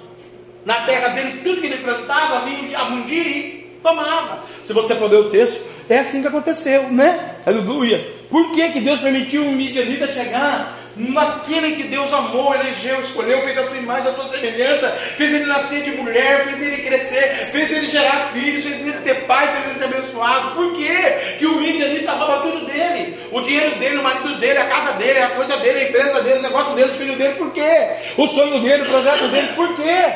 Na 0.64 0.84
terra 0.84 1.08
dele, 1.08 1.40
tudo 1.42 1.60
que 1.60 1.66
ele 1.66 1.78
plantava, 1.78 2.44
vinha 2.44 2.84
um 2.84 3.06
dia 3.06 3.22
e 3.22 3.78
tomava. 3.82 4.44
Se 4.64 4.72
você 4.72 4.94
for 4.94 5.10
ler 5.10 5.20
o 5.20 5.30
texto, 5.30 5.60
é 5.88 5.98
assim 5.98 6.20
que 6.20 6.28
aconteceu, 6.28 6.90
né? 6.90 7.36
Aleluia. 7.46 8.16
Por 8.28 8.52
que, 8.52 8.68
que 8.70 8.80
Deus 8.80 9.00
permitiu 9.00 9.46
o 9.46 9.52
midianita 9.52 10.06
chegar 10.06 10.78
naquele 10.98 11.76
que 11.76 11.84
Deus 11.84 12.12
amou, 12.12 12.52
elegeu, 12.52 13.00
escolheu, 13.00 13.42
fez 13.42 13.56
a 13.56 13.68
sua 13.68 13.76
imagem, 13.76 14.10
a 14.10 14.14
sua 14.14 14.28
semelhança, 14.28 14.90
fez 15.16 15.32
ele 15.32 15.46
nascer 15.46 15.82
de 15.84 15.92
mulher, 15.92 16.44
fez 16.44 16.60
ele 16.60 16.82
crescer, 16.82 17.50
fez 17.52 17.70
ele 17.70 17.86
gerar 17.86 18.32
filhos, 18.32 18.64
fez 18.64 18.80
ele 18.80 19.00
ter 19.04 19.26
pai, 19.26 19.52
fez 19.52 19.66
ele 19.66 19.78
ser 19.78 19.84
abençoado. 19.84 20.56
Por 20.56 20.74
quê? 20.74 21.36
Que 21.38 21.46
o 21.46 21.60
midianita 21.60 22.12
rouba 22.12 22.50
tudo 22.50 22.66
dele, 22.66 23.16
o 23.30 23.40
dinheiro 23.42 23.78
dele, 23.78 23.98
o 23.98 24.02
marido 24.02 24.34
dele, 24.38 24.58
a 24.58 24.66
casa 24.66 24.92
dele, 24.94 25.18
a 25.20 25.30
coisa 25.30 25.56
dele, 25.58 25.78
a 25.78 25.88
empresa 25.88 26.22
dele, 26.22 26.38
o 26.40 26.42
negócio 26.42 26.74
dele, 26.74 26.90
os 26.90 26.96
filhos 26.96 27.16
dele. 27.16 27.34
Por 27.34 27.52
quê? 27.52 27.92
O 28.16 28.26
sonho 28.26 28.60
dele, 28.60 28.82
o 28.82 28.86
projeto 28.86 29.28
dele. 29.28 29.48
Por 29.54 29.76
quê? 29.76 30.14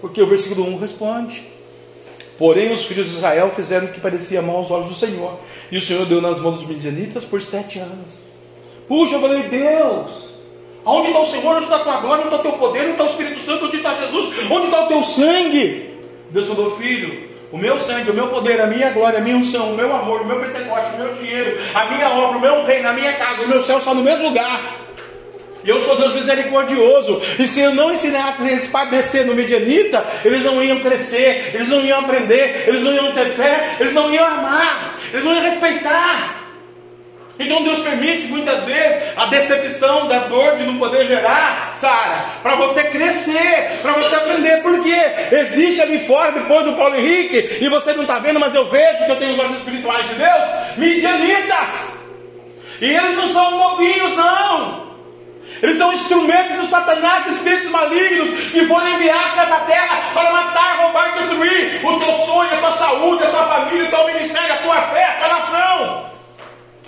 Porque 0.00 0.22
o 0.22 0.26
versículo 0.26 0.68
1 0.68 0.78
responde. 0.78 1.42
Porém, 2.38 2.72
os 2.72 2.84
filhos 2.84 3.08
de 3.08 3.16
Israel 3.16 3.50
fizeram 3.50 3.86
o 3.86 3.92
que 3.92 4.00
parecia 4.00 4.42
mal 4.42 4.56
aos 4.56 4.70
olhos 4.70 4.88
do 4.88 4.94
Senhor. 4.94 5.38
E 5.70 5.78
o 5.78 5.80
Senhor 5.80 6.04
deu 6.06 6.20
nas 6.20 6.38
mãos 6.38 6.58
dos 6.58 6.66
midianitas 6.66 7.24
por 7.24 7.40
sete 7.40 7.78
anos. 7.78 8.33
Puxa, 8.88 9.14
eu 9.14 9.20
falei, 9.20 9.42
Deus, 9.44 10.10
aonde 10.84 11.08
está 11.08 11.20
o 11.20 11.26
Senhor? 11.26 11.56
Onde 11.56 11.64
está 11.64 11.76
a 11.76 11.80
tua 11.80 11.96
glória? 11.98 12.24
Onde 12.24 12.34
está 12.34 12.36
o 12.36 12.50
teu 12.50 12.58
poder? 12.58 12.82
Onde 12.82 12.90
está 12.92 13.04
o 13.04 13.08
Espírito 13.08 13.40
Santo? 13.40 13.66
Onde 13.66 13.76
está 13.76 13.94
Jesus? 13.94 14.50
Onde 14.50 14.66
está 14.66 14.84
o 14.84 14.88
teu 14.88 15.02
sangue? 15.02 15.94
Deus 16.30 16.46
falou, 16.48 16.70
filho, 16.76 17.28
o 17.52 17.56
meu 17.58 17.78
sangue, 17.78 18.10
o 18.10 18.14
meu 18.14 18.28
poder, 18.28 18.60
a 18.60 18.66
minha 18.66 18.90
glória, 18.90 19.20
a 19.20 19.22
minha 19.22 19.36
unção, 19.36 19.72
o 19.72 19.76
meu 19.76 19.94
amor, 19.94 20.22
o 20.22 20.26
meu 20.26 20.40
pentecoste, 20.40 20.96
o 20.96 20.98
meu 20.98 21.14
dinheiro, 21.14 21.56
a 21.72 21.84
minha 21.86 22.10
obra, 22.10 22.38
o 22.38 22.40
meu 22.40 22.64
reino, 22.64 22.88
a 22.88 22.92
minha 22.92 23.12
casa, 23.12 23.42
o 23.42 23.48
meu 23.48 23.60
céu 23.60 23.78
está 23.78 23.94
no 23.94 24.02
mesmo 24.02 24.24
lugar. 24.24 24.80
E 25.64 25.68
eu 25.68 25.82
sou 25.84 25.96
Deus 25.96 26.14
misericordioso. 26.14 27.22
E 27.38 27.46
se 27.46 27.60
eu 27.60 27.74
não 27.74 27.92
ensinasse 27.92 28.42
eles 28.46 28.66
a 28.66 28.70
padecer 28.70 29.24
no 29.24 29.34
medianita, 29.34 30.04
eles 30.24 30.44
não 30.44 30.62
iam 30.62 30.80
crescer, 30.80 31.52
eles 31.54 31.68
não 31.68 31.80
iam 31.80 32.00
aprender, 32.00 32.64
eles 32.68 32.82
não 32.82 32.92
iam 32.92 33.12
ter 33.12 33.30
fé, 33.30 33.76
eles 33.80 33.94
não 33.94 34.12
iam 34.12 34.26
amar, 34.26 34.98
eles 35.12 35.24
não 35.24 35.32
iam 35.32 35.42
respeitar. 35.42 36.43
Então 37.38 37.64
Deus 37.64 37.80
permite 37.80 38.28
muitas 38.28 38.64
vezes 38.64 39.12
a 39.16 39.26
decepção 39.26 40.06
da 40.06 40.20
dor 40.20 40.56
de 40.56 40.62
não 40.62 40.78
poder 40.78 41.04
gerar, 41.06 41.74
Sara, 41.74 42.16
para 42.42 42.54
você 42.54 42.84
crescer, 42.84 43.80
para 43.82 43.92
você 43.92 44.14
aprender. 44.14 44.62
Por 44.62 44.80
quê? 44.82 45.00
Existe 45.32 45.80
ali 45.82 45.98
fora, 46.06 46.30
depois 46.30 46.64
do 46.64 46.74
Paulo 46.74 46.94
Henrique, 46.94 47.58
e 47.60 47.68
você 47.68 47.92
não 47.92 48.02
está 48.02 48.20
vendo, 48.20 48.38
mas 48.38 48.54
eu 48.54 48.66
vejo 48.66 49.04
que 49.04 49.10
eu 49.10 49.16
tenho 49.16 49.32
os 49.32 49.38
olhos 49.40 49.58
espirituais 49.58 50.08
de 50.08 50.14
Deus, 50.14 50.44
midianitas. 50.76 51.92
E 52.80 52.86
eles 52.86 53.16
não 53.16 53.28
são 53.28 53.58
bobinhos, 53.58 54.16
não. 54.16 54.84
Eles 55.60 55.76
são 55.76 55.92
instrumentos 55.92 56.56
do 56.56 56.66
Satanás, 56.66 57.26
espíritos 57.26 57.68
malignos 57.70 58.28
que 58.50 58.66
foram 58.66 58.88
enviados 58.88 59.36
nessa 59.36 59.56
terra 59.60 60.02
para 60.12 60.32
matar, 60.32 60.82
roubar 60.82 61.14
e 61.14 61.18
destruir 61.18 61.86
o 61.86 61.98
teu 61.98 62.12
sonho, 62.26 62.52
a 62.52 62.58
tua 62.58 62.70
saúde, 62.70 63.24
a 63.24 63.30
tua 63.30 63.46
família, 63.46 63.88
o 63.88 63.90
teu 63.90 64.06
ministério, 64.06 64.52
a 64.52 64.58
tua 64.58 64.82
fé, 64.82 65.04
a 65.04 65.14
tua 65.18 65.28
nação. 65.28 66.13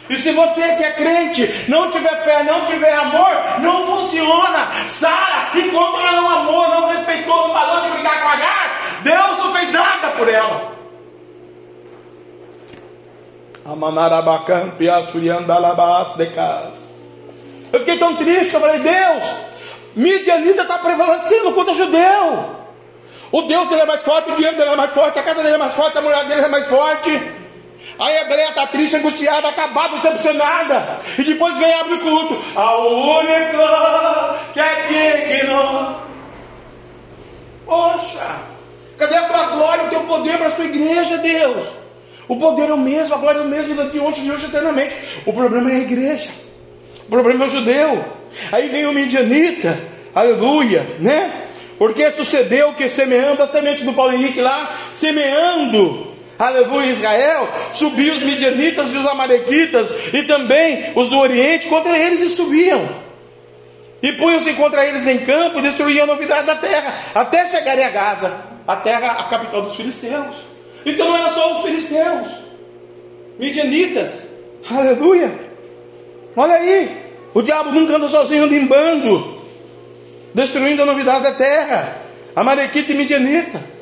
E 0.08 0.16
se 0.16 0.30
você 0.32 0.76
que 0.76 0.84
é 0.84 0.92
crente 0.92 1.64
não 1.68 1.90
tiver 1.90 2.22
fé, 2.24 2.44
não 2.44 2.64
tiver 2.66 2.92
amor, 2.92 3.60
não 3.60 3.86
funciona. 3.86 4.70
Sara, 4.88 5.50
enquanto 5.54 6.00
ela 6.00 6.12
não 6.12 6.30
amou, 6.30 6.68
não 6.68 6.88
respeitou, 6.88 7.48
não 7.48 7.54
parou 7.54 7.82
de 7.82 7.90
brigar 7.90 8.22
com 8.22 8.28
Agar, 8.28 9.00
Deus 9.02 9.38
não 9.38 9.52
fez 9.52 9.72
nada 9.72 10.10
por 10.10 10.28
ela. 10.28 10.76
Eu 17.72 17.80
fiquei 17.80 17.98
tão 17.98 18.14
triste 18.14 18.54
eu 18.54 18.60
falei, 18.60 18.78
Deus, 18.78 19.24
Midianita 19.96 20.62
está 20.62 20.78
prevalecendo 20.78 21.52
contra 21.52 21.74
judeu. 21.74 22.56
O 23.32 23.42
Deus 23.42 23.66
dele 23.68 23.82
é 23.82 23.86
mais 23.86 24.02
forte, 24.02 24.30
o 24.30 24.36
dinheiro 24.36 24.56
dele 24.56 24.70
é 24.70 24.76
mais 24.76 24.92
forte, 24.92 25.18
a 25.18 25.22
casa 25.22 25.42
dele 25.42 25.56
é 25.56 25.58
mais 25.58 25.74
forte, 25.74 25.98
a 25.98 26.00
mulher 26.00 26.24
dele 26.26 26.42
é 26.42 26.48
mais 26.48 26.66
forte. 26.66 27.10
A 27.98 28.12
hebreia 28.12 28.50
está 28.50 28.66
triste, 28.66 28.96
angustiada, 28.96 29.48
acabada, 29.48 29.96
decepcionada. 29.96 31.00
E 31.18 31.24
depois 31.24 31.56
vem 31.56 31.68
e 31.68 31.72
abre 31.72 31.94
o 31.94 32.00
culto. 32.00 32.42
A 32.54 32.76
única 32.78 34.38
que 34.52 34.60
é 34.60 35.36
digno. 35.38 35.96
Poxa, 37.64 38.42
cadê 38.98 39.16
a 39.16 39.22
tua 39.22 39.46
glória, 39.46 39.84
o 39.84 39.88
teu 39.88 40.00
poder 40.00 40.38
para 40.38 40.48
a 40.48 40.50
sua 40.50 40.66
igreja, 40.66 41.18
Deus? 41.18 41.66
O 42.28 42.36
poder 42.36 42.68
é 42.68 42.74
o 42.74 42.78
mesmo, 42.78 43.14
a 43.14 43.18
glória 43.18 43.38
é 43.38 43.42
o 43.42 43.48
mesmo 43.48 43.74
de 43.88 43.98
hoje, 43.98 44.20
de 44.20 44.30
hoje 44.30 44.46
eternamente. 44.46 44.94
O 45.24 45.32
problema 45.32 45.70
é 45.70 45.76
a 45.76 45.80
igreja. 45.80 46.30
O 47.06 47.10
problema 47.10 47.44
é 47.44 47.48
o 47.48 47.50
judeu. 47.50 48.04
Aí 48.52 48.68
vem 48.68 48.86
o 48.86 48.92
midianita, 48.92 49.78
aleluia, 50.14 50.96
né? 50.98 51.46
Porque 51.78 52.10
sucedeu 52.10 52.74
que 52.74 52.88
semeando 52.88 53.42
a 53.42 53.46
semente 53.46 53.84
do 53.84 53.92
Paulo 53.92 54.12
Henrique 54.12 54.40
lá, 54.40 54.70
semeando 54.92 56.15
aleluia, 56.38 56.90
Israel, 56.90 57.48
subiam 57.72 58.14
os 58.14 58.22
midianitas 58.22 58.92
e 58.92 58.96
os 58.98 59.06
amalequitas, 59.06 59.92
e 60.12 60.22
também 60.24 60.92
os 60.94 61.08
do 61.08 61.18
Oriente, 61.18 61.68
contra 61.68 61.96
eles 61.96 62.20
e 62.20 62.28
subiam. 62.28 62.88
E 64.02 64.12
punham-se 64.12 64.52
contra 64.54 64.86
eles 64.86 65.06
em 65.06 65.18
campo 65.18 65.58
e 65.58 65.62
destruíam 65.62 66.04
a 66.04 66.06
novidade 66.06 66.46
da 66.46 66.56
terra, 66.56 66.94
até 67.14 67.50
chegarem 67.50 67.84
a 67.84 67.90
Gaza, 67.90 68.40
a 68.66 68.76
terra, 68.76 69.12
a 69.12 69.24
capital 69.24 69.62
dos 69.62 69.74
filisteus. 69.74 70.36
Então 70.84 71.08
não 71.08 71.16
era 71.16 71.30
só 71.30 71.56
os 71.56 71.62
filisteus, 71.62 72.28
midianitas, 73.38 74.26
aleluia. 74.70 75.46
Olha 76.36 76.56
aí, 76.56 77.04
o 77.32 77.42
diabo 77.42 77.72
nunca 77.72 77.96
anda 77.96 78.08
sozinho, 78.08 78.44
anda 78.44 78.54
em 78.54 78.66
bando, 78.66 79.40
destruindo 80.34 80.82
a 80.82 80.86
novidade 80.86 81.24
da 81.24 81.32
terra, 81.32 82.02
Amalequita 82.36 82.92
e 82.92 82.94
Midianita. 82.94 83.75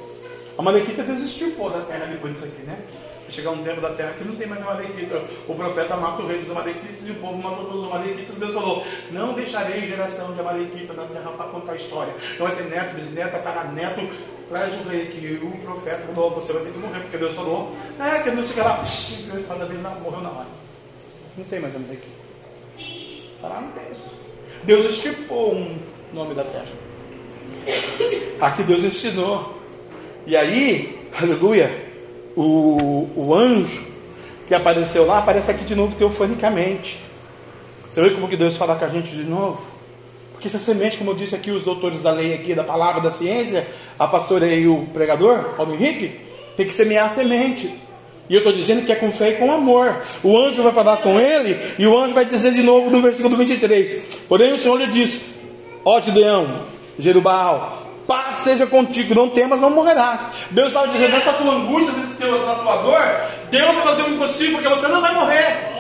A 0.57 0.63
Malequita 0.63 1.03
desistiu 1.03 1.53
pô, 1.53 1.69
da 1.69 1.81
terra 1.81 2.07
depois 2.07 2.33
disso 2.35 2.47
aqui, 2.47 2.63
né? 2.63 2.79
Chegar 3.29 3.51
um 3.51 3.65
tempo 3.65 3.81
da 3.81 3.91
terra 3.95 4.13
que 4.17 4.25
não 4.25 4.37
tem 4.37 4.47
mais 4.47 4.63
Amalequita. 4.63 5.25
O 5.49 5.55
profeta 5.55 5.97
mata 5.97 6.23
o 6.23 6.27
rei 6.27 6.39
dos 6.39 6.51
Amalequitas 6.51 7.01
e 7.05 7.11
o 7.11 7.15
povo 7.17 7.37
matou 7.39 7.65
todos 7.65 7.85
os 7.85 7.91
Amalequitas. 7.91 8.37
Deus 8.37 8.53
falou: 8.53 8.85
Não 9.11 9.33
deixarei 9.33 9.81
geração 9.87 10.33
de 10.33 10.41
Amalequita 10.41 10.93
na 10.93 11.07
terra 11.07 11.31
para 11.33 11.47
contar 11.47 11.73
a 11.73 11.75
história. 11.75 12.15
Não 12.39 12.47
vai 12.47 12.55
ter 12.55 12.65
neto, 12.65 12.95
bisneto, 12.95 13.37
neto. 13.75 14.35
Traz 14.49 14.75
o 14.75 14.89
rei 14.89 15.07
que 15.07 15.41
o 15.43 15.51
profeta 15.63 16.07
falou: 16.15 16.31
Você 16.33 16.53
vai 16.53 16.63
ter 16.63 16.73
que 16.73 16.79
morrer, 16.79 17.01
porque 17.01 17.19
Deus 17.19 17.33
falou: 17.33 17.75
É, 17.99 18.23
que 18.23 18.31
não 18.31 18.43
fica 18.43 18.63
lá, 18.63 18.79
a 18.79 18.83
espada 18.83 19.67
dele 19.67 19.81
morreu 19.81 20.21
na 20.21 20.31
hora. 20.31 20.49
Não 21.37 21.45
tem 21.45 21.59
mais 21.59 21.75
Amalequita. 21.75 22.25
Está 22.79 23.49
lá 23.49 23.61
no 23.63 23.73
texto. 23.73 24.09
Deus 24.63 24.87
estipou 24.91 25.55
um 25.55 25.79
nome 26.13 26.35
da 26.35 26.45
terra. 26.45 26.73
Aqui 28.41 28.63
Deus 28.63 28.85
ensinou 28.85 29.64
e 30.27 30.37
aí, 30.37 30.99
aleluia, 31.21 31.71
o, 32.37 33.09
o 33.15 33.35
anjo 33.35 33.83
que 34.47 34.55
apareceu 34.55 35.07
lá 35.07 35.19
aparece 35.19 35.51
aqui 35.51 35.65
de 35.65 35.75
novo 35.75 35.97
teofanicamente. 35.97 36.99
Você 37.89 38.03
vê 38.03 38.11
como 38.11 38.29
que 38.29 38.37
Deus 38.37 38.57
fala 38.57 38.75
com 38.77 38.85
a 38.85 38.89
gente 38.89 39.15
de 39.15 39.25
novo? 39.25 39.63
Porque 40.33 40.49
essa 40.49 40.59
semente, 40.59 40.99
como 40.99 41.11
eu 41.11 41.15
disse 41.15 41.35
aqui, 41.35 41.51
os 41.51 41.63
doutores 41.63 42.03
da 42.03 42.11
lei 42.11 42.35
aqui, 42.35 42.55
da 42.55 42.65
palavra, 42.65 43.01
da 43.01 43.11
ciência, 43.11 43.67
a 43.99 44.07
pastora 44.07 44.47
e 44.47 44.67
o 44.67 44.87
pregador, 44.93 45.55
Paulo 45.57 45.75
Henrique, 45.75 46.21
tem 46.57 46.67
que 46.67 46.75
semear 46.75 47.07
a 47.07 47.11
semente. 47.11 47.73
E 48.29 48.35
eu 48.35 48.39
estou 48.39 48.53
dizendo 48.53 48.85
que 48.85 48.93
é 48.93 48.97
com 48.97 49.11
fé 49.13 49.31
e 49.31 49.35
com 49.35 49.53
amor. 49.53 50.03
O 50.23 50.37
anjo 50.39 50.63
vai 50.63 50.73
falar 50.73 50.99
com 50.99 51.21
ele, 51.21 51.57
e 51.79 51.87
o 51.87 51.99
anjo 51.99 52.15
vai 52.15 52.25
dizer 52.25 52.53
de 52.53 52.63
novo 52.63 52.91
no 52.91 53.01
versículo 53.01 53.37
23. 53.37 54.25
Porém 54.29 54.53
o 54.53 54.59
Senhor 54.59 54.77
lhe 54.77 54.87
disse: 54.87 55.21
Ó 55.85 56.01
Gideão, 56.01 56.63
Jerubal, 56.99 57.84
paz 58.07 58.37
seja 58.37 58.67
contigo, 58.67 59.15
não 59.15 59.31
temas, 59.31 59.61
não 59.61 59.71
morrerás. 59.71 60.29
Deus 60.51 60.69
estava 60.69 60.89
dizendo, 60.89 61.13
nessa 61.13 61.33
tua 61.33 61.55
angústia, 61.55 61.93
nesse 61.93 62.15
teu 62.17 62.45
tatuador, 62.45 63.03
Deus 63.51 63.75
vai 63.75 63.85
fazer 63.85 64.03
o 64.03 64.11
impossível, 64.11 64.59
porque 64.59 64.69
você 64.69 64.89
não 64.89 65.01
vai 65.01 65.15
morrer. 65.15 65.73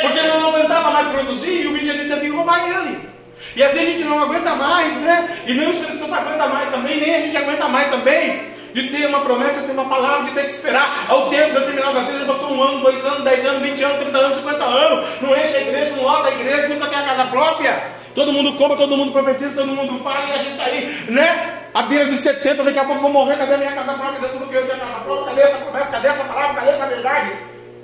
Porque 0.00 0.18
ele 0.18 0.28
não 0.28 0.48
aguentava 0.50 0.90
mais 0.90 1.08
produzir 1.08 1.62
e 1.62 1.66
o 1.66 1.72
midianita 1.72 2.16
vinha 2.16 2.32
roubar 2.32 2.68
ele. 2.68 3.08
E 3.56 3.62
assim 3.62 3.80
a 3.80 3.84
gente 3.84 4.04
não 4.04 4.22
aguenta 4.22 4.54
mais, 4.54 4.94
né? 4.98 5.36
E 5.46 5.54
nem 5.54 5.66
o 5.66 5.70
Espírito 5.72 5.98
Santo 5.98 6.14
aguenta 6.14 6.46
mais 6.46 6.70
também, 6.70 7.00
nem 7.00 7.14
a 7.14 7.20
gente 7.22 7.36
aguenta 7.36 7.68
mais 7.68 7.90
também. 7.90 8.58
De 8.72 8.90
ter 8.90 9.06
uma 9.06 9.20
promessa, 9.20 9.62
ter 9.62 9.72
uma 9.72 9.86
palavra, 9.86 10.26
de 10.26 10.32
ter 10.32 10.42
que 10.42 10.50
esperar 10.50 11.06
ao 11.08 11.30
tempo 11.30 11.58
determinado 11.58 11.94
da 11.94 12.00
vida. 12.00 12.24
Passou 12.26 12.52
um 12.52 12.62
ano, 12.62 12.80
dois 12.80 13.04
anos, 13.04 13.24
dez 13.24 13.44
anos, 13.44 13.62
vinte 13.62 13.82
anos, 13.82 13.98
trinta 13.98 14.18
anos, 14.18 14.38
cinquenta 14.38 14.64
anos. 14.64 15.20
Não 15.22 15.36
enche 15.36 15.56
a 15.56 15.60
igreja, 15.62 15.96
não 15.96 16.04
lota 16.04 16.28
a 16.28 16.32
igreja, 16.32 16.68
nunca 16.68 16.86
tem 16.86 16.98
a 16.98 17.02
casa 17.02 17.24
própria. 17.24 17.82
Todo 18.18 18.32
mundo 18.32 18.54
compra, 18.54 18.76
todo 18.76 18.96
mundo 18.96 19.12
profetiza, 19.12 19.54
todo 19.54 19.68
mundo 19.68 19.96
fala 20.02 20.26
e 20.26 20.32
a 20.32 20.38
gente 20.38 20.50
está 20.50 20.64
aí, 20.64 21.04
né? 21.08 21.68
A 21.72 21.84
beira 21.84 22.06
de 22.06 22.16
70, 22.16 22.64
daqui 22.64 22.76
a 22.76 22.84
pouco 22.84 23.00
vou 23.00 23.12
morrer, 23.12 23.36
cadê 23.36 23.56
minha 23.58 23.70
casa 23.70 23.92
própria? 23.92 24.28
Cadê 24.28 24.44
que 24.44 24.54
eu 24.56 24.66
tenho 24.66 24.80
casa 24.80 25.00
própria? 25.04 25.26
Cadê 25.26 25.40
essa 25.42 25.58
promessa? 25.58 25.92
Cadê 25.92 26.08
essa 26.08 26.24
palavra? 26.24 26.56
Cadê 26.56 26.70
essa 26.70 26.86
verdade? 26.86 27.32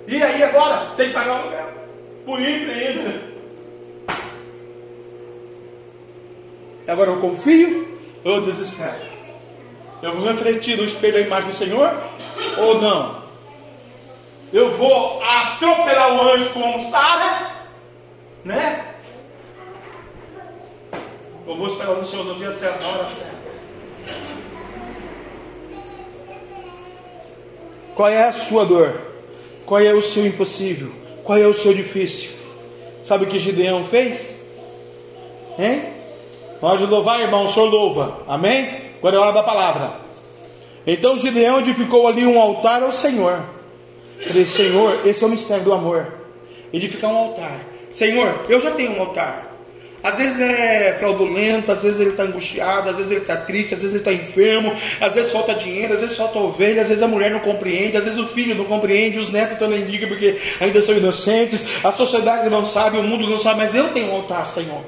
E 0.08 0.20
aí 0.20 0.42
agora? 0.42 0.88
Tem 0.96 1.06
que 1.06 1.14
pagar 1.14 1.34
o 1.34 1.38
aluguel. 1.38 1.68
Por 2.26 2.40
ímpio 2.40 2.72
ainda. 2.72 3.22
Agora 6.88 7.10
eu 7.12 7.20
confio 7.20 8.00
ou 8.24 8.34
eu 8.34 8.40
desespero? 8.40 9.06
Eu 10.02 10.14
vou 10.14 10.26
refletir 10.26 10.76
no 10.76 10.82
espelho 10.82 11.18
a 11.18 11.20
imagem 11.20 11.50
do 11.50 11.54
Senhor 11.54 11.96
ou 12.58 12.80
não? 12.80 13.22
Eu 14.52 14.72
vou 14.72 15.22
atropelar 15.22 16.12
o 16.12 16.28
anjo 16.32 16.50
como 16.50 16.90
Sara, 16.90 17.52
né? 18.44 18.83
Eu 21.46 21.56
vou 21.56 21.66
esperar 21.66 21.94
no 21.94 22.06
Senhor 22.06 22.24
no 22.24 22.34
dia 22.36 22.50
certo, 22.52 22.80
na 22.80 22.88
hora 22.88 23.06
certa. 23.06 23.34
Qual 27.94 28.08
é 28.08 28.24
a 28.24 28.32
sua 28.32 28.64
dor? 28.64 29.00
Qual 29.66 29.80
é 29.80 29.92
o 29.92 30.00
seu 30.00 30.26
impossível? 30.26 30.90
Qual 31.22 31.38
é 31.38 31.46
o 31.46 31.54
seu 31.54 31.74
difícil? 31.74 32.32
Sabe 33.02 33.24
o 33.24 33.28
que 33.28 33.38
Gideão 33.38 33.84
fez? 33.84 34.36
Hein? 35.58 35.84
Pode 36.60 36.86
louvar, 36.86 37.20
irmão, 37.20 37.44
o 37.44 37.48
senhor 37.48 37.66
louva. 37.66 38.22
Amém? 38.26 38.92
Agora 38.98 39.16
é 39.16 39.18
hora 39.18 39.32
da 39.32 39.42
palavra. 39.42 39.92
Então 40.86 41.18
Gideão 41.18 41.60
edificou 41.60 42.08
ali 42.08 42.26
um 42.26 42.40
altar 42.40 42.82
ao 42.82 42.92
Senhor. 42.92 43.44
Senhor, 44.46 45.06
esse 45.06 45.22
é 45.22 45.26
o 45.26 45.30
mistério 45.30 45.64
do 45.64 45.72
amor. 45.72 46.12
Edificar 46.72 47.10
um 47.10 47.16
altar. 47.16 47.60
Senhor, 47.90 48.40
eu 48.48 48.58
já 48.58 48.70
tenho 48.70 48.96
um 48.96 49.00
altar. 49.00 49.53
Às 50.04 50.18
vezes 50.18 50.38
é 50.38 50.94
fraudulento, 50.98 51.72
às 51.72 51.82
vezes 51.82 51.98
ele 51.98 52.10
está 52.10 52.24
angustiado, 52.24 52.90
às 52.90 52.98
vezes 52.98 53.10
ele 53.10 53.22
está 53.22 53.38
triste, 53.38 53.72
às 53.72 53.80
vezes 53.80 53.94
ele 53.94 54.06
está 54.06 54.12
enfermo, 54.12 54.70
às 55.00 55.14
vezes 55.14 55.32
falta 55.32 55.54
dinheiro, 55.54 55.94
às 55.94 56.00
vezes 56.00 56.14
falta 56.14 56.38
ovelha, 56.38 56.82
às 56.82 56.88
vezes 56.88 57.02
a 57.02 57.08
mulher 57.08 57.30
não 57.30 57.40
compreende, 57.40 57.96
às 57.96 58.04
vezes 58.04 58.20
o 58.20 58.26
filho 58.26 58.54
não 58.54 58.66
compreende, 58.66 59.18
os 59.18 59.30
netos 59.30 59.66
na 59.66 59.78
indica 59.78 60.06
porque 60.06 60.38
ainda 60.60 60.82
são 60.82 60.94
inocentes, 60.94 61.64
a 61.82 61.90
sociedade 61.90 62.50
não 62.50 62.66
sabe, 62.66 62.98
o 62.98 63.02
mundo 63.02 63.26
não 63.26 63.38
sabe, 63.38 63.60
mas 63.60 63.74
eu 63.74 63.94
tenho 63.94 64.08
um 64.10 64.16
altar, 64.16 64.44
Senhor. 64.44 64.82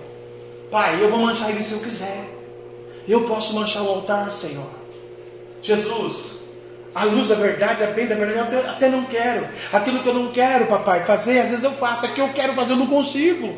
Pai, 0.70 1.02
eu 1.02 1.08
vou 1.08 1.18
manchar 1.18 1.48
ele 1.48 1.62
se 1.62 1.72
eu 1.72 1.78
quiser. 1.78 2.24
Eu 3.08 3.22
posso 3.22 3.54
manchar 3.54 3.84
o 3.84 3.88
altar, 3.88 4.30
Senhor. 4.30 4.68
Jesus, 5.62 6.42
a 6.94 7.04
luz 7.04 7.28
da 7.28 7.36
verdade, 7.36 7.82
a 7.82 7.86
bem 7.86 8.06
da 8.06 8.16
verdade, 8.16 8.54
eu 8.54 8.68
até 8.68 8.86
não 8.90 9.04
quero. 9.04 9.48
Aquilo 9.72 10.02
que 10.02 10.08
eu 10.10 10.14
não 10.14 10.30
quero, 10.30 10.66
papai, 10.66 11.04
fazer, 11.04 11.40
às 11.40 11.48
vezes 11.48 11.64
eu 11.64 11.72
faço. 11.72 12.04
Aquilo 12.04 12.28
que 12.28 12.32
eu 12.32 12.42
quero 12.42 12.52
fazer, 12.52 12.74
eu 12.74 12.76
não 12.76 12.86
consigo. 12.86 13.54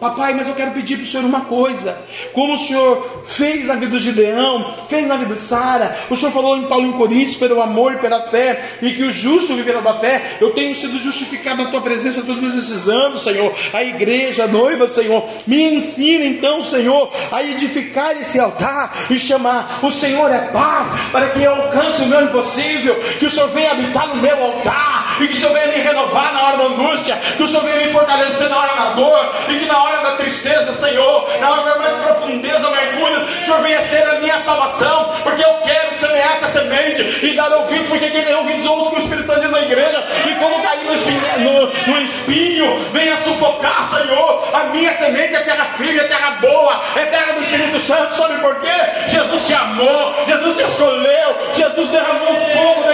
Papai, 0.00 0.32
mas 0.32 0.48
eu 0.48 0.54
quero 0.54 0.70
pedir 0.70 0.96
para 0.96 1.04
o 1.04 1.06
Senhor 1.06 1.26
uma 1.26 1.42
coisa. 1.42 1.98
Como 2.32 2.54
o 2.54 2.56
Senhor 2.56 3.20
fez 3.22 3.66
na 3.66 3.74
vida 3.74 3.98
de 3.98 4.04
Gideão, 4.04 4.74
fez 4.88 5.06
na 5.06 5.16
vida 5.16 5.34
de 5.34 5.40
Sara, 5.40 5.94
o 6.08 6.16
Senhor 6.16 6.32
falou 6.32 6.56
em 6.56 6.62
Paulo 6.62 6.86
em 6.86 6.92
Coríntios, 6.92 7.36
pelo 7.36 7.60
amor 7.60 7.92
e 7.92 7.96
pela 7.98 8.22
fé, 8.28 8.76
e 8.80 8.92
que 8.92 9.02
o 9.02 9.12
justo 9.12 9.54
viverá 9.54 9.80
da 9.80 9.94
fé. 9.94 10.38
Eu 10.40 10.52
tenho 10.52 10.74
sido 10.74 10.98
justificado 10.98 11.62
na 11.62 11.70
tua 11.70 11.82
presença 11.82 12.22
todos 12.22 12.56
esses 12.56 12.88
anos, 12.88 13.22
Senhor. 13.22 13.54
A 13.74 13.82
igreja, 13.82 14.44
a 14.44 14.48
noiva, 14.48 14.88
Senhor. 14.88 15.28
Me 15.46 15.74
ensina 15.74 16.24
então, 16.24 16.62
Senhor, 16.62 17.12
a 17.30 17.42
edificar 17.42 18.18
esse 18.18 18.38
altar 18.38 18.92
e 19.10 19.18
chamar 19.18 19.80
o 19.82 19.90
Senhor 19.90 20.30
é 20.30 20.38
paz, 20.50 20.88
para 21.12 21.28
que 21.28 21.42
eu 21.42 21.54
alcance 21.54 22.00
o 22.02 22.06
meu 22.06 22.22
impossível. 22.22 22.94
Que 23.18 23.26
o 23.26 23.30
Senhor 23.30 23.50
venha 23.50 23.72
habitar 23.72 24.08
no 24.08 24.16
meu 24.16 24.42
altar, 24.42 25.18
e 25.20 25.28
que 25.28 25.36
o 25.36 25.40
Senhor 25.40 25.52
venha 25.52 25.66
me 25.66 25.82
renovar 25.82 26.32
na 26.32 26.42
hora 26.42 26.56
da 26.56 26.64
angústia, 26.64 27.20
que 27.36 27.42
o 27.42 27.46
Senhor 27.46 27.62
venha 27.64 27.86
me 27.86 27.92
fortalecer 27.92 28.48
na 28.48 28.58
hora 28.58 28.74
da 28.74 28.92
dor, 28.94 29.34
e 29.50 29.58
que 29.58 29.66
na 29.66 29.82
hora 29.82 29.89
hora 29.90 30.10
da 30.10 30.16
tristeza, 30.16 30.72
Senhor, 30.74 31.28
na 31.40 31.50
hora 31.50 31.78
mais 31.78 31.92
profundeza, 31.98 32.70
mergulhos, 32.70 33.44
Senhor 33.44 33.60
venha 33.62 33.80
ser 33.88 34.06
a 34.06 34.20
minha 34.20 34.36
salvação, 34.38 35.10
porque 35.22 35.42
eu 35.42 35.54
quero 35.62 35.96
semear 35.96 36.36
essa 36.36 36.48
semente 36.48 37.26
e 37.26 37.34
dar 37.34 37.52
ouvidos, 37.52 37.88
porque 37.88 38.10
quem 38.10 38.24
tem 38.24 38.34
ouvidos 38.34 38.66
ouve 38.66 38.86
o 38.86 38.90
que 38.90 38.96
o 38.96 38.98
Espírito 39.00 39.26
Santo 39.26 39.40
diz 39.40 39.54
à 39.54 39.62
igreja, 39.62 40.06
e 40.28 40.34
quando 40.36 40.62
cair 40.62 40.84
no 40.84 40.94
espinho, 40.94 41.20
no, 41.38 41.92
no 41.92 42.02
espinho, 42.02 42.90
venha 42.92 43.16
sufocar, 43.22 43.88
Senhor, 43.90 44.48
a 44.52 44.64
minha 44.64 44.92
semente 44.92 45.34
é 45.34 45.40
terra 45.40 45.64
firme, 45.76 45.98
é 45.98 46.04
terra 46.04 46.30
boa, 46.40 46.80
é 46.96 47.06
terra 47.06 47.32
do 47.32 47.40
Espírito 47.40 47.78
Santo, 47.80 48.14
sabe 48.16 48.40
por 48.40 48.60
quê? 48.60 48.68
Jesus 49.08 49.46
te 49.46 49.54
amou, 49.54 50.14
Jesus 50.26 50.56
te 50.56 50.62
escolheu, 50.62 51.36
Jesus 51.54 51.88
derramou 51.88 52.36
fogo 52.36 52.90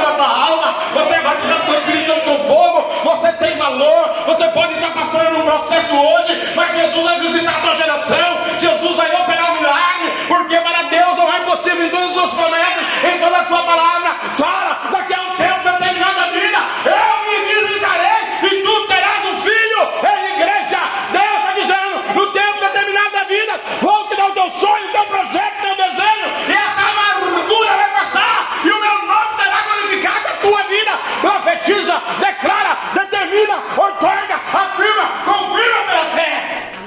da 0.00 0.12
tua 0.12 0.26
alma, 0.26 0.76
você 0.92 1.14
é 1.14 1.20
batizado 1.20 1.66
com 1.66 1.72
o 1.72 1.74
Espírito 1.74 2.06
Santo 2.06 2.20
com 2.20 2.44
fogo, 2.44 2.90
você 3.04 3.32
tem 3.34 3.56
valor, 3.56 4.24
você 4.26 4.39
pode 4.50 4.74
estar 4.74 4.92
passando 4.92 5.38
um 5.38 5.42
processo 5.42 5.94
hoje 5.94 6.50
mas 6.54 6.76
Jesus 6.76 7.04
vai 7.04 7.20
visitar 7.20 7.56
a 7.56 7.60
tua 7.60 7.74
geração, 7.74 8.38
Jesus 8.58 8.96
vai 8.96 9.22
operar 9.22 9.52
um 9.52 9.54
milagre, 9.54 10.12
porque 10.28 10.60
para 10.60 10.82
Deus 10.84 11.16
não 11.16 11.32
é 11.32 11.38
impossível 11.38 11.86
em 11.86 11.90
todas 11.90 12.08
as 12.08 12.14
suas 12.14 12.30
promessas, 12.30 13.04
em 13.04 13.18
toda 13.18 13.38
a 13.38 13.44
sua 13.44 13.62
palavra. 13.62 14.16
Sara, 14.32 14.78
daqui 14.90 15.14
a 15.14 15.22
um 15.22 15.36
tempo 15.36 15.62
determinado 15.62 16.14
da 16.14 16.26
vida, 16.26 16.58
eu 16.84 17.24
me 17.24 17.68
visitarei 17.68 18.20
e 18.42 18.62
tu 18.62 18.86
terás 18.86 19.24
um 19.24 19.40
filho 19.42 19.88
em 20.04 20.40
igreja. 20.40 20.80
Deus 21.12 21.38
está 21.38 21.52
dizendo, 21.52 22.14
no 22.14 22.32
tempo 22.32 22.60
determinado 22.60 23.10
da 23.12 23.24
vida, 23.24 23.60
vou 23.80 24.06
te 24.06 24.16
dar 24.16 24.26
o 24.26 24.32
teu 24.32 24.48
sonho, 24.50 24.88
o 24.88 24.92
teu 24.92 25.04
projeto, 25.06 25.58
o 25.58 25.62
teu 25.62 25.76
desejo, 25.76 26.26
e 26.48 26.52
essa 26.52 26.80
amargura 26.80 27.76
vai 27.76 27.90
passar, 27.92 28.60
e 28.64 28.70
o 28.70 28.80
meu 28.80 29.06
nome 29.06 29.36
será 29.36 29.62
glorificado 29.62 30.24
na 30.24 30.36
tua 30.36 30.62
vida. 30.64 30.90
Profetiza, 31.20 32.02
declara, 32.18 32.76
determina, 32.94 33.56
otorga, 33.76 34.34
afirma, 34.52 35.06
confirma 35.24 35.82
pela 35.86 36.04
fé. 36.06 36.30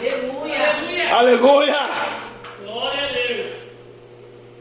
Aleluia. 0.03 1.15
Aleluia. 1.15 1.89
Glória 2.65 3.07
a 3.07 3.11
Deus. 3.11 3.45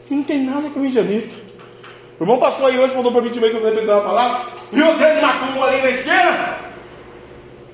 Não 0.09 0.23
tem 0.23 0.39
nada 0.41 0.69
com 0.69 0.82
O 1.01 2.23
irmão 2.23 2.39
passou 2.39 2.67
aí 2.67 2.79
hoje, 2.79 2.95
mandou 2.95 3.11
para 3.11 3.21
mim 3.21 3.29
também 3.29 3.49
que 3.49 3.57
eu 3.57 3.63
lembrei 3.63 3.85
da 3.85 4.01
palavra. 4.01 4.41
Viu 4.71 4.91
o 4.91 4.97
grande 4.97 5.21
macumba 5.21 5.65
ali 5.65 5.81
na 5.81 5.89
esquina? 5.89 6.57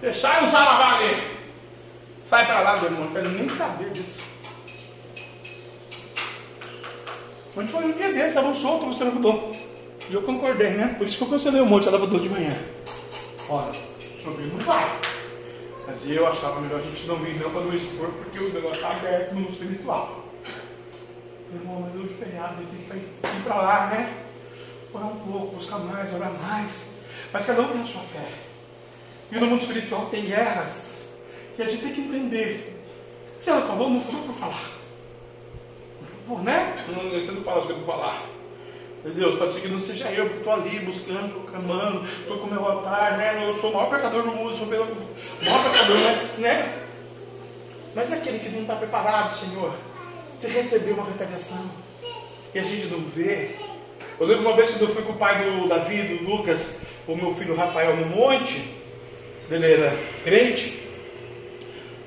Deixaram 0.01 0.47
um 0.47 0.51
saravá 0.51 0.97
ali. 0.97 1.17
Sai 2.23 2.45
para 2.45 2.61
lá, 2.61 2.77
meu 2.77 2.85
irmão, 2.85 3.05
não 3.05 3.11
quero 3.11 3.29
nem 3.29 3.49
saber 3.49 3.89
disso. 3.91 4.19
A 7.57 7.61
gente 7.61 7.71
foi 7.73 7.85
um 7.85 7.91
dia 7.91 8.13
desse, 8.13 8.27
estavam 8.27 8.53
soltos 8.53 8.99
no 8.99 9.05
elevador. 9.05 9.51
E 10.09 10.13
eu 10.13 10.21
concordei, 10.21 10.71
né? 10.71 10.95
Por 10.97 11.05
isso 11.05 11.17
que 11.17 11.23
eu 11.23 11.27
cancelei 11.27 11.61
um 11.61 11.65
monte 11.65 11.83
de 11.83 11.89
elevador 11.89 12.19
de 12.21 12.29
manhã. 12.29 12.57
Olha, 13.49 13.73
chover 14.23 14.47
não 14.47 14.57
vai. 14.59 14.99
Mas 15.85 16.09
eu 16.09 16.25
achava 16.25 16.61
melhor 16.61 16.79
a 16.79 16.83
gente 16.83 17.05
não 17.05 17.17
vir 17.17 17.39
não 17.39 17.49
para 17.49 17.61
não 17.61 17.73
expor, 17.73 18.07
porque 18.09 18.39
o 18.39 18.53
negócio 18.53 18.75
está 18.75 18.91
aberto 18.91 19.33
no 19.33 19.41
mundo 19.41 19.51
espiritual. 19.51 20.28
Irmão, 21.51 21.81
mas 21.81 21.95
hoje 21.95 22.13
feriado, 22.19 22.55
tem 22.57 22.99
que 22.99 23.37
ir 23.37 23.43
para 23.43 23.55
lá, 23.55 23.87
né? 23.87 24.13
Orar 24.93 25.07
um 25.07 25.19
pouco, 25.19 25.55
buscar 25.55 25.79
mais, 25.79 26.13
orar 26.13 26.31
mais. 26.33 26.91
Mas 27.33 27.45
cada 27.45 27.61
um 27.61 27.67
tem 27.69 27.81
a 27.81 27.85
sua 27.85 28.01
fé. 28.03 28.27
E 29.31 29.39
no 29.39 29.47
mundo 29.47 29.61
espiritual 29.61 30.07
tem 30.07 30.25
guerras. 30.25 31.07
E 31.57 31.61
a 31.61 31.65
gente 31.65 31.81
tem 31.81 31.93
que 31.93 32.01
entender. 32.01 32.79
Se 33.39 33.49
ela 33.49 33.61
falou, 33.61 33.89
não 33.89 34.01
falou 34.01 34.23
por 34.23 34.35
falar. 34.35 34.71
Por, 36.27 36.43
né? 36.43 36.77
Não, 36.87 37.09
você 37.11 37.31
não 37.31 37.43
fala 37.43 37.59
as 37.59 37.65
coisas 37.65 37.85
falar. 37.85 38.23
Meu 39.03 39.13
Deus, 39.13 39.39
pode 39.39 39.53
ser 39.53 39.61
que 39.61 39.67
não 39.69 39.79
seja 39.79 40.11
eu, 40.11 40.25
porque 40.25 40.39
estou 40.39 40.53
ali 40.53 40.79
buscando, 40.79 41.33
proclamando, 41.33 42.05
estou 42.05 42.37
com 42.37 42.47
meu 42.47 42.65
altar, 42.65 43.17
né? 43.17 43.47
Eu 43.47 43.55
sou 43.55 43.71
o 43.71 43.73
maior 43.73 43.89
pecador 43.89 44.23
do 44.23 44.31
mundo, 44.31 44.55
sou 44.55 44.67
o 44.67 44.69
maior 44.69 44.87
pecador, 45.63 45.97
mas, 46.03 46.37
né? 46.37 46.83
Mas 47.95 48.11
é 48.11 48.15
aquele 48.15 48.39
que 48.39 48.49
não 48.49 48.61
está 48.61 48.75
preparado, 48.75 49.33
Senhor. 49.35 49.73
Você 50.39 50.47
recebeu 50.47 50.93
uma 50.93 51.03
retaliação 51.03 51.69
e 52.55 52.59
a 52.59 52.61
gente 52.61 52.87
não 52.87 53.01
vê. 53.01 53.57
Eu 54.17 54.25
lembro 54.25 54.47
uma 54.47 54.55
vez 54.55 54.69
quando 54.69 54.83
eu 54.83 54.95
fui 54.95 55.03
com 55.03 55.11
o 55.11 55.17
pai 55.17 55.43
do 55.43 55.67
Davi, 55.67 56.01
do 56.01 56.23
Lucas, 56.23 56.77
o 57.05 57.13
meu 57.13 57.33
filho 57.33 57.53
Rafael 57.53 57.97
no 57.97 58.05
monte, 58.05 58.73
ele 59.51 59.73
era 59.73 59.93
crente. 60.23 60.81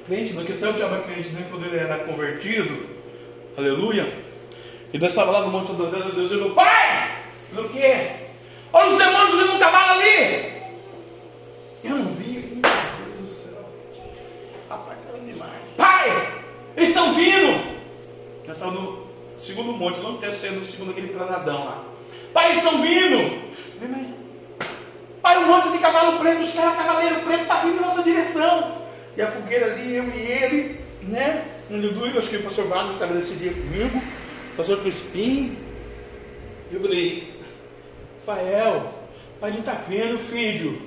crente, 0.07 0.33
não, 0.33 0.47
que 0.47 0.53
até 0.55 0.67
o 0.67 0.73
diabo 0.73 0.95
é 0.95 1.01
crente, 1.01 1.29
nem 1.29 1.45
quando 1.45 1.67
ele 1.67 1.77
era 1.77 1.99
convertido, 2.05 2.87
aleluia, 3.55 4.11
e 4.95 4.97
dançava 4.97 5.31
lá 5.31 5.43
no 5.43 5.49
monte 5.49 5.71
a 5.71 5.75
Deus, 5.75 6.31
e 6.31 6.35
ele 6.35 6.51
pai, 6.55 7.25
o 7.53 7.69
quê? 7.69 8.13
Olha 8.73 8.93
os 8.93 8.97
demônios 8.97 9.43
vindo 9.43 9.57
um 9.57 9.59
cavalo 9.59 10.01
ali! 10.01 10.53
Eu 11.85 11.97
não 11.97 12.15
vi, 12.15 12.33
meu 12.33 12.63
Deus 12.63 13.21
do 13.21 13.43
céu, 13.43 13.69
rapaz, 14.71 14.97
tá 15.01 15.19
demais. 15.19 15.69
Pai, 15.77 16.43
eles 16.79 16.89
estão 16.89 17.13
vindo! 17.13 17.72
Dançava 18.53 18.73
no 18.73 19.07
segundo 19.39 19.73
monte, 19.73 19.99
não 20.01 20.19
terceiro, 20.19 20.57
no 20.57 20.65
segundo 20.67 20.91
aquele 20.91 21.09
planadão 21.09 21.65
lá. 21.65 21.85
Pai, 22.35 22.55
estão 22.55 22.83
vindo! 22.83 23.51
Pai, 25.23 25.43
um 25.43 25.47
monte 25.47 25.71
de 25.71 25.79
cavalo 25.79 26.19
preto, 26.19 26.43
os 26.43 26.53
caras, 26.53 26.77
cavaleiro 26.77 27.21
preto, 27.23 27.43
está 27.45 27.63
vindo 27.63 27.79
em 27.79 27.81
nossa 27.81 28.03
direção. 28.03 28.83
E 29.17 29.23
a 29.23 29.29
fogueira 29.29 29.73
ali, 29.73 29.97
eu 29.97 30.05
e 30.05 30.21
ele, 30.21 30.81
né? 31.03 31.47
Aleluia, 31.71 32.19
acho 32.19 32.29
que 32.29 32.37
o 32.37 32.43
pastor 32.43 32.67
Wagner 32.67 32.93
estava 32.93 33.15
nesse 33.15 33.37
dia 33.37 33.55
comigo, 33.55 34.03
o 34.53 34.57
pastor 34.59 34.81
Crispim. 34.83 35.57
Eu 36.71 36.83
falei, 36.83 37.33
Fael, 38.27 38.93
pai, 39.41 39.53
gente 39.53 39.61
está 39.61 39.81
vendo, 39.89 40.19
filho. 40.19 40.83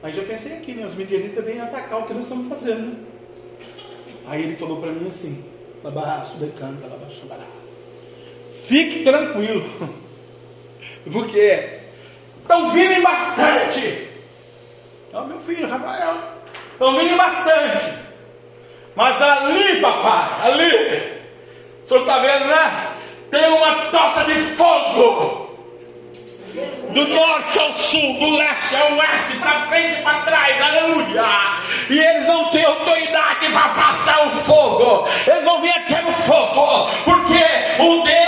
Aí 0.00 0.12
já 0.12 0.22
pensei 0.22 0.58
aqui, 0.58 0.74
né? 0.74 0.86
Os 0.86 0.94
medianitas 0.94 1.44
vêm 1.44 1.60
atacar 1.60 1.98
o 1.98 2.06
que 2.06 2.14
nós 2.14 2.22
estamos 2.22 2.46
fazendo, 2.46 2.86
né? 2.86 2.96
Aí 4.28 4.44
ele 4.44 4.54
falou 4.54 4.80
para 4.80 4.92
mim 4.92 5.08
assim. 5.08 5.51
Fique 8.52 9.02
tranquilo. 9.02 9.64
Porque 11.12 11.80
estão 12.40 12.70
vindo 12.70 13.02
bastante. 13.02 14.08
Então, 15.08 15.26
meu 15.26 15.40
filho, 15.40 15.68
Rafael, 15.68 16.16
estão 16.72 16.98
vindo 16.98 17.16
bastante. 17.16 17.92
Mas 18.94 19.20
ali, 19.20 19.80
papai, 19.80 20.52
ali, 20.52 21.20
o 21.82 21.86
senhor 21.86 22.00
está 22.00 22.18
vendo, 22.20 22.46
né? 22.46 22.92
Tem 23.30 23.48
uma 23.48 23.86
tocha 23.90 24.24
de 24.24 24.34
fogo. 24.56 25.41
Do 26.92 27.08
norte 27.08 27.58
ao 27.58 27.72
sul, 27.72 28.18
do 28.18 28.36
leste 28.36 28.76
ao 28.76 28.92
oeste, 28.98 29.36
para 29.38 29.66
frente 29.68 30.00
e 30.00 30.02
para 30.02 30.20
trás, 30.20 30.60
aleluia. 30.60 31.24
E 31.88 31.98
eles 31.98 32.26
não 32.26 32.50
têm 32.50 32.64
autoridade 32.64 33.50
para 33.50 33.68
passar 33.70 34.26
o 34.26 34.30
fogo, 34.32 35.08
eles 35.26 35.44
vão 35.46 35.62
vir 35.62 35.70
até 35.70 36.02
no 36.02 36.12
fogo, 36.12 36.90
porque 37.04 37.42
o 37.82 38.02
Deus 38.02 38.21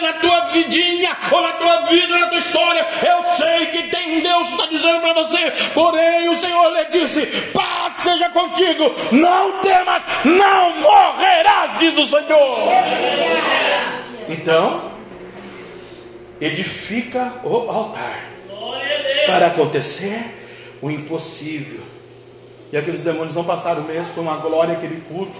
na 0.00 0.14
tua 0.14 0.40
vidinha, 0.46 1.16
ou 1.30 1.42
na 1.42 1.52
tua 1.52 1.82
vida, 1.82 2.18
na 2.18 2.26
tua 2.28 2.38
história. 2.38 2.86
Eu 3.02 3.22
sei 3.36 3.66
que 3.66 3.82
tem 3.84 4.20
Deus 4.20 4.48
que 4.48 4.54
está 4.54 4.66
dizendo 4.66 5.00
para 5.00 5.14
você, 5.14 5.50
porém 5.74 6.28
o 6.28 6.36
Senhor 6.36 6.72
lhe 6.72 6.84
disse: 6.86 7.26
paz 7.52 7.94
seja 7.96 8.28
contigo, 8.30 8.94
não 9.12 9.60
temas, 9.60 10.02
não 10.24 10.80
morrerás, 10.80 11.78
diz 11.78 11.96
o 11.96 12.06
Senhor. 12.06 12.58
Então, 14.28 14.92
edifica 16.40 17.32
o 17.42 17.70
altar 17.70 18.24
para 19.26 19.48
acontecer 19.48 20.38
o 20.80 20.90
impossível. 20.90 21.80
E 22.72 22.76
aqueles 22.76 23.02
demônios 23.02 23.34
não 23.34 23.44
passaram 23.44 23.82
mesmo, 23.82 24.12
foi 24.12 24.22
uma 24.22 24.36
glória 24.36 24.74
aquele 24.74 25.00
culto, 25.02 25.36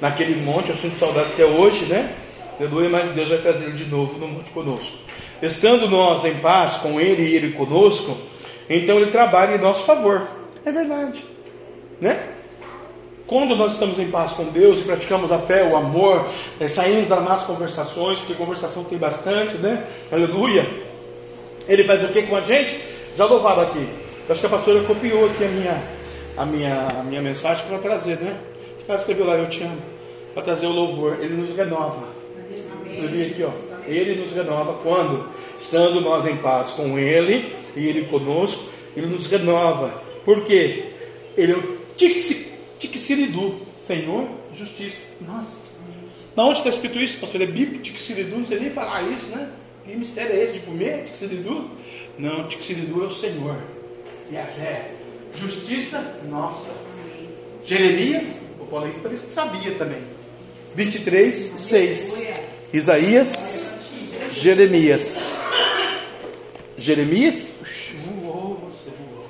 naquele 0.00 0.34
monte, 0.42 0.70
eu 0.70 0.76
sinto 0.76 0.98
saudade 0.98 1.32
até 1.32 1.44
hoje, 1.44 1.84
né? 1.84 2.14
Aleluia, 2.60 2.90
mas 2.90 3.10
Deus 3.12 3.30
vai 3.30 3.38
trazer 3.38 3.64
ele 3.64 3.72
de 3.78 3.86
novo 3.86 4.18
no 4.18 4.28
monte 4.28 4.50
conosco. 4.50 4.94
Estando 5.40 5.88
nós 5.88 6.26
em 6.26 6.34
paz 6.34 6.76
com 6.76 7.00
Ele 7.00 7.22
e 7.22 7.34
Ele 7.34 7.52
conosco, 7.52 8.14
então 8.68 8.98
Ele 8.98 9.10
trabalha 9.10 9.54
em 9.54 9.58
nosso 9.58 9.84
favor. 9.84 10.28
É 10.62 10.70
verdade, 10.70 11.24
né? 11.98 12.22
Quando 13.26 13.56
nós 13.56 13.72
estamos 13.72 13.98
em 13.98 14.10
paz 14.10 14.32
com 14.32 14.44
Deus 14.44 14.78
e 14.78 14.82
praticamos 14.82 15.32
a 15.32 15.38
fé, 15.38 15.64
o 15.64 15.74
amor, 15.74 16.28
é, 16.60 16.68
saímos 16.68 17.08
das 17.08 17.24
más 17.24 17.44
conversações, 17.44 18.18
porque 18.18 18.34
conversação 18.34 18.84
tem 18.84 18.98
bastante, 18.98 19.56
né? 19.56 19.86
Aleluia. 20.12 20.68
Ele 21.66 21.84
faz 21.84 22.04
o 22.04 22.08
que 22.08 22.24
com 22.24 22.36
a 22.36 22.42
gente? 22.42 22.78
Já 23.16 23.24
louvado 23.24 23.62
aqui. 23.62 23.88
Eu 24.28 24.32
acho 24.32 24.40
que 24.40 24.46
a 24.46 24.50
pastora 24.50 24.82
copiou 24.82 25.24
aqui 25.24 25.44
a 25.44 25.48
minha, 25.48 25.82
a 26.36 26.44
minha, 26.44 26.88
a 27.00 27.02
minha 27.04 27.22
mensagem 27.22 27.64
para 27.66 27.78
trazer, 27.78 28.18
né? 28.18 28.36
Ela 28.86 28.98
escreveu 28.98 29.24
lá, 29.24 29.36
eu 29.36 29.48
te 29.48 29.62
amo. 29.62 29.80
Para 30.34 30.42
trazer 30.42 30.66
o 30.66 30.72
louvor. 30.72 31.18
Ele 31.22 31.34
nos 31.34 31.56
renova. 31.56 32.09
Eu 33.04 33.08
vi 33.08 33.22
aqui, 33.22 33.42
ó. 33.42 33.50
Ele 33.86 34.20
nos 34.20 34.32
renova 34.32 34.74
quando? 34.82 35.28
Estando 35.56 36.00
nós 36.00 36.26
em 36.26 36.36
paz 36.36 36.70
com 36.70 36.98
Ele 36.98 37.54
e 37.76 37.86
Ele 37.86 38.06
conosco, 38.06 38.62
Ele 38.96 39.06
nos 39.06 39.26
renova. 39.26 39.88
Por 40.24 40.44
quê? 40.44 40.92
Ele 41.36 41.52
é 41.52 41.56
o 41.56 41.78
Tixiridu, 42.78 43.60
Senhor, 43.76 44.28
justiça. 44.54 44.98
Nossa. 45.20 45.58
Na 46.36 46.44
onde 46.44 46.58
está 46.58 46.70
escrito 46.70 46.98
isso, 46.98 47.18
pastor? 47.18 47.42
É 47.42 47.46
bíblico, 47.46 47.82
Tixiridu, 47.82 48.36
não 48.36 48.44
sei 48.44 48.60
nem 48.60 48.70
falar 48.70 49.02
isso, 49.02 49.30
né? 49.30 49.50
Que 49.84 49.96
mistério 49.96 50.32
é 50.32 50.44
esse 50.44 50.52
de 50.54 50.60
comer 50.60 51.04
Tixiridu? 51.04 51.70
Não, 52.18 52.46
Tixiridu 52.48 53.02
é 53.02 53.06
o 53.06 53.10
Senhor. 53.10 53.56
E 54.30 54.36
a 54.36 54.44
fé. 54.46 54.92
Justiça, 55.36 56.20
nossa. 56.28 56.70
Jeremias, 57.64 58.26
o 58.60 58.66
Paulo 58.66 58.92
parece 59.02 59.26
que 59.26 59.32
sabia 59.32 59.72
também. 59.72 60.02
23, 60.74 61.52
6. 61.56 62.18
Isaías, 62.72 63.74
Jeremias. 64.30 65.18
Jeremias, 66.76 67.48
voou, 68.22 68.70
você 68.70 68.90
voou. 68.90 69.28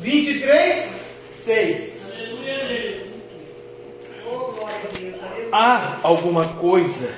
23, 0.00 0.88
6. 1.36 2.12
Há 5.52 5.98
alguma 6.02 6.48
coisa 6.54 7.14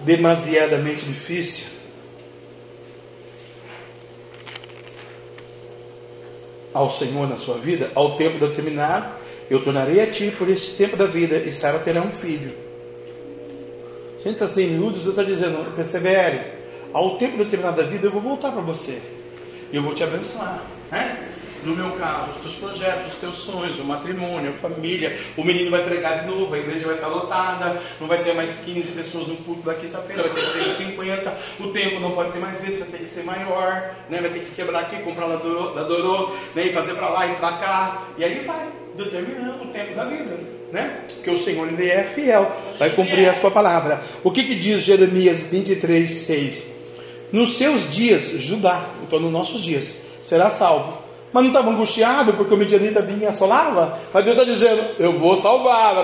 demasiadamente 0.00 1.04
difícil? 1.04 1.66
Ao 6.72 6.88
Senhor 6.88 7.28
na 7.28 7.36
sua 7.36 7.58
vida, 7.58 7.90
ao 7.94 8.16
tempo 8.16 8.38
determinado, 8.38 9.12
eu 9.50 9.62
tornarei 9.62 10.00
a 10.00 10.06
ti 10.06 10.30
por 10.30 10.48
este 10.48 10.76
tempo 10.76 10.96
da 10.96 11.06
vida, 11.06 11.36
e 11.36 11.52
Sara 11.52 11.78
terá 11.78 12.00
um 12.00 12.10
filho. 12.10 12.67
Senta 14.28 14.44
assim, 14.44 14.66
miúdos, 14.66 15.06
eu 15.06 15.12
estou 15.12 15.24
dizendo, 15.24 15.74
persevere. 15.74 16.38
Ao 16.92 17.16
tempo 17.16 17.38
determinado 17.38 17.82
da 17.82 17.88
vida, 17.88 18.08
eu 18.08 18.10
vou 18.10 18.20
voltar 18.20 18.52
para 18.52 18.60
você. 18.60 19.00
E 19.72 19.76
eu 19.76 19.82
vou 19.82 19.94
te 19.94 20.04
abençoar. 20.04 20.62
Né? 20.92 21.30
No 21.64 21.74
meu 21.74 21.92
caso, 21.92 22.32
os 22.32 22.42
teus 22.42 22.54
projetos, 22.56 23.14
os 23.14 23.18
teus 23.18 23.36
sonhos, 23.36 23.78
o 23.78 23.84
matrimônio, 23.84 24.50
a 24.50 24.52
família. 24.52 25.18
O 25.34 25.42
menino 25.42 25.70
vai 25.70 25.82
pregar 25.82 26.20
de 26.20 26.30
novo, 26.30 26.54
a 26.54 26.58
igreja 26.58 26.84
vai 26.84 26.96
estar 26.96 27.08
lotada. 27.08 27.80
Não 27.98 28.06
vai 28.06 28.22
ter 28.22 28.34
mais 28.34 28.58
15 28.58 28.92
pessoas 28.92 29.28
no 29.28 29.36
culto 29.36 29.62
da 29.62 29.74
quinta-feira, 29.74 30.22
vai 30.22 30.30
ter 30.30 30.74
150. 30.74 31.38
O 31.60 31.68
tempo 31.68 31.98
não 31.98 32.10
pode 32.10 32.32
ser 32.32 32.38
mais 32.38 32.62
esse, 32.68 32.80
vai 32.80 32.88
ter 32.88 32.98
que 32.98 33.08
ser 33.08 33.24
maior. 33.24 33.94
Né? 34.10 34.20
Vai 34.20 34.28
ter 34.28 34.40
que 34.40 34.50
quebrar 34.50 34.80
aqui, 34.80 35.02
comprar 35.04 35.24
lá 35.24 35.36
do, 35.36 36.36
né? 36.54 36.66
e 36.66 36.72
fazer 36.74 36.92
para 36.96 37.08
lá 37.08 37.26
e 37.26 37.34
para 37.36 37.56
cá. 37.56 38.08
E 38.18 38.24
aí 38.24 38.44
vai 38.44 38.68
determinando 38.94 39.64
o 39.64 39.68
tempo 39.68 39.94
da 39.94 40.04
vida. 40.04 40.57
Né? 40.72 41.00
Porque 41.14 41.30
o 41.30 41.36
Senhor 41.36 41.66
ele 41.68 41.88
é 41.88 42.04
fiel, 42.04 42.50
vai 42.78 42.90
cumprir 42.90 43.28
a 43.28 43.34
sua 43.34 43.50
palavra. 43.50 44.02
O 44.22 44.30
que, 44.30 44.44
que 44.44 44.54
diz 44.54 44.82
Jeremias 44.82 45.46
23, 45.46 46.10
6? 46.10 46.66
Nos 47.32 47.56
seus 47.56 47.90
dias, 47.90 48.22
Judá, 48.36 48.86
então 49.02 49.18
nos 49.18 49.32
nossos 49.32 49.62
dias, 49.62 49.96
será 50.22 50.50
salvo 50.50 51.08
mas 51.32 51.42
não 51.42 51.50
estava 51.50 51.70
angustiado 51.70 52.32
porque 52.32 52.54
o 52.54 52.56
medianita 52.56 53.02
vinha 53.02 53.24
e 53.24 53.26
assolava? 53.26 53.98
Mas 54.12 54.24
Deus 54.24 54.36
está 54.36 54.50
dizendo: 54.50 54.82
Eu 54.98 55.18
vou 55.18 55.36
salvar. 55.36 55.94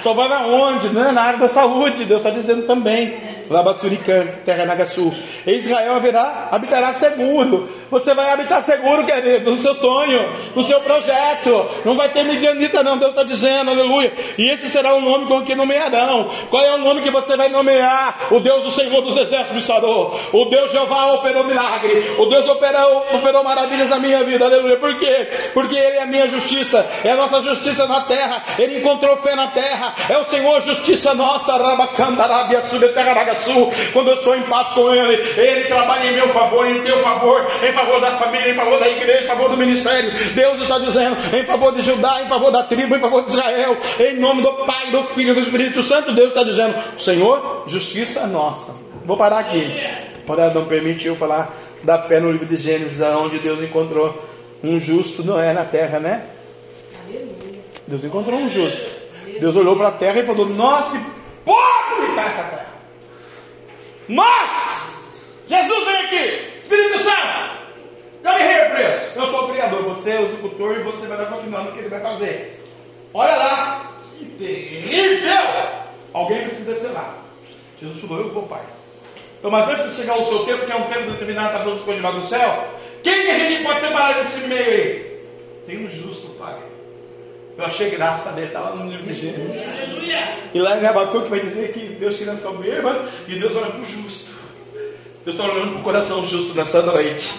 Salvar 0.00 0.32
aonde? 0.32 0.88
Né? 0.88 1.12
Na 1.12 1.22
área 1.22 1.38
da 1.38 1.48
saúde. 1.48 2.04
Deus 2.04 2.20
está 2.20 2.30
dizendo 2.30 2.66
também. 2.66 3.16
Labassurican, 3.48 4.26
terra 4.44 4.64
Nagasul. 4.64 5.14
Israel 5.46 5.94
haverá, 5.94 6.48
habitará 6.50 6.92
seguro. 6.94 7.68
Você 7.90 8.14
vai 8.14 8.30
habitar 8.30 8.62
seguro, 8.62 9.04
querido, 9.04 9.50
no 9.50 9.58
seu 9.58 9.74
sonho, 9.74 10.28
no 10.54 10.62
seu 10.62 10.80
projeto. 10.80 11.66
Não 11.84 11.94
vai 11.94 12.08
ter 12.10 12.24
medianita, 12.24 12.82
não. 12.82 12.98
Deus 12.98 13.10
está 13.10 13.22
dizendo, 13.22 13.70
aleluia. 13.70 14.12
E 14.36 14.50
esse 14.50 14.68
será 14.68 14.94
o 14.94 15.00
nome 15.00 15.26
com 15.26 15.42
que 15.42 15.54
nomearão. 15.54 16.28
Qual 16.50 16.64
é 16.64 16.74
o 16.74 16.78
nome 16.78 17.02
que 17.02 17.10
você 17.10 17.36
vai 17.36 17.48
nomear? 17.48 18.28
O 18.30 18.40
Deus 18.40 18.64
do 18.64 18.70
Senhor 18.70 19.00
dos 19.00 19.16
Exércitos 19.16 19.64
sarou. 19.64 20.18
O 20.32 20.46
Deus 20.46 20.72
Jeová 20.72 21.12
operou 21.12 21.44
milagre. 21.44 22.16
O 22.18 22.26
Deus 22.26 22.48
operou, 22.48 23.06
operou 23.12 23.44
maravilhas 23.44 23.88
na 23.88 23.98
minha 23.98 24.24
vida, 24.24 24.44
aleluia. 24.44 24.76
Por 24.76 24.98
quê? 24.98 25.28
Porque 25.52 25.76
Ele 25.76 25.98
é 25.98 26.02
a 26.02 26.06
minha 26.06 26.26
justiça, 26.26 26.86
é 27.04 27.10
a 27.10 27.16
nossa 27.16 27.40
justiça 27.42 27.86
na 27.86 28.02
terra. 28.02 28.42
Ele 28.58 28.78
encontrou 28.78 29.16
fé 29.18 29.34
na 29.34 29.48
terra. 29.48 29.94
É 30.08 30.18
o 30.18 30.24
Senhor, 30.24 30.60
justiça 30.60 31.14
nossa. 31.14 31.56
Rabacandarabia, 31.56 32.60
subterra 32.62 33.34
sul. 33.34 33.72
Quando 33.92 34.08
eu 34.08 34.14
estou 34.14 34.34
em 34.34 34.42
paz 34.42 34.68
com 34.68 34.92
Ele, 34.92 35.14
Ele 35.40 35.64
trabalha 35.64 36.10
em 36.10 36.14
meu 36.14 36.28
favor, 36.30 36.66
em 36.66 36.82
teu 36.82 37.02
favor, 37.02 37.46
em 37.62 37.72
favor 37.72 37.83
favor 37.84 38.00
da 38.00 38.12
família, 38.12 38.50
em 38.50 38.54
favor 38.54 38.78
da 38.78 38.88
igreja, 38.88 39.24
em 39.24 39.26
favor 39.26 39.50
do 39.50 39.56
ministério. 39.56 40.10
Deus 40.34 40.60
está 40.60 40.78
dizendo 40.78 41.16
em 41.36 41.44
favor 41.44 41.72
de 41.72 41.82
Judá, 41.82 42.22
em 42.22 42.28
favor 42.28 42.50
da 42.50 42.64
tribo, 42.64 42.96
em 42.96 43.00
favor 43.00 43.24
de 43.24 43.30
Israel, 43.30 43.76
em 44.00 44.16
nome 44.16 44.42
do 44.42 44.52
Pai, 44.64 44.90
do 44.90 45.02
Filho 45.04 45.32
e 45.32 45.34
do 45.34 45.40
Espírito 45.40 45.82
Santo. 45.82 46.12
Deus 46.12 46.28
está 46.28 46.42
dizendo: 46.42 46.74
Senhor, 46.98 47.64
justiça 47.66 48.20
é 48.20 48.26
nossa. 48.26 48.74
Vou 49.04 49.16
parar 49.16 49.40
aqui. 49.40 49.70
Para 50.26 50.48
não 50.50 50.64
permitir 50.64 51.08
eu 51.08 51.16
falar 51.16 51.54
da 51.82 52.02
fé 52.02 52.18
no 52.18 52.32
livro 52.32 52.46
de 52.46 52.56
Gênesis, 52.56 53.00
onde 53.00 53.38
Deus 53.38 53.60
encontrou 53.60 54.24
um 54.62 54.80
justo 54.80 55.22
não 55.22 55.38
é 55.38 55.52
na 55.52 55.64
terra, 55.64 56.00
né? 56.00 56.24
Deus 57.86 58.02
encontrou 58.02 58.40
um 58.40 58.48
justo. 58.48 58.80
Deus 59.38 59.54
olhou 59.56 59.76
para 59.76 59.88
a 59.88 59.92
terra 59.92 60.20
e 60.20 60.26
falou: 60.26 60.46
Nossa, 60.46 60.98
pode 61.44 62.02
habitar 62.02 62.26
essa 62.26 62.42
terra. 62.44 62.74
Mas, 64.08 65.14
Jesus 65.46 65.84
vem 65.84 65.96
aqui, 65.96 66.58
Espírito 66.62 66.98
Santo, 66.98 67.63
já 68.24 68.34
me 68.34 68.42
represo. 68.42 69.06
Eu 69.14 69.26
sou 69.26 69.44
o 69.44 69.52
Criador, 69.52 69.82
você 69.84 70.12
é 70.12 70.20
o 70.20 70.24
executor 70.24 70.80
e 70.80 70.82
você 70.82 71.06
vai 71.06 71.18
dar 71.18 71.26
continuando 71.26 71.70
o 71.70 71.72
que 71.74 71.78
ele 71.80 71.90
vai 71.90 72.00
fazer. 72.00 72.64
Olha 73.12 73.36
lá, 73.36 73.92
que 74.18 74.24
terrível! 74.24 75.84
Alguém 76.12 76.44
precisa 76.44 76.90
lá. 76.92 77.18
Jesus 77.78 78.00
falou: 78.00 78.24
Eu 78.24 78.28
vou, 78.30 78.44
Pai. 78.44 78.62
Então, 79.38 79.50
mas 79.50 79.68
antes 79.68 79.90
de 79.90 79.96
chegar 79.96 80.18
o 80.18 80.24
seu 80.24 80.46
tempo, 80.46 80.64
que 80.64 80.72
é 80.72 80.76
um 80.76 80.90
tempo 80.90 81.10
determinado 81.10 81.50
para 81.50 81.64
todos 81.64 81.86
os 81.86 81.94
debaixo 81.94 82.20
do 82.20 82.26
céu, 82.26 82.64
quem 83.02 83.30
a 83.30 83.38
gente 83.38 83.62
pode 83.62 83.80
separar 83.82 84.14
desse 84.14 84.40
meio 84.48 84.70
aí? 84.70 85.20
Tem 85.66 85.84
um 85.84 85.90
justo, 85.90 86.28
Pai. 86.38 86.56
Eu 87.56 87.64
achei 87.64 87.90
graça 87.90 88.32
dele, 88.32 88.48
estava 88.48 88.72
tá 88.72 88.82
no 88.82 88.90
livro 88.90 89.04
de 89.04 89.14
Gênesis. 89.14 89.66
E 90.52 90.58
lá 90.58 90.76
em 90.76 90.86
Abacuque 90.86 91.28
vai 91.28 91.40
dizer 91.40 91.72
que 91.72 91.80
Deus 91.80 92.16
tira 92.16 92.32
a 92.32 92.36
soberba 92.36 93.08
e 93.28 93.38
Deus 93.38 93.54
olha 93.54 93.66
para 93.66 93.80
o 93.80 93.84
justo. 93.84 94.33
Deus 95.24 95.38
está 95.38 95.50
olhando 95.50 95.70
para 95.70 95.80
o 95.80 95.82
coração 95.82 96.28
justo 96.28 96.54
nessa 96.54 96.82
noite. 96.82 97.32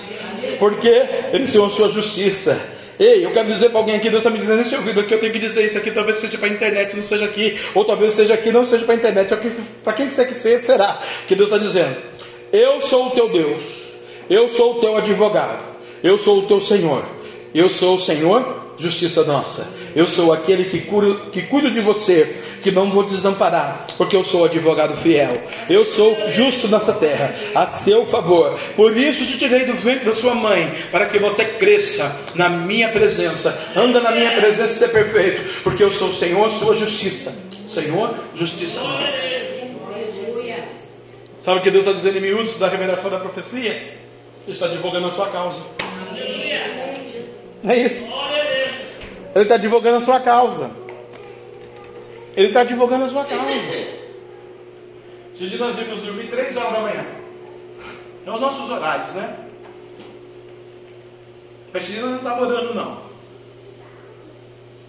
Porque 0.57 0.89
Ele 1.31 1.47
tem 1.47 1.63
a 1.63 1.69
sua 1.69 1.89
justiça. 1.89 2.59
Ei, 2.97 3.23
eu 3.23 3.31
quero 3.31 3.47
dizer 3.47 3.69
para 3.69 3.79
alguém 3.79 3.95
aqui, 3.95 4.09
Deus 4.09 4.21
está 4.21 4.31
me 4.31 4.39
dizendo 4.39 4.57
nesse 4.57 4.73
ouvido 4.73 5.01
aqui, 5.01 5.13
eu 5.13 5.19
tenho 5.19 5.31
que 5.31 5.37
dizer 5.37 5.65
isso 5.65 5.77
aqui, 5.77 5.91
talvez 5.91 6.17
seja 6.17 6.37
para 6.37 6.47
a 6.47 6.51
internet, 6.51 6.95
não 6.95 7.03
seja 7.03 7.25
aqui, 7.25 7.59
ou 7.75 7.83
talvez 7.83 8.13
seja 8.13 8.33
aqui, 8.33 8.51
não 8.51 8.63
seja 8.63 8.85
para 8.85 8.95
a 8.95 8.97
internet, 8.97 9.29
para 9.83 9.93
quem 9.93 10.07
quiser 10.07 10.25
que 10.25 10.33
seja, 10.33 10.63
será. 10.63 10.99
Que 11.27 11.35
Deus 11.35 11.51
está 11.51 11.63
dizendo: 11.63 11.95
Eu 12.51 12.81
sou 12.81 13.07
o 13.07 13.11
teu 13.11 13.29
Deus, 13.29 13.61
eu 14.29 14.49
sou 14.49 14.77
o 14.77 14.79
teu 14.79 14.95
advogado, 14.97 15.61
eu 16.01 16.17
sou 16.17 16.39
o 16.39 16.47
teu 16.47 16.59
Senhor, 16.59 17.05
eu 17.53 17.69
sou 17.69 17.95
o 17.95 17.99
Senhor 17.99 18.65
justiça 18.77 19.23
nossa. 19.23 19.67
Eu 19.95 20.07
sou 20.07 20.33
aquele 20.33 20.65
que, 20.65 20.81
curo, 20.81 21.29
que 21.31 21.43
cuido 21.43 21.71
de 21.71 21.79
você, 21.79 22.35
que 22.65 22.71
não 22.71 22.89
vou 22.89 23.03
desamparar, 23.03 23.85
porque 23.95 24.15
eu 24.15 24.23
sou 24.23 24.45
advogado 24.45 24.97
fiel. 24.97 25.33
Eu 25.69 25.85
sou 25.85 26.17
justo 26.29 26.67
nessa 26.67 26.91
terra, 26.93 27.35
a 27.53 27.67
seu 27.67 28.07
favor. 28.07 28.59
Por 28.75 28.97
isso 28.97 29.23
te 29.23 29.37
tirei 29.37 29.65
do 29.65 29.75
ventre 29.75 30.03
da 30.03 30.13
sua 30.15 30.33
mãe, 30.33 30.73
para 30.89 31.05
que 31.05 31.19
você 31.19 31.45
cresça 31.45 32.19
na 32.33 32.49
minha 32.49 32.89
presença. 32.89 33.55
Anda 33.75 34.01
na 34.01 34.09
minha 34.09 34.31
presença 34.31 34.73
e 34.73 34.77
ser 34.79 34.87
perfeito, 34.87 35.61
porque 35.61 35.83
eu 35.83 35.91
sou 35.91 36.07
o 36.07 36.11
Senhor, 36.11 36.49
sua 36.49 36.75
justiça. 36.75 37.35
Senhor, 37.69 38.15
justiça. 38.33 38.79
Sabe 41.43 41.59
o 41.59 41.61
que 41.61 41.69
Deus 41.69 41.85
está 41.85 41.95
dizendo 41.95 42.17
em 42.17 42.21
miúdos 42.21 42.55
da 42.55 42.67
revelação 42.67 43.11
da 43.11 43.19
profecia? 43.19 43.73
Ele 43.73 43.93
está 44.47 44.65
advogando 44.65 45.05
a 45.05 45.11
sua 45.11 45.27
causa. 45.27 45.61
É 47.63 47.77
isso. 47.77 48.07
Ele 49.35 49.43
está 49.43 49.53
advogando 49.53 49.97
a 49.97 50.01
sua 50.01 50.19
causa. 50.19 50.84
Ele 52.35 52.47
está 52.47 52.61
advogando 52.61 53.05
a 53.05 53.09
sua 53.09 53.25
causa. 53.25 53.51
Esse 55.33 55.47
dia 55.47 55.57
nós 55.57 55.75
vimos 55.75 56.01
dormir 56.01 56.29
três 56.29 56.55
horas 56.55 56.73
da 56.73 56.79
manhã. 56.79 57.05
É 58.25 58.31
os 58.31 58.41
nossos 58.41 58.69
horários, 58.69 59.13
né? 59.13 59.45
Dia 61.73 62.01
não 62.01 62.17
estava 62.17 62.41
orando, 62.41 62.73
não. 62.73 63.05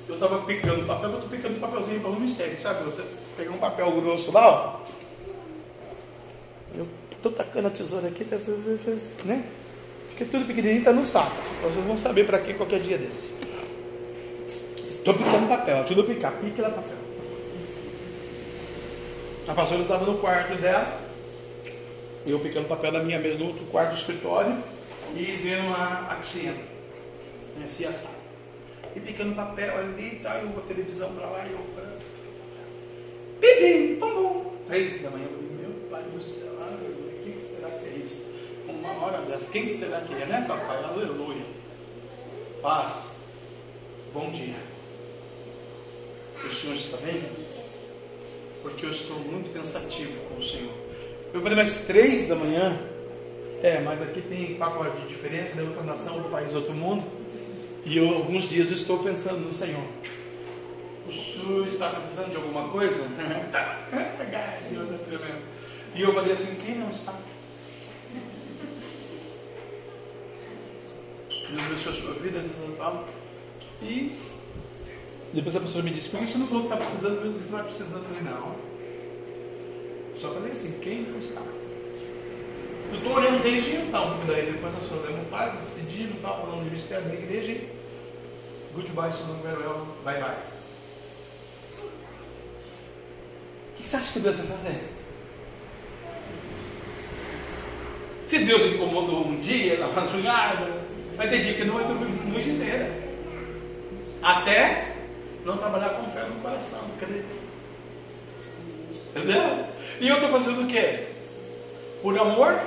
Eu 0.08 0.14
estava 0.14 0.38
picando 0.42 0.86
papel, 0.86 1.10
eu 1.10 1.14
estou 1.16 1.30
picando 1.30 1.60
papelzinho 1.60 2.00
para 2.00 2.10
um 2.10 2.20
mistério, 2.20 2.56
sabe? 2.60 2.84
Você 2.84 3.02
pegar 3.36 3.50
um 3.50 3.58
papel 3.58 3.90
grosso 3.92 4.30
lá, 4.30 4.48
ó. 4.48 4.80
Eu 6.76 6.86
estou 7.10 7.32
tacando 7.32 7.68
a 7.68 7.70
tesoura 7.70 8.06
aqui, 8.06 8.24
tá, 8.24 8.36
né? 9.24 9.44
Fica 10.10 10.30
tudo 10.30 10.46
pequenininho, 10.46 10.78
está 10.78 10.92
no 10.92 11.04
saco. 11.04 11.36
Vocês 11.62 11.84
vão 11.84 11.96
saber 11.96 12.24
para 12.24 12.38
que 12.38 12.54
qualquer 12.54 12.80
dia 12.80 12.96
desse. 12.96 13.28
Estou 14.78 15.14
picando 15.14 15.48
papel, 15.48 15.84
tudo 15.84 16.04
picar, 16.04 16.32
pique 16.40 16.60
lá 16.60 16.70
papel. 16.70 16.95
A 19.48 19.54
pastora 19.54 19.82
estava 19.82 20.04
no 20.04 20.18
quarto 20.18 20.60
dela, 20.60 21.00
eu 22.26 22.40
picando 22.40 22.66
papel 22.66 22.90
da 22.90 22.98
minha 22.98 23.20
mesa 23.20 23.38
no 23.38 23.46
outro 23.46 23.64
quarto 23.66 23.90
do 23.90 23.96
escritório 23.96 24.60
e 25.14 25.22
vendo 25.22 25.72
a 25.72 26.08
axia, 26.10 26.50
né, 26.50 27.64
assado. 27.64 28.16
E 28.96 28.98
picando 28.98 29.36
papel 29.36 29.78
ali 29.78 30.14
e 30.14 30.20
tal, 30.20 30.38
eu 30.38 30.48
a 30.48 30.62
televisão 30.62 31.14
para 31.14 31.28
lá 31.28 31.46
e 31.46 31.52
eu 31.52 31.60
para. 31.76 31.96
Pipim, 33.40 34.00
pum, 34.00 34.10
pum. 34.10 34.52
Três 34.66 35.00
da 35.00 35.10
manhã, 35.10 35.26
eu 35.26 35.30
falei, 35.30 35.50
meu 35.60 35.90
pai 35.90 36.02
do 36.02 36.20
céu, 36.20 36.52
o 36.52 37.22
que 37.22 37.40
será 37.40 37.70
que 37.70 37.86
é 37.86 37.98
isso? 38.02 38.24
Uma 38.68 39.00
hora 39.04 39.18
dessa, 39.18 39.48
quem 39.52 39.68
será 39.68 40.00
que 40.00 40.12
é, 40.12 40.26
né, 40.26 40.44
papai? 40.48 40.82
Aleluia. 40.82 41.44
Paz. 42.60 43.10
Bom 44.12 44.32
dia. 44.32 44.56
O 46.44 46.50
Senhor 46.50 46.74
está 46.74 46.96
bem? 46.96 47.45
Porque 48.66 48.84
eu 48.84 48.90
estou 48.90 49.16
muito 49.20 49.52
pensativo 49.52 50.18
com 50.28 50.40
o 50.40 50.42
Senhor. 50.42 50.72
Eu 51.32 51.40
falei, 51.40 51.56
mas 51.56 51.84
três 51.86 52.26
da 52.26 52.34
manhã? 52.34 52.76
É, 53.62 53.80
mas 53.80 54.02
aqui 54.02 54.20
tem 54.20 54.56
papo 54.56 54.82
de 54.82 55.06
diferença, 55.06 55.54
né? 55.54 55.62
outra 55.62 55.84
nação, 55.84 56.16
outro 56.16 56.30
país, 56.30 56.52
outro 56.52 56.74
mundo. 56.74 57.04
E 57.84 57.96
eu, 57.96 58.12
alguns 58.12 58.48
dias, 58.48 58.72
estou 58.72 58.98
pensando 59.04 59.38
no 59.38 59.52
Senhor. 59.52 59.84
O 61.06 61.12
Senhor 61.12 61.68
está 61.68 61.90
precisando 61.90 62.30
de 62.30 62.36
alguma 62.36 62.68
coisa? 62.70 63.04
e 65.94 66.02
eu 66.02 66.12
falei 66.12 66.32
assim: 66.32 66.56
quem 66.56 66.74
não 66.74 66.90
está? 66.90 67.14
Deus 71.30 71.62
abençoe 71.66 71.92
a 71.92 71.94
sua 71.94 72.14
vida, 72.14 72.44
E 73.80 74.18
depois 75.32 75.56
a 75.56 75.60
pessoa 75.60 75.82
me 75.82 75.90
disse, 75.90 76.08
por 76.08 76.20
que 76.20 76.26
você 76.26 76.38
não 76.38 76.46
falou 76.46 76.62
que 76.62 76.72
está 76.72 76.84
precisando 76.84 77.20
mesmo 77.20 77.38
você 77.38 77.44
está 77.44 77.62
precisando? 77.64 77.96
Eu 77.96 78.04
falei, 78.04 78.22
não. 78.22 78.56
Só 80.16 80.30
falei 80.32 80.52
assim, 80.52 80.78
quem 80.80 81.02
não 81.02 81.18
está? 81.18 81.42
Eu 82.90 82.98
estou 82.98 83.12
orando 83.12 83.42
desde 83.42 83.72
então, 83.72 84.16
porque 84.16 84.32
daí 84.32 84.52
depois 84.52 84.72
nós 84.72 84.84
fazemos 84.84 85.28
paz, 85.28 85.60
despedindo, 85.60 86.20
tal, 86.22 86.40
falando 86.40 86.60
do 86.60 86.64
ministério 86.64 87.04
da 87.04 87.14
igreja 87.14 87.52
e 87.52 87.68
goodbye, 88.74 89.12
so 89.12 89.24
farewell, 89.42 89.86
bye 90.04 90.20
bye. 90.20 90.36
O 93.72 93.82
que 93.82 93.88
você 93.88 93.96
acha 93.96 94.12
que 94.12 94.20
Deus 94.20 94.36
vai 94.36 94.46
fazer? 94.46 94.96
Se 98.26 98.38
Deus 98.38 98.62
incomodou 98.62 99.26
um 99.26 99.38
dia, 99.38 99.78
na 99.78 99.88
madrugada, 99.88 100.80
vai 101.16 101.28
ter 101.28 101.42
dia 101.42 101.54
que 101.54 101.64
não 101.64 101.74
vai 101.74 101.84
dormir 101.84 102.16
noite 102.36 102.50
inteira. 102.50 102.92
Até 104.22 104.95
não 105.46 105.56
trabalhar 105.56 105.90
com 105.90 106.10
fé 106.10 106.24
no 106.24 106.40
coração, 106.42 106.80
crer. 106.98 107.24
Entendeu? 109.10 109.64
E 110.00 110.08
eu 110.08 110.16
estou 110.16 110.28
fazendo 110.28 110.64
o 110.64 110.66
quê? 110.66 111.06
Por 112.02 112.18
amor? 112.18 112.60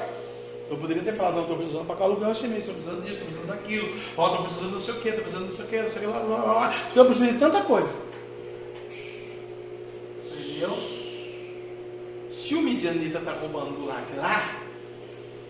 Eu 0.69 0.77
poderia 0.77 1.03
ter 1.03 1.13
falado, 1.13 1.35
não, 1.35 1.41
estou 1.41 1.57
precisando 1.57 1.85
pagar 1.85 2.05
aluguel 2.05 2.31
esse 2.31 2.47
mês, 2.47 2.59
estou 2.59 2.75
precisando 2.75 3.01
disso, 3.01 3.13
estou 3.15 3.27
precisando 3.27 3.47
daquilo, 3.47 3.99
ó, 4.15 4.27
estou 4.27 4.43
precisando 4.43 4.71
não 4.71 4.81
sei 4.81 4.93
o 4.93 5.01
quê, 5.01 5.09
estou 5.09 5.23
precisando 5.23 5.45
não 5.45 5.55
sei 5.55 5.65
o 5.65 5.67
quê, 5.67 5.81
não 5.81 5.89
sei 5.89 6.05
o 6.05 6.09
lá, 6.09 6.17
lá, 6.19 6.37
lá, 6.37 6.53
lá. 6.53 6.81
Eu 6.95 7.05
preciso 7.05 7.33
de 7.33 7.39
tanta 7.39 7.61
coisa. 7.61 7.93
Entendeu? 10.25 10.77
Se 12.31 12.55
o 12.55 12.61
midianita 12.61 13.19
está 13.19 13.33
roubando 13.33 13.71
do 13.71 13.85
lado 13.85 14.05
de 14.05 14.17
lá, 14.17 14.61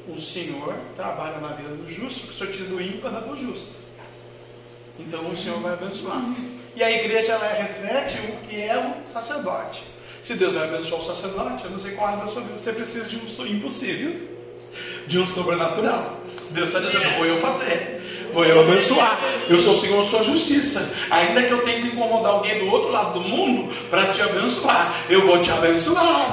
o 0.07 0.17
Senhor 0.17 0.73
trabalha 0.95 1.37
na 1.39 1.49
vida 1.49 1.69
do 1.69 1.87
justo, 1.87 2.27
que 2.27 2.33
o 2.33 2.37
Senhor 2.37 2.51
tira 2.51 2.69
do 2.69 2.81
ímpio 2.81 3.01
para 3.01 3.11
dar 3.11 3.21
para 3.21 3.35
justo. 3.35 3.77
Então 4.97 5.29
o 5.29 5.37
Senhor 5.37 5.59
vai 5.59 5.73
abençoar. 5.73 6.23
E 6.79 6.83
a 6.83 6.89
igreja 6.89 7.33
ela 7.33 7.45
reflete 7.49 8.17
o 8.19 8.47
que 8.47 8.61
é 8.61 8.77
o 8.77 9.05
sacerdote. 9.05 9.83
Se 10.21 10.35
Deus 10.35 10.53
vai 10.53 10.63
abençoar 10.63 11.01
o 11.01 11.05
sacerdote, 11.05 11.65
eu 11.65 11.71
não 11.71 11.77
sei 11.77 11.91
qual 11.91 12.07
área 12.07 12.21
da 12.21 12.27
sua 12.27 12.41
vida 12.41 12.55
você 12.55 12.71
precisa 12.71 13.09
de 13.09 13.17
um 13.17 13.45
impossível, 13.45 14.29
de 15.05 15.19
um 15.19 15.27
sobrenatural. 15.27 16.21
Deus 16.51 16.67
está 16.67 16.79
dizendo, 16.79 17.17
vou 17.17 17.25
eu 17.25 17.37
fazer. 17.41 17.98
Vou 18.33 18.45
eu 18.45 18.61
abençoar. 18.61 19.19
Eu 19.49 19.59
sou 19.59 19.73
o 19.73 19.79
Senhor, 19.79 20.05
sua 20.09 20.23
justiça. 20.23 20.93
Ainda 21.09 21.41
que 21.43 21.51
eu 21.51 21.61
tenha 21.63 21.81
que 21.81 21.87
incomodar 21.87 22.33
alguém 22.33 22.59
do 22.59 22.71
outro 22.71 22.91
lado 22.91 23.19
do 23.19 23.27
mundo 23.27 23.73
para 23.89 24.07
te 24.11 24.21
abençoar, 24.21 24.93
eu 25.09 25.25
vou 25.25 25.39
te 25.39 25.51
abençoar. 25.51 26.31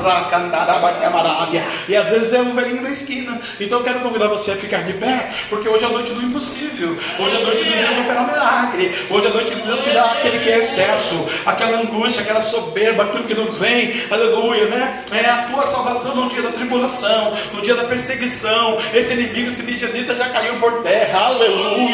E 1.88 1.96
às 1.96 2.08
vezes 2.08 2.32
é 2.32 2.40
um 2.40 2.54
velhinho 2.54 2.82
da 2.82 2.90
esquina. 2.90 3.40
Então 3.60 3.78
eu 3.78 3.84
quero 3.84 4.00
convidar 4.00 4.28
você 4.28 4.52
a 4.52 4.56
ficar 4.56 4.82
de 4.82 4.92
pé, 4.94 5.30
porque 5.48 5.68
hoje 5.68 5.84
é 5.84 5.86
a 5.86 5.90
noite 5.90 6.12
do 6.12 6.22
impossível. 6.22 6.96
Hoje 7.18 7.36
é 7.36 7.40
a 7.40 7.44
noite 7.44 7.64
de 7.64 7.70
Deus 7.70 7.98
operar 7.98 8.22
um 8.22 8.32
milagre. 8.32 8.94
Hoje 9.10 9.26
é 9.26 9.30
a 9.30 9.32
noite 9.32 9.54
de 9.54 9.62
Deus 9.62 9.80
te 9.80 9.90
dar 9.90 10.12
aquele 10.12 10.38
que 10.40 10.50
é 10.50 10.58
excesso, 10.58 11.26
aquela 11.44 11.78
angústia, 11.78 12.22
aquela 12.22 12.42
soberba, 12.42 13.04
aquilo 13.04 13.24
que 13.24 13.34
não 13.34 13.46
vem. 13.46 14.04
Aleluia, 14.10 14.66
né? 14.66 15.04
É 15.12 15.24
a 15.28 15.42
tua 15.44 15.66
salvação 15.68 16.14
no 16.14 16.28
dia 16.28 16.42
da 16.42 16.50
tribulação, 16.50 17.36
no 17.52 17.62
dia 17.62 17.74
da 17.74 17.84
perseguição. 17.84 18.78
Esse 18.92 19.12
inimigo, 19.14 19.50
esse 19.50 19.62
midianita 19.62 20.14
já 20.14 20.28
caiu 20.28 20.56
por 20.56 20.82
terra. 20.82 21.26
Aleluia. 21.26 21.85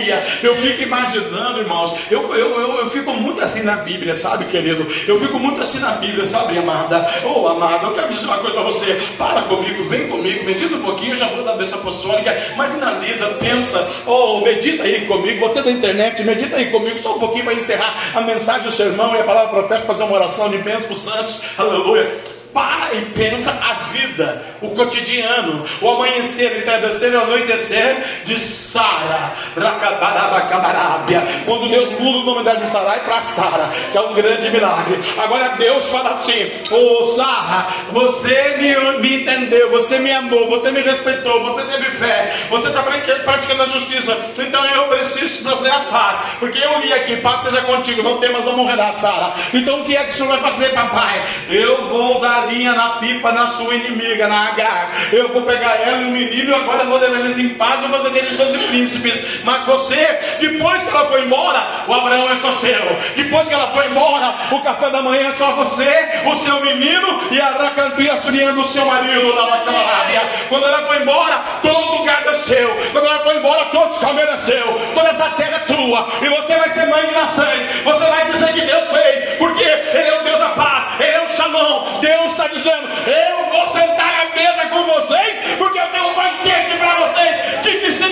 Eu 0.43 0.57
fico 0.57 0.83
imaginando, 0.83 1.61
irmãos. 1.61 1.95
Eu, 2.11 2.35
eu, 2.35 2.61
eu, 2.61 2.79
eu 2.79 2.91
fico 2.91 3.13
muito 3.13 3.43
assim 3.43 3.63
na 3.63 3.77
Bíblia, 3.77 4.15
sabe, 4.15 4.47
querido? 4.47 4.87
Eu 5.07 5.19
fico 5.21 5.39
muito 5.39 5.61
assim 5.61 5.79
na 5.79 5.93
Bíblia, 5.93 6.27
sabe, 6.27 6.59
amada? 6.59 7.09
Ô, 7.25 7.43
oh, 7.43 7.49
amada, 7.49 7.87
eu 7.87 7.93
quero 7.93 8.09
dizer 8.09 8.27
uma 8.27 8.39
coisa 8.39 8.55
para 8.55 8.65
você. 8.65 9.01
Para 9.17 9.43
comigo, 9.43 9.85
vem 9.89 10.09
comigo, 10.09 10.45
medita 10.45 10.75
um 10.75 10.83
pouquinho, 10.83 11.13
eu 11.13 11.19
já 11.19 11.29
vou 11.29 11.45
dar 11.45 11.53
a 11.53 11.57
bênção 11.57 11.79
apostólica. 11.79 12.55
Mas 12.57 12.75
analisa, 12.75 13.27
pensa. 13.41 13.87
Oh, 14.07 14.41
medita 14.41 14.83
aí 14.83 15.07
comigo. 15.07 15.41
Você 15.41 15.63
da 15.63 15.71
internet, 15.71 16.23
medita 16.23 16.57
aí 16.57 16.71
comigo 16.71 17.03
só 17.03 17.17
um 17.17 17.21
pouquinho 17.21 17.45
para 17.45 17.55
encerrar 17.55 18.13
a 18.15 18.21
mensagem 18.21 18.63
do 18.63 18.71
sermão 18.71 19.15
e 19.15 19.21
a 19.21 19.25
palavra 19.25 19.51
profética, 19.51 19.87
fazer 19.87 20.05
uma 20.05 20.15
oração 20.15 20.49
de 20.49 20.59
bênção 20.59 20.83
para 20.83 20.93
os 20.93 21.03
santos. 21.03 21.41
Aleluia 21.57 22.42
para 22.53 22.95
e 22.95 23.07
pensa 23.07 23.51
a 23.51 23.75
vida, 23.93 24.43
o 24.61 24.71
cotidiano, 24.71 25.65
o 25.81 25.91
amanhecer, 25.91 26.53
o 26.53 26.59
entardecer 26.59 27.13
e 27.13 27.17
o 27.17 27.23
anoitecer 27.23 28.23
de 28.25 28.39
Sara, 28.39 29.33
quando 31.45 31.69
Deus 31.69 31.91
muda 31.99 32.19
o 32.19 32.25
nome 32.25 32.45
dela 32.45 32.59
de 32.59 32.67
Sarai 32.67 33.05
para 33.05 33.21
Sara, 33.21 33.71
já 33.93 34.01
é 34.01 34.05
um 34.05 34.15
grande 34.15 34.51
milagre. 34.51 34.99
Agora 35.19 35.57
Deus 35.57 35.89
fala 35.89 36.11
assim: 36.11 36.51
Ô 36.71 37.01
oh, 37.01 37.05
Sara, 37.15 37.67
você 37.93 38.57
me, 38.59 38.99
me, 39.01 39.23
entendeu, 39.23 39.71
você 39.71 39.99
me 39.99 40.11
amou, 40.11 40.49
você 40.49 40.71
me 40.71 40.81
respeitou, 40.81 41.43
você 41.45 41.63
teve 41.65 41.91
fé, 41.97 42.47
você 42.51 42.69
está 42.69 42.83
praticando 42.83 43.63
a 43.63 43.67
justiça, 43.67 44.17
então 44.39 44.65
eu 44.67 44.89
preciso 44.89 45.43
trazer 45.43 45.71
a 45.71 45.85
paz, 45.85 46.19
porque 46.39 46.59
eu 46.59 46.81
li 46.81 46.93
aqui: 46.93 47.17
paz 47.17 47.41
seja 47.41 47.63
contigo, 47.63 48.03
não 48.03 48.19
temas 48.19 48.47
a 48.47 48.53
morrer 48.53 48.77
da 48.77 48.93
Sara. 48.93 49.33
Então 49.53 49.81
o 49.81 49.85
que 49.85 49.97
é 49.97 50.05
que 50.05 50.11
o 50.11 50.15
senhor 50.15 50.29
vai 50.29 50.51
fazer, 50.51 50.71
papai? 50.71 51.25
Eu 51.49 51.89
vou 51.89 52.21
dar 52.21 52.42
na 52.75 52.89
pipa 52.99 53.33
na 53.33 53.47
sua 53.49 53.75
inimiga, 53.75 54.27
na 54.29 54.49
Agar. 54.49 54.91
Eu 55.13 55.29
vou 55.29 55.43
pegar 55.43 55.77
ela 55.77 55.99
e 55.99 56.05
o 56.05 56.11
menino 56.11 56.55
agora 56.55 56.85
vou 56.85 56.99
levar 56.99 57.21
eles 57.21 57.39
em 57.39 57.51
paz 57.51 57.83
e 57.83 57.89
vou 57.89 57.99
fazer 57.99 58.11
deles 58.11 58.37
doze 58.37 58.59
príncipes. 58.59 59.45
Mas 59.45 59.65
você, 59.65 60.19
depois 60.41 60.83
que 60.83 60.91
ela 60.91 61.07
foi 61.07 61.25
embora, 61.25 61.85
o 61.87 61.95
Abraão 61.95 62.31
é 62.31 62.37
só 62.37 62.51
seu. 62.53 62.81
Depois 63.17 63.49
que 63.49 63.55
ela 63.55 63.69
foi 63.69 63.87
embora, 63.87 64.35
o 64.51 64.61
café 64.61 64.91
da 64.91 65.03
manhã 65.03 65.29
é 65.29 65.35
só 65.35 65.53
você, 65.53 66.09
o 66.27 66.35
seu 66.37 66.61
menino 66.61 67.29
e 67.31 67.41
a 67.41 67.51
Racantuia 67.51 68.17
Suriano, 68.23 68.61
o 68.61 68.67
seu 68.67 68.85
marido 68.85 69.35
da 69.35 69.47
Bacalábia. 69.47 70.23
Quando 70.49 70.67
ela 70.67 70.83
foi 70.87 71.03
embora, 71.03 71.43
todo 71.63 71.99
lugar 71.99 72.27
é 72.27 72.35
seu. 72.35 72.69
Quando 72.93 73.07
ela 73.07 73.19
foi 73.21 73.37
embora, 73.37 73.65
todos 73.67 73.97
os 73.97 74.03
camelos 74.03 74.35
é 74.35 74.37
seu. 74.37 74.81
Toda 74.95 75.09
essa 75.09 75.31
terra 75.31 75.57
é 75.57 75.75
tua. 75.75 76.09
E 76.23 76.29
você 76.29 76.57
vai 76.57 76.71
ser 76.71 76.87
mãe 76.87 77.07
de 77.07 77.13
nações. 77.13 77.85
Você 77.85 78.05
vai 78.05 78.27
dizer 78.27 78.53
que 78.53 78.61
Deus 78.63 78.85
fez, 78.91 79.39
porque 79.39 79.63
Ele 79.63 80.09
é 80.09 80.21
o 80.21 80.25
Deus 80.25 80.39
da 80.39 80.49
paz, 80.51 81.01
Ele 81.01 81.17
é 81.17 81.25
o 81.25 81.29
Shalom. 81.29 82.01
Deus 82.01 82.32
está 82.33 82.49
dizendo: 82.49 82.89
Eu 83.07 83.51
vou 83.51 83.69
sentar 83.69 84.27
à 84.27 84.35
mesa 84.35 84.67
com 84.69 84.83
vocês, 84.85 85.57
porque 85.59 85.79
eu 85.79 85.87
tenho 85.89 86.09
um 86.09 86.15
banquete 86.15 86.77
para 86.79 86.95
vocês. 86.97 87.61
De 87.63 87.77
que 87.77 87.91
se 87.93 88.03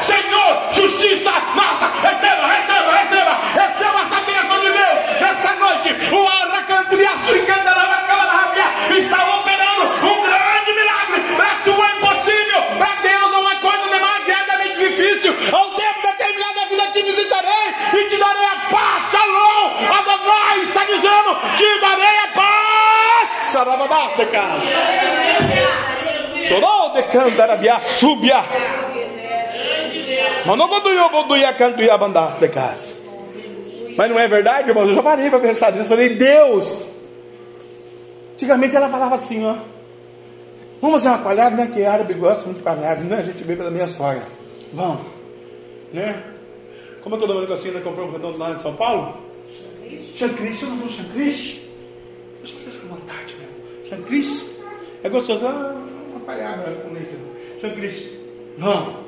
Senhor, 0.00 0.72
justiça, 0.72 1.30
nossa, 1.54 1.86
receba, 2.00 2.46
receba, 2.46 2.92
receba, 2.92 3.38
receba 3.54 4.00
essa 4.00 4.20
bênção 4.22 4.60
de 4.60 4.70
Deus 4.70 5.20
nesta 5.20 5.54
noite. 5.54 6.14
O 6.14 6.26
Arracantriaço 6.26 7.36
e 7.36 7.40
Candarabacalarábia 7.44 8.64
está 8.98 9.36
operando 9.36 9.82
um 10.06 10.22
grande 10.22 10.72
milagre. 10.72 11.36
Para 11.36 11.54
tu 11.64 11.70
é 11.70 11.96
impossível, 11.96 12.62
para 12.78 12.94
Deus 13.02 13.32
é 13.32 13.38
uma 13.38 13.56
coisa 13.56 13.88
demasiadamente 13.88 14.78
difícil. 14.78 15.36
Ao 15.52 15.70
tempo 15.74 16.02
determinado 16.02 16.54
da 16.54 16.64
vida 16.66 16.86
te 16.92 17.02
visitarei 17.02 17.74
e 17.92 18.08
te 18.08 18.16
darei 18.16 18.46
a 18.46 18.56
paz. 18.70 19.10
Shalom, 19.10 19.72
Adonai 19.98 20.60
está 20.62 20.84
dizendo: 20.86 21.36
te 21.56 21.80
darei 21.80 22.18
a 22.24 22.28
paz. 23.50 23.52
Sarabadás 23.52 24.16
de 24.16 24.26
casa. 24.26 24.66
Sorou 26.48 26.92
de 26.92 27.02
cantarabia, 27.04 27.80
subia. 27.80 28.44
Mas 30.46 30.58
não 30.58 30.68
de 32.38 32.48
casa. 32.48 32.92
Mas 33.96 34.10
não 34.10 34.18
é 34.18 34.28
verdade, 34.28 34.68
irmãos? 34.68 34.88
Eu 34.88 34.94
já 34.94 35.02
parei 35.02 35.28
para 35.28 35.40
pensar 35.40 35.72
nisso. 35.72 35.88
Falei, 35.88 36.10
Deus. 36.10 36.88
Antigamente 38.32 38.74
ela 38.74 38.88
falava 38.88 39.16
assim, 39.16 39.44
ó. 39.44 39.56
Vamos 40.80 41.02
fazer 41.02 41.14
uma 41.14 41.22
palhada, 41.22 41.56
né? 41.56 41.66
Que 41.66 41.84
árabe 41.84 42.14
gosta 42.14 42.46
muito 42.46 42.58
de 42.58 42.62
palhada, 42.62 43.02
né? 43.02 43.16
A 43.18 43.22
gente 43.22 43.44
veio 43.44 43.58
pela 43.58 43.70
minha 43.70 43.86
sogra. 43.86 44.26
Vamos. 44.72 45.02
Né? 45.92 46.22
Como 47.02 47.16
é 47.16 47.18
que 47.18 47.24
eu 47.24 47.28
dou 47.28 47.52
assim, 47.52 47.70
né? 47.70 47.80
Comprou 47.82 48.06
um 48.06 48.12
redondo 48.12 48.38
lá 48.38 48.52
de 48.52 48.62
São 48.62 48.74
Paulo? 48.74 49.18
Xancris, 50.14 50.60
vamos 50.62 50.80
fazer 50.80 51.02
um 51.02 51.04
xancris? 51.04 51.59
Deixa 52.40 52.58
vocês 52.58 52.76
com 52.78 52.88
vontade, 52.88 53.36
meu. 53.38 53.84
Xancris? 53.84 54.44
É 55.02 55.08
gostoso? 55.08 55.46
Ah, 55.46 55.74
uma 56.10 56.20
palhada 56.20 56.70
com 56.82 56.92
leite. 56.92 57.14
Xancris, 57.60 58.10
vamos. 58.56 59.04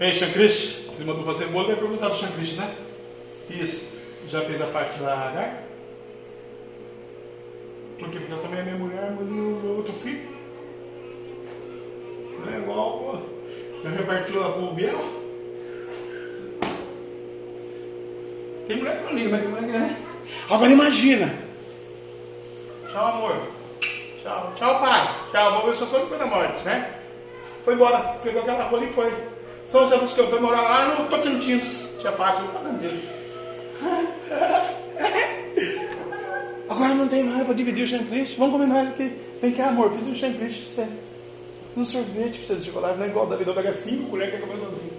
Ei, 0.00 0.12
Xancris, 0.12 0.88
ele 0.94 1.04
mandou 1.04 1.24
fazer 1.24 1.46
bolo, 1.46 1.68
vai 1.68 1.76
perguntar 1.76 2.08
do 2.08 2.16
Xancris, 2.16 2.56
né? 2.56 2.74
Isso. 3.50 3.92
Já 4.28 4.40
fez 4.42 4.60
a 4.62 4.66
parte 4.66 4.98
da 5.00 5.12
Agar? 5.12 5.64
Porque 7.98 8.16
eu 8.16 8.38
também 8.38 8.60
é 8.60 8.62
minha 8.62 8.76
mulher, 8.76 9.14
mas 9.16 9.28
meu 9.28 9.76
outro 9.76 9.92
filho. 9.92 10.28
Não 12.40 12.52
é 12.52 12.58
igual. 12.58 13.22
Já 13.82 13.90
repartiu 13.90 14.40
o 14.40 14.74
Biel? 14.74 15.24
Tem 18.66 18.78
mulher 18.78 18.98
que 18.98 19.04
não 19.04 19.12
liga, 19.12 19.30
mas 19.30 19.40
tem 19.42 19.50
mulher 19.50 19.64
que 19.66 19.78
né? 19.78 20.13
Agora 20.50 20.70
imagina. 20.70 21.32
Tchau, 22.90 23.06
amor. 23.06 23.36
Tchau, 24.22 24.52
tchau, 24.56 24.80
pai. 24.80 25.14
Tchau, 25.32 25.52
vou 25.52 25.66
ver 25.66 25.74
se 25.74 25.82
eu 25.82 25.86
sou 25.86 26.00
depois 26.00 26.20
da 26.20 26.26
morte, 26.26 26.62
né? 26.64 26.94
Foi 27.64 27.74
embora, 27.74 27.98
pegou 28.22 28.42
aquela 28.42 28.64
rola 28.64 28.84
e 28.84 28.92
foi. 28.92 29.12
São 29.66 29.82
José 29.82 29.98
dos 29.98 30.12
Campos, 30.12 30.32
vai 30.32 30.40
morar 30.40 30.62
lá 30.62 30.94
no 30.94 31.08
Tocantins. 31.08 31.96
Tia 31.98 32.12
Fátima, 32.12 32.48
Tocantins. 32.48 33.00
Agora 36.68 36.94
não 36.94 37.08
tem 37.08 37.24
mais 37.24 37.44
para 37.44 37.54
dividir 37.54 37.84
o 37.84 37.88
chantilly. 37.88 38.24
Vamos 38.38 38.52
comer 38.52 38.66
mais 38.66 38.90
aqui. 38.90 39.12
Vem 39.40 39.52
cá, 39.52 39.68
amor, 39.68 39.92
fiz 39.92 40.06
um 40.06 40.14
chantilly 40.14 40.52
para 40.52 40.64
você. 40.64 40.86
Um 41.76 41.84
sorvete 41.84 42.38
para 42.38 42.46
você 42.46 42.54
de 42.56 42.66
chocolate. 42.66 42.98
Não 42.98 43.04
é 43.04 43.08
igual 43.08 43.26
da 43.26 43.36
vida, 43.36 43.52
pega 43.52 43.72
cinco 43.72 44.10
colheres 44.10 44.34
que 44.34 44.42
é 44.42 44.46
comer 44.46 44.60
sozinho. 44.60 44.92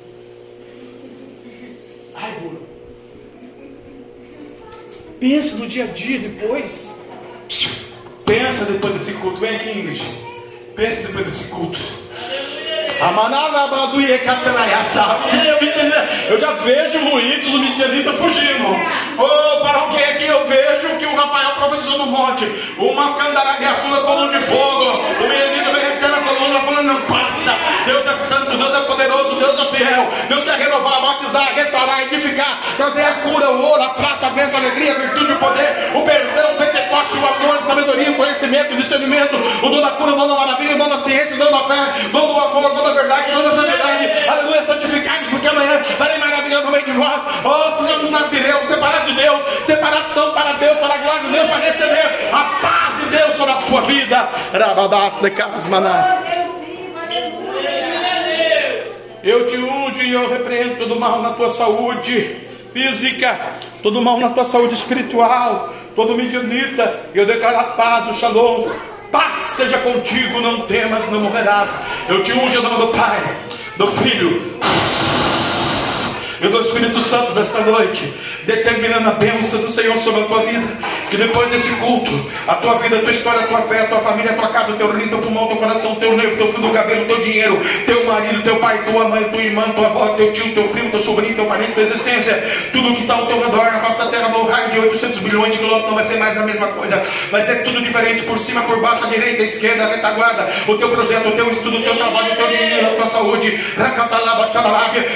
Ai, 2.15 2.31
burro. 2.39 2.74
Pensa 5.27 5.55
no 5.55 5.65
dia 5.65 5.85
a 5.85 5.87
dia 5.87 6.19
depois. 6.19 6.87
Pensa 8.27 8.63
depois 8.65 8.93
desse 8.93 9.11
culto. 9.13 9.39
Vem 9.39 9.55
aqui, 9.55 9.69
Ingrid. 9.71 10.03
Pensa 10.75 11.07
depois 11.07 11.25
desse 11.25 11.45
culto. 11.45 11.79
Eu 16.29 16.37
já 16.37 16.51
vejo 16.51 17.09
ruídos, 17.09 17.51
o 17.55 17.57
midianita 17.57 18.13
fugindo. 18.13 18.67
Oh, 19.17 19.61
para 19.61 19.85
o 19.85 19.89
que 19.89 19.97
é 19.97 20.13
que 20.13 20.25
eu 20.25 20.45
vejo 20.45 20.95
que 20.99 21.05
o 21.07 21.15
Rafael 21.15 21.55
profetizou 21.55 21.97
no 21.97 22.05
monte? 22.05 22.45
Uma 22.77 23.15
candarabiaçula 23.15 24.01
coluna 24.01 24.37
de 24.37 24.45
fogo. 24.45 25.01
O 25.23 25.27
midianita 25.27 25.71
vem 25.71 25.85
retendo 25.85 26.13
a 26.13 26.21
coluna, 26.21 26.59
a 26.59 26.61
coluna 26.61 26.83
não 26.83 27.01
passa. 27.07 27.24
Deus 27.85 28.05
é 28.07 28.13
santo, 28.15 28.57
Deus 28.57 28.73
é 28.73 28.79
poderoso, 28.81 29.35
Deus 29.35 29.59
é 29.59 29.75
fiel. 29.75 30.09
Deus 30.27 30.43
quer 30.43 30.57
renovar, 30.57 31.01
batizar, 31.01 31.53
restaurar, 31.53 32.01
edificar, 32.01 32.59
trazer 32.75 33.03
a 33.03 33.13
cura, 33.15 33.51
o 33.51 33.61
ouro, 33.61 33.83
a 33.83 33.89
prata, 33.89 34.27
a 34.27 34.29
bênção, 34.31 34.57
a 34.57 34.61
alegria, 34.61 34.93
a 34.93 34.95
virtude, 34.95 35.31
o 35.33 35.39
poder, 35.39 35.91
o 35.93 36.01
perdão, 36.01 36.53
o 36.53 36.57
pentecoste, 36.57 37.17
o 37.17 37.27
amor, 37.27 37.57
a 37.57 37.61
sabedoria, 37.61 38.11
o 38.11 38.15
conhecimento, 38.15 38.73
o 38.73 38.77
discernimento, 38.77 39.35
o 39.35 39.69
dom 39.69 39.81
da 39.81 39.91
cura, 39.91 40.13
o 40.13 40.15
dom 40.15 40.27
da 40.27 40.35
maravilha, 40.35 40.75
o 40.75 40.77
dom 40.77 40.89
da 40.89 40.97
ciência, 40.97 41.35
o 41.35 41.39
dom 41.39 41.51
da 41.51 41.67
fé, 41.67 42.07
o 42.07 42.09
dom 42.09 42.33
do 42.33 42.39
amor, 42.39 42.71
o 42.71 42.75
dom 42.75 42.83
da 42.83 42.93
verdade, 42.93 43.31
o 43.31 43.35
dom 43.35 43.43
da 43.43 43.51
santidade. 43.51 44.29
Aleluia, 44.29 44.63
santificados, 44.63 45.27
porque 45.29 45.47
amanhã 45.47 45.83
farei 45.97 46.17
maravilha 46.17 46.61
no 46.61 46.71
meio 46.71 46.85
de 46.85 46.91
vós. 46.91 47.21
Oh, 47.43 47.83
sejamos 47.83 48.11
nascireus, 48.11 48.67
separados 48.67 49.05
de 49.05 49.13
Deus, 49.13 49.41
separação 49.63 50.31
para 50.31 50.53
Deus, 50.53 50.77
para 50.77 50.95
a 50.95 50.97
glória 50.97 51.21
de 51.21 51.31
Deus, 51.31 51.47
para 51.47 51.57
receber 51.57 52.29
a 52.31 52.43
paz 52.61 52.97
de 52.99 53.05
Deus 53.17 53.35
sobre 53.35 53.53
a 53.53 53.61
sua 53.61 53.81
vida. 53.81 54.29
Rabadas 54.53 55.19
de 55.19 55.29
Casmanas. 55.31 56.24
Eu 59.25 59.47
te 59.47 59.57
unjo 59.57 60.03
e 60.03 60.13
eu 60.13 60.29
repreendo 60.29 60.75
todo 60.75 60.99
mal 60.99 61.19
na 61.19 61.31
tua 61.31 61.49
saúde 61.49 62.35
física, 62.71 63.53
todo 63.81 63.99
mal 63.99 64.19
na 64.19 64.29
tua 64.29 64.45
saúde 64.45 64.75
espiritual, 64.75 65.73
todo 65.95 66.15
medianita. 66.15 67.07
Eu 67.11 67.25
declaro 67.25 67.57
a 67.57 67.63
paz, 67.63 68.07
o 68.11 68.19
shalom. 68.19 68.69
Paz 69.11 69.35
seja 69.57 69.79
contigo, 69.79 70.39
não 70.41 70.67
temas, 70.67 71.09
não 71.09 71.21
morrerás. 71.21 71.71
Eu 72.07 72.21
te 72.21 72.33
unjo 72.33 72.59
em 72.59 72.61
nome 72.61 72.77
do 72.77 72.87
Pai, 72.89 73.19
do 73.77 73.87
Filho 73.87 74.59
Eu 76.39 76.51
dou 76.51 76.61
o 76.61 76.63
Espírito 76.63 77.01
Santo 77.01 77.31
desta 77.31 77.61
noite, 77.61 78.13
determinando 78.45 79.09
a 79.09 79.13
bênção 79.13 79.59
do 79.59 79.69
Senhor 79.69 79.97
sobre 79.99 80.21
a 80.21 80.25
tua 80.25 80.39
vida. 80.43 80.63
Que 81.09 81.17
depois 81.17 81.49
desse 81.49 81.69
culto, 81.73 82.11
a 82.47 82.55
tua 82.55 82.75
vida, 82.79 82.97
a 82.97 82.99
tua 82.99 83.11
história, 83.11 83.41
a 83.41 83.47
tua 83.47 83.61
fé, 83.63 83.81
a 83.81 83.87
tua 83.87 83.99
família, 83.99 84.31
a 84.31 84.35
tua 84.35 84.47
casa, 84.49 84.71
o 84.71 84.75
teu 84.75 84.91
rim, 84.91 85.07
teu 85.07 85.19
pulmão, 85.19 85.47
teu 85.47 85.57
coração, 85.57 85.95
teu 85.95 86.15
nervo, 86.17 86.37
teu 86.37 86.51
fio 86.51 86.61
do 86.61 86.69
cabelo, 86.71 87.05
teu 87.05 87.21
dinheiro, 87.21 87.59
teu 87.85 88.05
marido, 88.05 88.41
teu 88.43 88.57
pai, 88.57 88.83
tua 88.85 89.07
mãe, 89.09 89.23
tua 89.25 89.41
irmã, 89.41 89.69
tua 89.71 89.87
avó, 89.87 90.09
teu 90.15 90.31
tio, 90.33 90.53
teu 90.53 90.67
primo, 90.69 90.91
teu 90.91 90.99
sobrinho, 90.99 91.35
teu 91.35 91.45
parente, 91.45 91.73
tua 91.73 91.83
existência, 91.83 92.43
tudo 92.71 92.93
que 92.95 93.01
está 93.01 93.15
ao 93.15 93.27
teu 93.27 93.39
redor, 93.39 93.71
na 93.71 93.79
da 93.89 94.07
terra, 94.07 94.29
no 94.29 94.45
raio 94.45 94.71
de 94.71 94.79
800 94.79 95.19
bilhões 95.19 95.53
de 95.53 95.59
quilômetros, 95.59 95.89
não 95.89 95.95
vai 95.95 96.03
ser 96.05 96.17
mais 96.17 96.37
a 96.37 96.45
mesma 96.45 96.67
coisa. 96.67 97.01
Mas 97.31 97.49
é 97.49 97.55
tudo 97.55 97.81
diferente, 97.81 98.23
por 98.23 98.37
cima, 98.37 98.61
por 98.63 98.81
baixo, 98.81 99.05
à 99.05 99.07
direita, 99.07 99.43
à 99.43 99.45
esquerda, 99.45 99.83
à 99.85 99.87
retaguarda, 99.87 100.49
o 100.67 100.75
teu 100.75 100.89
projeto, 100.89 101.29
o 101.29 101.31
teu 101.31 101.49
estudo, 101.51 101.77
o 101.77 101.83
teu 101.83 101.95
trabalho, 101.97 102.33
o 102.33 102.37
teu 102.37 102.47
dinheiro, 102.47 102.87
a 102.87 102.95
tua 102.95 103.07
saúde. 103.07 103.57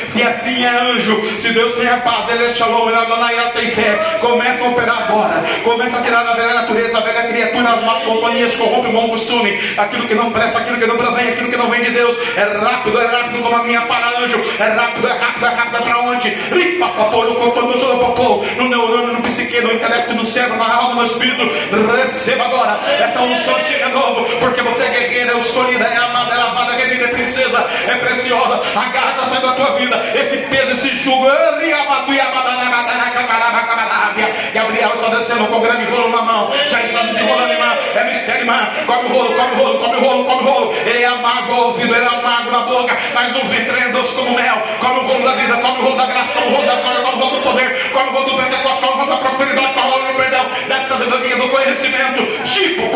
Se 0.08 0.22
assim 0.22 0.64
é 0.64 0.70
anjo, 0.70 1.40
se 1.40 1.50
Deus 1.50 1.76
tem 1.76 1.88
a 1.88 1.98
paz, 1.98 2.30
Ele 2.30 2.46
é 2.46 2.56
shalom, 2.56 2.88
Ele 2.88 2.98
é 2.98 3.00
tem 3.54 3.70
fé. 3.72 3.98
Começa 4.22 4.64
a 4.64 4.68
operar 4.70 5.04
agora. 5.04 5.44
Começa 5.64 5.98
a 5.98 6.02
tirar 6.02 6.24
da 6.24 6.34
velha 6.34 6.54
natureza, 6.54 6.98
a 6.98 7.02
velha 7.02 7.28
criatura, 7.28 7.70
as 7.70 7.84
más 7.84 8.04
companhias, 8.04 8.56
corrompe 8.56 8.90
o 8.90 8.92
bom 8.92 9.10
costume. 9.10 9.60
Aquilo 9.78 10.08
que 10.08 10.16
não 10.16 10.32
presta, 10.32 10.60
aquilo 10.60 10.78
que 10.78 10.88
não 10.88 10.98
provém, 10.98 11.30
aquilo 11.30 11.50
que 11.50 11.58
não 11.58 11.70
vem 11.70 11.84
de 11.84 11.92
Deus. 11.92 12.18
É 12.36 12.44
rápido, 12.44 13.00
é 13.00 13.06
rápido 13.06 13.44
como 13.44 13.56
a 13.56 13.64
minha 13.64 13.82
para 13.82 14.20
anjo. 14.20 14.40
É 14.60 14.68
rápido, 14.68 15.08
é 15.08 15.14
rápido, 15.14 15.46
é 15.46 15.50
rápido, 15.50 15.78
é 15.78 15.82
para 15.82 16.00
onde? 16.00 16.30
Ripa, 16.30 16.88
papô, 16.90 17.24
no 17.26 17.36
cocô, 17.36 17.62
no 17.62 17.80
jolopopô, 17.80 18.46
no 18.58 18.70
neurônio, 18.70 19.14
no 19.14 19.22
psique, 19.22 19.60
no 19.62 19.74
intelecto, 19.74 20.16
no 20.16 20.26
cérebro, 20.26 20.58
na 20.58 20.74
alma, 20.74 20.96
no 20.96 21.04
espírito. 21.04 21.44
Receba 21.96 22.46
agora. 22.46 22.80
Essa 23.00 23.22
unção 23.22 23.60
chega 23.60 23.90
novo, 23.90 24.26
porque 24.40 24.62
você 24.62 24.84
é 24.84 24.90
guerreira, 24.90 25.34
é 25.34 25.38
escolhida, 25.40 25.84
é 25.84 25.98
amada, 25.98 26.34
é 26.34 26.38
lavada, 26.38 26.76
princesa, 27.20 27.66
é 27.88 27.96
preciosa. 27.96 28.62
A 28.76 28.86
garra 28.86 29.30
sai 29.30 29.42
da 29.42 29.52
tua 29.54 29.78
vida. 29.78 29.96
Esse 30.16 30.38
peso, 30.48 30.72
esse 30.72 30.90
jugo. 31.04 31.30
Gabriel 34.54 34.92
está 34.94 35.10
descendo 35.10 35.46
com 35.48 35.60
grande 35.60 35.86
rolo 35.86 36.10
na 36.10 36.22
mão. 36.22 36.52
Já 36.70 36.82
está 36.82 37.04
desenrolando, 37.04 37.54
irmã. 37.54 37.78
É 37.96 38.04
mistério, 38.04 38.42
irmã. 38.42 38.70
Come 38.86 39.10
o 39.10 39.14
rolo, 39.14 39.34
come 39.36 39.56
o 39.56 39.64
rolo, 39.64 39.80
come 39.80 39.96
o 39.96 40.00
rolo, 40.00 40.26
come 40.26 40.42
o 40.42 40.46
rolo. 40.46 40.74
Ele 40.86 41.04
é 41.04 41.06
amargo 41.06 41.54
ao 41.54 41.68
ouvido, 41.68 41.94
ele 41.96 42.06
é 42.06 42.08
amargo 42.08 42.52
na 42.52 42.60
boca. 42.60 42.98
Mas 43.14 43.34
ventre 43.34 43.80
é 43.80 43.90
doce 43.90 44.14
como 44.14 44.36
mel. 44.36 44.62
Come 44.80 45.00
o 45.00 45.08
rolo 45.08 45.24
da 45.24 45.36
vida, 45.36 45.54
come 45.56 45.80
o 45.80 45.84
rolo 45.84 45.96
da 45.96 46.06
graça, 46.06 46.34
come 46.34 46.48
o 46.48 46.52
rolo 46.52 46.66
da 46.66 46.76
glória, 46.76 47.02
come 47.02 47.16
o 47.16 47.20
rolo 47.20 47.36
do 47.38 47.44
poder, 47.44 47.90
come 47.92 48.10
o 48.10 48.12
rolo 48.12 48.26
do 48.26 48.38
Pentecostes, 48.38 48.80
come 48.80 48.94
o 48.94 48.98
rolo 48.98 49.10
da 49.10 49.18
prosperidade, 49.18 49.74
come 49.74 49.88
o 49.88 49.92
rolo 49.92 50.08
do 50.08 50.14
perdão, 50.14 50.46
da 50.68 50.86
sabedoria, 50.86 51.36
do 51.38 51.50
conhecimento. 51.50 52.44
Tipo, 52.50 52.90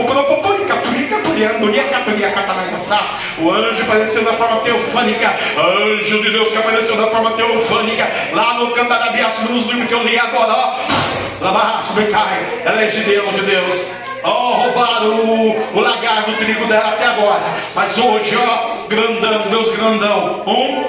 o 3.44 3.52
anjo 3.52 3.84
apareceu 4.14 4.24
da 4.24 4.34
forma 4.34 4.62
teofânica. 4.62 5.36
Anjo 5.58 6.22
de 6.22 6.30
Deus 6.30 6.48
que 6.50 6.58
apareceu 6.58 6.96
da 6.96 7.08
forma 7.08 7.32
teofânica. 7.32 8.08
Lá 8.34 8.54
no 8.56 8.72
Cantarabias, 8.72 9.40
nos 9.50 9.66
livros 9.66 9.88
que 9.88 9.94
eu 9.94 10.04
li 10.04 10.20
agora. 10.20 10.54
Ó. 10.54 11.44
Labarraço, 11.44 11.94
cai. 12.12 12.46
Ela 12.64 12.84
é 12.84 12.90
Gideão 12.90 13.32
de 13.34 13.42
Deus. 13.42 13.82
Ó, 14.24 14.30
oh, 14.30 14.54
roubaram 14.62 15.16
o, 15.16 15.78
o 15.78 15.80
lagar 15.82 16.24
do 16.26 16.38
trigo 16.38 16.66
dela 16.68 16.90
até 16.90 17.08
agora. 17.08 17.42
Mas 17.76 17.98
hoje, 17.98 18.38
ó, 18.38 18.88
grandão, 18.88 19.50
Deus 19.50 19.76
grandão. 19.76 20.44
Um, 20.48 20.84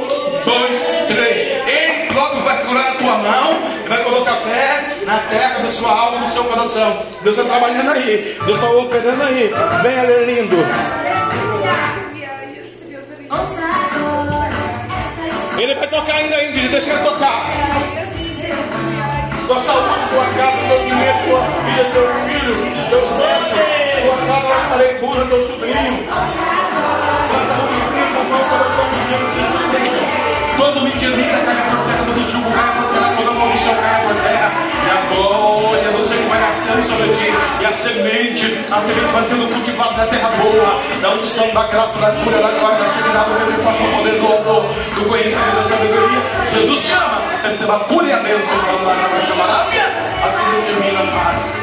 dois, 0.44 0.80
três. 1.08 1.68
Ele 1.68 2.06
próprio 2.12 2.42
vai 2.42 2.58
segurar 2.58 2.92
a 2.92 2.94
tua 2.94 3.16
mão 3.16 3.62
e 3.84 3.88
vai 3.88 4.04
colocar 4.04 4.36
fé 4.36 4.84
na 5.04 5.18
terra 5.18 5.58
da 5.60 5.70
sua 5.70 5.90
alma, 5.90 6.20
no 6.20 6.32
seu 6.32 6.44
coração. 6.44 6.96
Deus 7.22 7.36
está 7.36 7.50
trabalhando 7.50 7.90
aí. 7.90 8.38
Deus 8.46 8.58
está 8.58 8.70
operando 8.70 9.22
aí. 9.24 9.52
Venha 9.82 10.02
ler 10.02 10.26
lindo. 10.26 10.56
Tocar 15.94 16.16
ainda, 16.16 16.42
Ingrid, 16.42 16.68
deixa 16.70 16.90
ele 16.90 17.04
tocar. 17.04 17.50
Tua 19.46 19.60
saúde, 19.60 20.08
tua 20.10 20.24
casa, 20.24 20.58
teu 20.68 20.78
dinheiro, 20.80 21.18
tua 21.28 21.42
filha, 21.62 21.84
teu 21.92 22.06
filho, 22.26 22.54
teus 22.90 23.10
netos, 23.12 23.62
tua 24.02 24.16
casa, 24.26 24.54
a 24.72 24.76
leitura, 24.76 25.24
teu 25.26 25.46
sobrinho. 25.46 26.04
Tua 26.04 27.42
saúde, 27.46 27.78
tua 28.12 28.24
mão, 28.24 28.42
coração, 28.48 28.86
todo 30.56 30.80
mentirita 30.82 31.38
cai 31.44 31.62
por 31.70 31.78
terra, 31.86 32.04
todo 32.06 32.20
terra, 32.50 33.14
toda 33.16 33.30
maldição 33.32 33.74
cai 33.74 33.98
por 34.02 34.14
terra. 34.22 34.48
E 34.84 34.90
a 34.90 34.98
glória 35.14 35.90
do 35.92 36.00
Senhor 36.08 36.13
vai 36.74 36.80
nascendo 36.80 36.82
sobre 36.88 37.08
ti. 37.16 37.32
E 37.60 37.66
a 37.66 37.72
semente, 37.72 38.64
a 38.70 38.80
semente 38.80 39.12
vai 39.12 39.24
sendo 39.24 39.48
cultivada 39.48 39.96
na 39.96 40.06
terra 40.06 40.30
boa, 40.30 40.82
da 41.00 41.14
unção, 41.14 41.48
da 41.52 41.62
graça, 41.64 41.98
da 41.98 42.10
cura, 42.10 42.38
da 42.38 42.48
glória, 42.48 42.78
da 42.78 42.86
atividade, 42.86 43.30
do 43.30 43.50
resposta, 43.50 43.82
do 43.82 43.90
poder, 43.96 44.20
do 44.20 44.26
amor, 44.26 44.62
do 44.94 45.04
conhecimento, 45.08 45.56
da 45.56 45.62
sabedoria. 45.62 46.22
Jesus 46.52 46.80
chama, 46.80 47.22
receba 47.42 47.76
a 47.76 47.80
cura 47.80 48.06
e 48.06 48.12
a 48.12 48.18
bênção 48.18 48.58
para 48.58 48.72
a 48.72 49.36
maravilha. 49.36 49.84
Assim 50.24 50.62
termina 50.66 51.00
a 51.00 51.24
paz. 51.24 51.54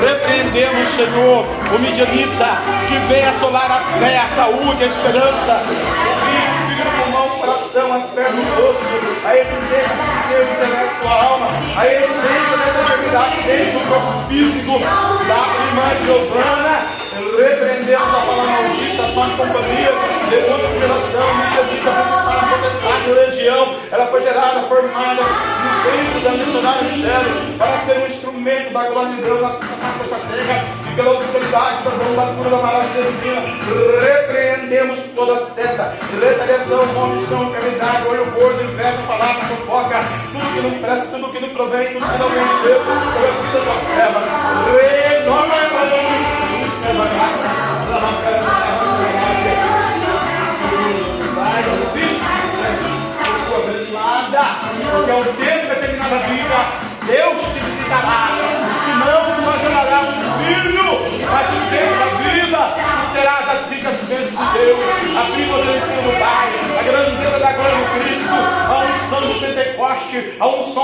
Repreendemos, 0.00 0.88
Senhor, 0.88 1.46
o 1.74 1.78
midianita 1.78 2.58
que 2.88 2.98
vem 3.06 3.24
assolar 3.24 3.70
a 3.70 3.80
fé, 3.98 4.18
a 4.18 4.28
saúde, 4.36 4.84
a 4.84 4.86
esperança, 4.86 5.62
o 5.62 6.84
do 6.84 7.02
pulmão, 7.02 7.26
o 7.26 7.40
coração, 7.40 7.94
as 7.94 8.04
pernas, 8.10 8.44
o 8.44 8.70
osso, 8.70 9.26
a 9.26 9.36
existência 9.36 9.96
do 9.96 10.28
seu 10.28 10.42
intelecto, 10.42 11.06
a 11.06 11.24
alma, 11.24 11.46
a 11.76 11.86
existência 11.86 12.56
dessa 12.56 12.82
enfermidade 12.82 13.42
dentro 13.42 13.78
do 13.78 13.88
corpo 13.88 14.28
físico 14.28 14.78
da 14.78 15.40
irmã 15.66 15.96
Giovana 16.04 17.03
repreendemos 17.36 18.08
a 18.08 18.20
palavra 18.20 18.62
maldita, 18.62 19.02
faz 19.14 19.32
companhia, 19.32 19.92
demônio 20.30 20.68
de 20.68 20.78
geração, 20.78 21.44
para 21.84 22.40
a 22.40 22.46
potestade, 22.48 23.10
legião, 23.10 23.76
ela 23.90 24.06
foi 24.06 24.22
gerada, 24.22 24.68
formada 24.68 25.22
no 25.22 25.90
tempo 25.90 26.20
da 26.24 26.30
missionária 26.30 26.82
Michele, 26.82 27.56
para 27.58 27.78
ser 27.78 27.98
um 27.98 28.06
instrumento 28.06 28.72
da 28.72 28.88
glória 28.88 29.16
de 29.16 29.22
Deus 29.22 29.40
na 29.40 29.50
dessa 29.50 30.16
terra, 30.16 30.64
e 30.90 30.96
pela 30.96 31.10
autoridade 31.10 31.82
da 31.84 32.24
dona 32.24 32.50
da 32.50 32.56
maravilha 32.62 33.04
divina, 33.04 33.42
repreendemos 34.00 34.98
toda 35.14 35.44
seta, 35.46 35.94
retaliação, 36.20 36.86
maldição, 36.94 37.44
enfermidade, 37.44 38.08
olho 38.08 38.26
gordo, 38.32 38.62
inveja, 38.62 38.98
palavra, 39.06 39.44
fofoca, 39.44 40.04
tudo 40.32 40.54
que 40.54 40.60
não 40.60 40.78
presta, 40.82 41.06
tudo 41.06 41.32
que 41.32 41.40
não 41.40 41.48
provém, 41.50 41.92
tudo 41.92 42.06
que 42.06 42.18
não 42.18 42.28
vem 42.28 42.44
de 42.44 42.62
Deus, 42.62 42.82
sobre 42.86 43.28
a 43.28 43.32
vida 43.42 43.60
da 43.60 43.74
serva, 43.94 44.20
renova 45.24 45.54
a 45.54 46.33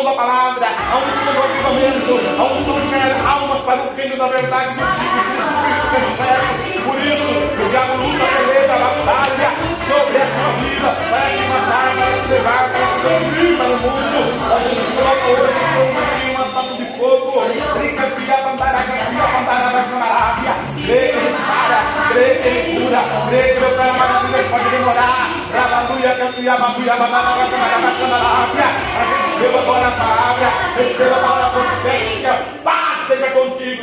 unção 0.00 0.04
da 0.04 0.12
palavra, 0.12 0.66
a 0.66 0.96
unção 0.96 1.32
do 1.34 1.42
avivamento, 1.42 2.12
a 2.38 2.44
unção 2.44 2.80
de 2.80 2.88
ganhar 2.88 3.26
almas 3.26 3.60
para 3.60 3.82
o 3.82 3.94
reino 3.94 4.16
da 4.16 4.28
verdade, 4.28 4.72
do 4.72 4.80
Cristo 4.80 5.50
respeito. 5.90 6.80
Por 6.84 6.96
isso, 7.04 7.32
o 7.60 7.68
diabo 7.68 7.96
luta, 8.00 8.24
peleja, 8.36 8.76
batalha 8.78 9.50
sobre 9.84 10.16
a 10.16 10.26
tua 10.26 10.50
vida, 10.60 10.90
para 11.10 11.26
te 11.36 11.44
matar, 11.48 11.88
para 11.96 12.08
te 12.10 12.28
levar, 12.30 12.64
para 12.70 12.80
te 12.80 13.02
destruir 13.20 13.56
para 13.58 13.66
o 13.66 13.76
mundo. 13.76 14.20
A 14.40 14.58
gente 14.60 14.88
coloca 14.96 15.26
hoje 15.28 15.60
com 15.74 15.84
uma 16.30 16.44
papo 16.54 16.74
de 16.76 16.84
fogo, 16.98 17.28
brinca, 17.78 18.04
pia, 18.16 18.36
bambaraca, 18.42 18.92
pia, 18.92 19.26
bambaraca, 19.26 19.82
camarada. 19.90 20.59
Crê 20.90 21.14
ele 21.14 21.32
sara, 21.46 21.86
crê 22.10 22.40
ele 22.42 22.80
cura, 22.82 23.02
crê 23.28 23.54
que 23.54 23.60
meu 23.60 23.70
pai 23.76 23.92
maravilha 23.92 24.42
pode 24.50 24.70
demorar. 24.70 25.30
Rabaduia, 25.54 26.14
campeia, 26.16 26.56
babuia, 26.56 26.96
bambaraca, 26.96 27.46
camarada, 27.46 27.90
camarada. 28.00 28.64
A 28.98 29.04
gente 29.04 29.38
receba 29.38 29.58
agora 29.60 29.86
a 29.86 29.90
palavra, 29.92 30.52
receba 30.76 31.14
a 31.14 31.20
palavra 31.20 31.50
profética. 31.50 32.42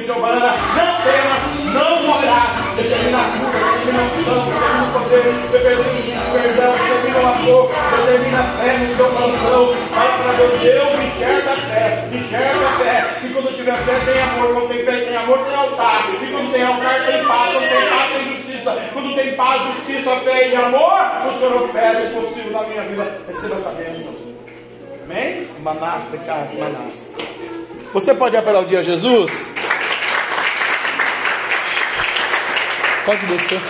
Giovana. 0.08 0.56
Não 0.56 1.02
temas, 1.04 1.74
não 1.74 2.04
morrerás. 2.04 2.76
Determina 2.78 3.18
a 3.18 3.24
cura, 3.24 3.60
determina 3.76 4.00
a 4.00 4.06
unção, 4.06 4.40
determina 4.48 4.88
o 4.88 4.92
poder, 4.94 5.24
determina 5.52 6.22
o 6.22 6.32
perdão, 6.32 6.72
determina 6.72 7.20
o 7.20 7.28
amor, 7.28 7.72
determina 7.98 8.40
a 8.40 8.44
fé 8.44 8.78
no 8.78 8.96
seu 8.96 9.06
coração. 9.12 9.76
Fala 9.94 10.18
para 10.24 10.32
Deus, 10.38 10.62
Deus 10.62 11.00
enxerga 11.04 11.52
a 11.52 11.56
fé, 11.58 12.10
enxerga 12.14 12.68
a 12.68 12.72
fé. 12.78 13.06
E 13.22 13.34
quando 13.34 13.56
tiver 13.58 13.78
fé, 13.84 14.00
tem 14.06 14.22
amor. 14.22 14.54
Quando 14.54 14.68
tem 14.70 14.86
fé, 14.86 15.00
tem 15.02 15.18
amor, 15.18 15.40
tem 15.40 15.56
altar. 15.56 16.10
E 16.10 16.32
quando 16.32 16.52
tem 16.54 16.64
altar, 16.64 17.06
tem 17.06 17.26
paz. 17.26 17.52
Quando 17.52 17.70
tem 17.70 17.90
paz, 17.90 18.12
tem 18.14 18.26
justiça. 18.34 18.90
Quando 18.94 19.16
tem 19.16 19.36
paz, 19.36 19.62
justiça, 19.76 20.16
fé 20.22 20.48
e 20.48 20.56
amor, 20.56 21.02
o 21.28 21.38
Senhor 21.38 21.64
opera 21.64 22.00
o 22.00 22.06
impossível 22.08 22.52
na 22.54 22.64
minha 22.66 22.84
vida. 22.84 23.22
Receba 23.28 23.56
essa 23.56 23.72
bênção. 23.72 24.16
Amém? 25.04 25.50
Manás 25.62 26.10
de 26.10 26.18
casa, 26.20 26.58
manás. 26.58 27.06
Você 27.94 28.14
pode 28.14 28.38
aplaudir 28.38 28.78
a 28.78 28.82
Jesus? 28.82 29.50
Pode 33.08 33.26
descer. 33.26 33.62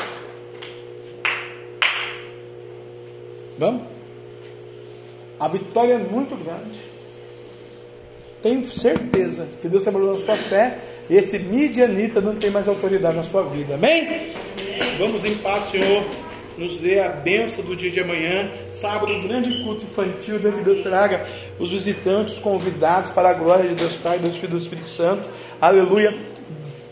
Vamos? 3.59 3.83
A 5.39 5.47
vitória 5.47 5.93
é 5.93 5.97
muito 5.99 6.35
grande. 6.35 6.79
Tenho 8.41 8.65
certeza 8.65 9.47
que 9.61 9.69
Deus 9.69 9.83
trabalhou 9.83 10.17
na 10.17 10.25
sua 10.25 10.35
fé. 10.35 10.79
E 11.07 11.15
esse 11.15 11.37
midianita 11.37 12.19
não 12.19 12.35
tem 12.35 12.49
mais 12.49 12.67
autoridade 12.67 13.15
na 13.15 13.23
sua 13.23 13.43
vida. 13.43 13.75
Amém? 13.75 14.31
Vamos 14.97 15.23
em 15.23 15.35
paz, 15.35 15.69
Senhor. 15.69 16.03
Nos 16.57 16.77
dê 16.77 16.99
a 16.99 17.09
benção 17.09 17.63
do 17.63 17.75
dia 17.75 17.91
de 17.91 17.99
amanhã. 17.99 18.51
Sábado, 18.71 19.13
grande 19.21 19.63
culto 19.63 19.85
infantil. 19.85 20.39
Que 20.39 20.63
Deus 20.63 20.79
traga 20.79 21.27
os 21.59 21.71
visitantes, 21.71 22.33
os 22.33 22.39
convidados 22.39 23.11
para 23.11 23.29
a 23.29 23.33
glória 23.33 23.69
de 23.69 23.75
Deus 23.75 23.93
Pai, 23.97 24.17
Deus 24.17 24.35
Filho 24.35 24.49
e 24.49 24.51
do 24.53 24.57
Espírito 24.57 24.89
Santo. 24.89 25.29
Aleluia. 25.61 26.26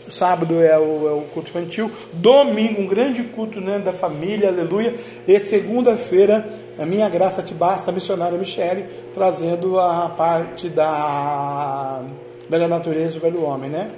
Sábado 0.08 0.62
é 0.62 0.78
o, 0.78 1.08
é 1.08 1.12
o, 1.12 1.22
culto 1.32 1.48
infantil, 1.48 1.90
domingo, 2.12 2.82
um 2.82 2.86
grande 2.86 3.22
culto 3.24 3.60
né, 3.60 3.78
da 3.78 3.92
família, 3.92 4.48
aleluia. 4.48 4.94
E 5.26 5.38
segunda-feira, 5.38 6.48
a 6.78 6.86
minha 6.86 7.08
graça 7.08 7.42
te 7.42 7.52
basta, 7.52 7.90
a 7.90 7.94
missionária 7.94 8.38
Michele, 8.38 8.86
trazendo 9.14 9.80
a 9.80 10.08
parte 10.08 10.68
da 10.68 12.02
velha 12.48 12.68
natureza, 12.68 13.18
o 13.18 13.20
velho 13.20 13.42
homem, 13.42 13.68
né? 13.68 13.90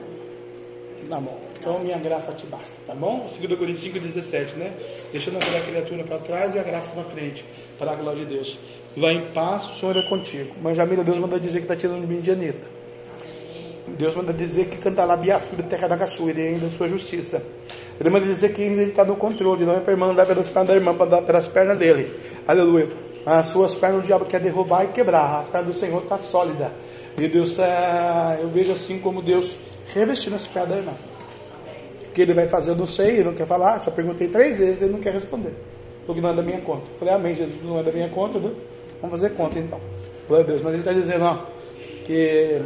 Tá 1.09 1.21
bom. 1.21 1.39
Então, 1.59 1.81
minha 1.81 1.99
graça 1.99 2.33
te 2.33 2.47
basta, 2.47 2.75
tá 2.87 2.95
bom? 2.95 3.27
2 3.39 3.59
Coríntios 3.59 3.93
5,17, 3.93 4.55
né? 4.55 4.73
Deixando 5.13 5.37
aquela 5.37 5.61
criatura 5.61 6.05
para 6.05 6.19
trás 6.19 6.55
e 6.55 6.59
a 6.59 6.63
graça 6.63 6.95
na 6.97 7.05
frente, 7.05 7.45
para 7.79 7.93
a 7.93 7.95
glória 7.95 8.25
de 8.25 8.35
Deus. 8.35 8.59
Vai 8.97 9.15
em 9.15 9.27
paz, 9.33 9.65
o 9.67 9.77
Senhor 9.77 9.97
é 9.97 10.09
contigo. 10.09 10.55
Mas 10.63 10.77
Jamila, 10.77 11.05
Deus 11.05 11.19
manda 11.19 11.39
dizer 11.39 11.59
que 11.59 11.65
está 11.65 11.77
tirando 11.77 12.07
mim 12.07 12.21
de 12.21 12.31
Anitta. 12.31 12.78
Deus 13.97 14.15
manda 14.15 14.33
dizer 14.33 14.67
que 14.67 14.77
canta 14.79 15.05
lá 15.05 15.17
biaçuda 15.17 15.63
terra 15.63 15.89
da 15.89 15.97
caçua, 15.97 16.31
ele 16.31 16.43
é 16.43 16.49
ainda 16.49 16.71
sua 16.71 16.89
justiça. 16.89 17.43
Ele 18.01 18.11
manda 18.11 18.27
dizer 18.27 18.53
que 18.53 18.63
ele 18.63 18.85
está 18.85 19.05
no 19.05 19.17
controle, 19.17 19.65
não 19.65 19.77
é 19.77 19.81
para 19.81 19.93
irmã 19.93 20.07
andar 20.07 20.27
pelas 20.27 20.49
pernas 20.49 20.69
da 20.69 20.75
irmã, 20.75 20.95
para 20.95 21.07
andar 21.07 21.23
pelas 21.23 21.49
pernas 21.49 21.79
dele. 21.79 22.13
Aleluia. 22.47 22.89
As 23.27 23.47
suas 23.47 23.75
pernas 23.75 24.05
o 24.05 24.07
diabo 24.07 24.25
quer 24.25 24.41
derrubar 24.41 24.85
e 24.85 24.89
quebrar, 24.89 25.41
as 25.41 25.49
pernas 25.49 25.75
do 25.75 25.79
Senhor 25.79 26.03
estão 26.03 26.17
tá 26.17 26.23
sólidas. 26.23 26.71
E 27.19 27.27
Deus, 27.27 27.59
é, 27.59 28.39
eu 28.41 28.49
vejo 28.49 28.73
assim 28.73 29.01
como 29.01 29.21
Deus 29.21 29.59
revestindo 29.93 30.37
as 30.37 30.47
pernas 30.47 30.71
da 30.71 30.77
irmã. 30.77 30.93
O 32.09 32.13
que 32.13 32.23
ele 32.23 32.35
vai 32.35 32.49
fazer, 32.49 32.71
eu 32.71 32.77
não 32.77 32.87
sei, 32.87 33.17
ele 33.17 33.25
não 33.25 33.35
quer 33.35 33.47
falar. 33.47 33.83
Já 33.83 33.91
perguntei 33.91 34.29
três 34.29 34.59
vezes, 34.59 34.83
ele 34.83 34.93
não 34.93 35.01
quer 35.01 35.13
responder. 35.13 35.53
Porque 36.07 36.21
não 36.21 36.31
é 36.31 36.35
da 36.35 36.43
minha 36.43 36.61
conta. 36.61 36.91
Falei, 36.99 37.15
amém, 37.15 37.35
Jesus, 37.35 37.63
não 37.63 37.79
é 37.79 37.83
da 37.83 37.93
minha 37.93 38.09
conta, 38.09 38.39
né? 38.39 38.51
vamos 39.01 39.21
fazer 39.21 39.35
conta 39.35 39.59
então. 39.59 39.81
Glória 40.27 40.45
a 40.45 40.49
Deus. 40.49 40.63
Mas 40.63 40.73
ele 40.73 40.83
está 40.83 40.93
dizendo, 40.93 41.25
ó, 41.25 41.45
que 42.05 42.63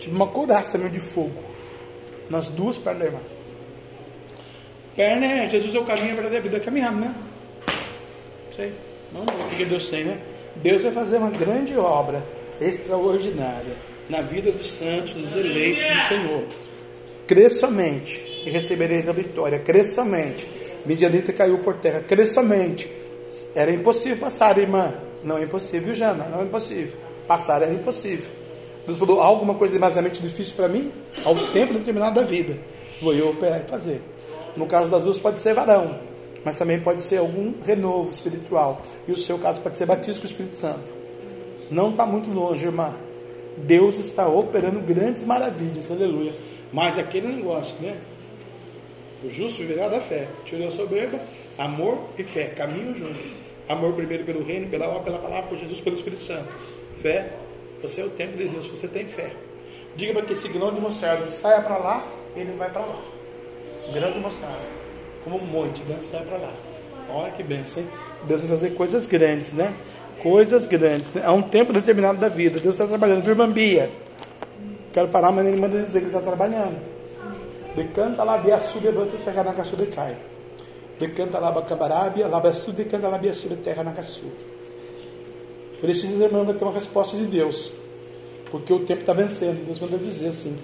Tive 0.00 0.16
uma 0.16 0.26
couraça 0.26 0.78
meu 0.78 0.88
de 0.88 0.98
fogo 0.98 1.50
nas 2.28 2.48
duas 2.48 2.76
pernas 2.78 3.00
da 3.00 3.06
irmã. 3.06 3.20
Perna 4.96 5.26
é 5.26 5.48
Jesus 5.48 5.74
é 5.74 5.78
o 5.78 5.84
caminho, 5.84 6.12
a 6.12 6.14
verdade 6.14 6.34
e 6.34 6.38
a 6.38 6.40
vida. 6.40 6.56
É 6.56 6.60
caminhando, 6.60 7.00
né? 7.00 7.14
Sei. 8.56 8.72
Vamos 9.12 9.32
ver 9.32 9.42
o 9.42 9.56
que 9.56 9.64
Deus 9.64 9.88
tem, 9.88 10.04
né? 10.04 10.18
Deus 10.56 10.82
vai 10.82 10.92
fazer 10.92 11.18
uma 11.18 11.30
grande 11.30 11.76
obra 11.76 12.24
extraordinária 12.60 13.74
na 14.08 14.20
vida 14.22 14.50
dos 14.50 14.70
santos, 14.70 15.14
dos 15.14 15.36
eleitos 15.36 15.84
do 15.84 16.08
Senhor. 16.08 16.44
Crê 17.26 17.48
somente 17.50 18.42
e 18.44 18.50
recebereis 18.50 19.08
a 19.08 19.12
vitória. 19.12 19.58
Crê 19.58 19.84
somente. 19.84 20.48
Midianita 20.84 21.32
caiu 21.32 21.58
por 21.58 21.76
terra. 21.76 22.00
Crê 22.00 22.26
somente. 22.26 22.90
Era 23.54 23.70
impossível 23.70 24.18
passar, 24.18 24.58
irmã. 24.58 24.94
Não 25.22 25.38
é 25.38 25.44
impossível, 25.44 25.94
Jana. 25.94 26.24
Não 26.24 26.40
é 26.40 26.44
impossível. 26.44 26.98
Passar 27.26 27.62
era 27.62 27.72
impossível. 27.72 28.39
Deus 28.90 28.98
falou, 28.98 29.20
alguma 29.20 29.54
coisa 29.54 29.72
demasiadamente 29.72 30.20
difícil 30.20 30.56
para 30.56 30.68
mim? 30.68 30.90
Ao 31.24 31.34
tempo 31.52 31.72
determinado 31.72 32.18
da 32.20 32.26
vida. 32.26 32.58
Vou 33.00 33.14
eu 33.14 33.34
fazer. 33.68 34.02
No 34.56 34.66
caso 34.66 34.90
das 34.90 35.04
duas 35.04 35.18
pode 35.18 35.40
ser 35.40 35.54
varão, 35.54 36.00
mas 36.44 36.56
também 36.56 36.80
pode 36.80 37.04
ser 37.04 37.18
algum 37.18 37.54
renovo 37.62 38.10
espiritual. 38.10 38.82
E 39.06 39.12
o 39.12 39.16
seu 39.16 39.38
caso 39.38 39.60
pode 39.60 39.78
ser 39.78 39.86
batismo 39.86 40.22
com 40.22 40.26
o 40.26 40.30
Espírito 40.30 40.56
Santo. 40.56 40.92
Não 41.70 41.90
está 41.90 42.04
muito 42.04 42.30
longe, 42.30 42.66
irmã. 42.66 42.92
Deus 43.58 43.96
está 43.98 44.26
operando 44.26 44.80
grandes 44.80 45.24
maravilhas, 45.24 45.88
aleluia. 45.90 46.34
Mas 46.72 46.98
aquele 46.98 47.28
negócio, 47.28 47.76
né? 47.80 47.96
O 49.22 49.30
justo 49.30 49.58
viverá 49.58 49.88
da 49.88 50.00
fé. 50.00 50.26
Tirou 50.44 50.66
a 50.66 50.70
soberba, 50.70 51.20
amor 51.56 51.98
e 52.18 52.24
fé, 52.24 52.46
caminham 52.46 52.92
juntos. 52.94 53.24
Amor 53.68 53.92
primeiro 53.92 54.24
pelo 54.24 54.42
reino, 54.42 54.68
pela 54.68 54.88
obra, 54.88 55.02
pela 55.02 55.18
palavra, 55.18 55.48
por 55.48 55.58
Jesus, 55.58 55.80
pelo 55.80 55.94
Espírito 55.94 56.24
Santo. 56.24 56.48
Fé 56.98 57.30
você 57.82 58.00
é 58.00 58.04
o 58.04 58.10
templo 58.10 58.36
de 58.36 58.48
Deus, 58.48 58.66
você 58.66 58.86
tem 58.86 59.06
fé. 59.06 59.30
Diga 59.96 60.12
para 60.12 60.22
que 60.22 60.32
esse 60.32 60.48
grão 60.48 60.72
de 60.72 60.80
mostarda 60.80 61.28
saia 61.28 61.60
para 61.62 61.76
lá, 61.76 62.06
ele 62.36 62.52
vai 62.52 62.70
para 62.70 62.82
lá. 62.82 63.00
Grão 63.92 64.12
de 64.12 64.20
mostarda, 64.20 64.58
como 65.24 65.36
um 65.36 65.46
monte, 65.46 65.82
né? 65.84 65.98
Sai 66.00 66.22
para 66.22 66.38
lá. 66.38 66.52
Olha 67.12 67.32
que 67.32 67.42
bênção, 67.42 67.82
hein? 67.82 67.88
Deus 68.24 68.42
vai 68.42 68.50
fazer 68.50 68.70
coisas 68.70 69.06
grandes, 69.06 69.52
né? 69.52 69.74
Coisas 70.22 70.66
grandes. 70.66 71.12
Né? 71.12 71.22
Há 71.24 71.32
um 71.32 71.42
tempo 71.42 71.72
determinado 71.72 72.18
da 72.18 72.28
vida. 72.28 72.60
Deus 72.60 72.74
está 72.74 72.86
trabalhando. 72.86 73.26
Irmã 73.26 73.50
Bia, 73.50 73.90
quero 74.92 75.08
parar, 75.08 75.32
mas 75.32 75.46
ele 75.46 75.56
manda 75.56 75.82
dizer 75.82 76.00
que 76.00 76.06
está 76.06 76.20
trabalhando. 76.20 76.78
Decanta 77.74 78.22
lá, 78.22 78.38
biaçu, 78.38 78.78
levanta 78.80 79.16
terra 79.24 79.44
na 79.44 79.52
caçu 79.52 79.76
de 79.76 79.86
cai. 79.86 80.16
Decanta 80.98 81.38
lá, 81.38 81.50
bacabarábia, 81.50 82.28
labaçu, 82.28 82.72
decanta 82.72 83.08
lá, 83.08 83.16
biaçu, 83.16 83.48
terra 83.56 83.82
na 83.82 83.92
caçu. 85.80 85.86
Precisa, 85.86 86.24
irmão, 86.24 86.44
vai 86.44 86.54
ter 86.54 86.64
uma 86.64 86.72
resposta 86.72 87.16
de 87.16 87.26
Deus. 87.26 87.72
Porque 88.50 88.72
o 88.72 88.80
tempo 88.80 89.00
está 89.00 89.12
vencendo. 89.12 89.64
Deus 89.64 89.78
manda 89.78 89.96
dizer 89.98 90.28
assim. 90.28 90.56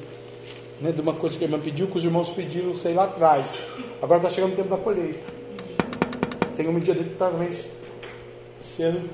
Né, 0.80 0.92
de 0.92 1.00
uma 1.00 1.14
coisa 1.14 1.38
que 1.38 1.44
a 1.44 1.46
irmã 1.46 1.58
pediu, 1.58 1.86
que 1.86 1.96
os 1.96 2.04
irmãos 2.04 2.30
pediram, 2.30 2.74
sei 2.74 2.92
lá 2.92 3.04
atrás. 3.04 3.58
Agora 4.02 4.18
está 4.18 4.28
chegando 4.28 4.52
o 4.52 4.56
tempo 4.56 4.68
da 4.68 4.76
colheita. 4.76 5.18
Tem 6.56 6.68
um 6.68 6.72
medida 6.72 7.02
que 7.02 7.12
está 7.12 7.30
sendo 8.60 9.08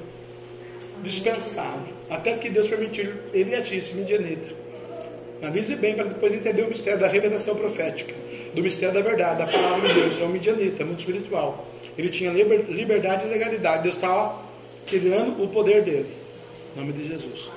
dispensado. 1.02 1.86
Até 2.10 2.36
que 2.36 2.50
Deus 2.50 2.66
permitiu 2.66 3.12
ele 3.32 3.54
agisse, 3.54 3.94
medianita. 3.94 4.48
Analise 5.40 5.74
bem 5.76 5.94
para 5.94 6.04
depois 6.04 6.32
entender 6.32 6.62
o 6.62 6.68
mistério 6.68 7.00
da 7.00 7.08
revelação 7.08 7.56
profética, 7.56 8.14
do 8.54 8.62
mistério 8.62 8.94
da 8.94 9.00
verdade, 9.00 9.38
da 9.38 9.46
palavra 9.46 9.88
de 9.88 10.00
Deus. 10.00 10.20
É 10.20 10.24
um 10.24 10.28
medianita, 10.28 10.84
muito 10.84 11.00
espiritual. 11.00 11.66
Ele 11.98 12.08
tinha 12.08 12.32
liberdade 12.32 13.26
e 13.26 13.28
legalidade. 13.28 13.82
Deus 13.82 13.96
está 13.96 14.36
tirando 14.86 15.42
o 15.42 15.48
poder 15.48 15.82
dele. 15.82 16.16
Em 16.74 16.80
nome 16.80 16.92
de 16.92 17.08
Jesus. 17.08 17.50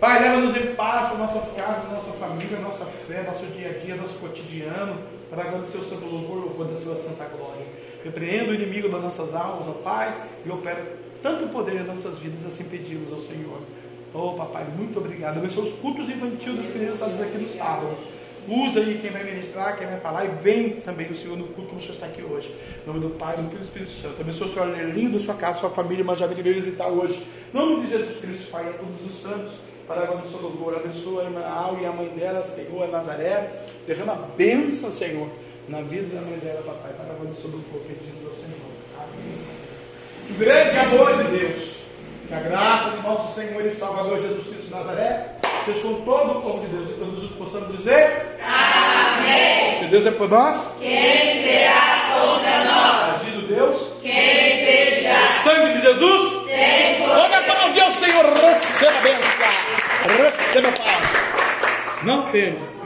Pai, 0.00 0.20
leva-nos 0.20 0.56
em 0.56 0.74
paz 0.74 1.08
para 1.08 1.18
nossas 1.18 1.52
casas, 1.54 1.90
nossa 1.90 2.12
família, 2.12 2.58
nossa 2.60 2.84
fé, 3.06 3.22
nosso 3.22 3.46
dia 3.46 3.70
a 3.70 3.84
dia, 3.84 3.96
nosso 3.96 4.18
cotidiano, 4.18 4.96
para 5.28 5.42
a 5.42 5.56
o 5.56 5.66
seu 5.66 5.98
louvor, 6.00 6.44
louvor 6.44 6.66
da 6.68 6.80
sua 6.80 6.94
santa 6.94 7.24
glória. 7.24 7.66
Repreenda 8.04 8.52
o 8.52 8.54
inimigo 8.54 8.88
das 8.88 9.02
nossas 9.02 9.34
almas, 9.34 9.68
ó 9.68 9.72
Pai, 9.82 10.22
e 10.46 10.50
opera 10.50 10.80
tanto 11.22 11.48
poder 11.48 11.80
em 11.80 11.84
nossas 11.84 12.18
vidas, 12.18 12.46
assim 12.46 12.64
pedimos 12.64 13.12
ao 13.12 13.20
Senhor. 13.20 13.60
Oh, 14.14 14.32
papai, 14.32 14.64
muito 14.76 14.98
obrigado. 14.98 15.38
Abençoe 15.38 15.68
os 15.68 15.74
cultos 15.80 16.08
infantis 16.08 16.56
das 16.56 16.72
crianças 16.72 17.20
aqui 17.20 17.38
no 17.38 17.48
sábado. 17.48 17.94
Usa 18.48 18.80
aí 18.80 18.98
quem 19.02 19.10
vai 19.10 19.24
ministrar, 19.24 19.76
quem 19.76 19.86
vai 19.86 20.00
falar 20.00 20.24
e 20.24 20.28
vem 20.28 20.80
também 20.80 21.10
o 21.10 21.14
Senhor 21.14 21.36
no 21.36 21.48
culto 21.48 21.68
como 21.68 21.80
o 21.80 21.82
Senhor 21.82 21.96
está 21.96 22.06
aqui 22.06 22.22
hoje. 22.22 22.50
Em 22.82 22.86
nome 22.86 23.00
do 23.00 23.10
Pai, 23.10 23.36
do 23.36 23.42
Filho 23.42 23.56
e 23.56 23.58
do 23.58 23.64
Espírito 23.64 23.92
Santo. 23.92 24.22
Abençoe 24.22 24.48
o 24.48 24.54
Senhor 24.54 24.94
lindo 24.94 25.20
sua 25.20 25.34
casa, 25.34 25.60
sua 25.60 25.68
família, 25.68 26.02
mas 26.02 26.18
já 26.18 26.26
vem 26.26 26.42
visitar 26.42 26.88
hoje. 26.88 27.26
Em 27.52 27.56
nome 27.56 27.84
de 27.84 27.92
Jesus 27.92 28.18
Cristo, 28.18 28.50
Pai, 28.50 28.66
a 28.66 28.72
todos 28.72 29.04
os 29.06 29.20
santos, 29.20 29.58
para 29.86 30.02
a 30.02 30.14
do 30.14 30.26
seu 30.26 30.40
louvor. 30.40 30.74
Abençoa 30.76 31.22
a 31.22 31.24
irmã 31.26 31.44
Al 31.44 31.78
e 31.78 31.84
a 31.84 31.92
mãe 31.92 32.08
dela, 32.08 32.42
Senhor, 32.42 32.84
a 32.84 32.86
Nazaré. 32.86 33.50
Derrama 33.86 34.14
bênção, 34.34 34.90
Senhor, 34.90 35.28
na 35.68 35.82
vida 35.82 36.14
da 36.14 36.22
mãe 36.22 36.38
dela, 36.38 36.62
papai, 36.62 36.92
para 36.92 37.12
a 37.12 37.30
do 37.30 37.38
seu 37.38 37.50
louvor, 37.50 37.82
pedindo 37.82 38.30
ao 38.30 38.36
Senhor. 38.36 38.72
Amém. 38.96 39.58
O 40.30 40.34
grande 40.38 40.78
amor 40.78 41.22
de 41.22 41.38
Deus, 41.38 41.82
que 42.26 42.32
a 42.32 42.40
graça 42.40 42.96
de 42.96 43.02
nosso 43.02 43.34
Senhor 43.34 43.64
e 43.66 43.74
Salvador 43.74 44.22
Jesus 44.22 44.46
Cristo 44.46 44.70
Nazaré 44.70 45.37
Deus 45.66 45.80
com 45.80 45.94
todo 46.02 46.38
o 46.38 46.42
povo 46.42 46.60
de 46.60 46.66
Deus. 46.68 46.90
E 46.90 46.92
todos 46.94 47.20
juntos 47.20 47.36
possamos 47.36 47.76
dizer: 47.76 48.38
Amém. 48.42 49.78
Se 49.78 49.84
Deus 49.84 50.06
é 50.06 50.10
por 50.10 50.28
nós, 50.28 50.72
quem 50.78 51.42
será 51.42 52.10
contra 52.14 52.64
nós? 52.64 53.22
Agindo 53.22 53.46
Deus, 53.48 53.92
quem 54.02 54.62
impedirá? 54.62 55.26
Sangue 55.42 55.74
de 55.74 55.80
Jesus, 55.80 56.44
tem 56.46 56.98
poder. 56.98 57.14
Pode 57.14 57.34
aplaudir 57.34 57.80
ao 57.80 57.92
Senhor, 57.92 58.24
receba 58.24 58.98
a 58.98 59.02
bênção, 59.02 59.28
receba 60.16 60.68
a 60.68 60.72
paz. 60.72 62.02
Não 62.02 62.30
temos 62.30 62.78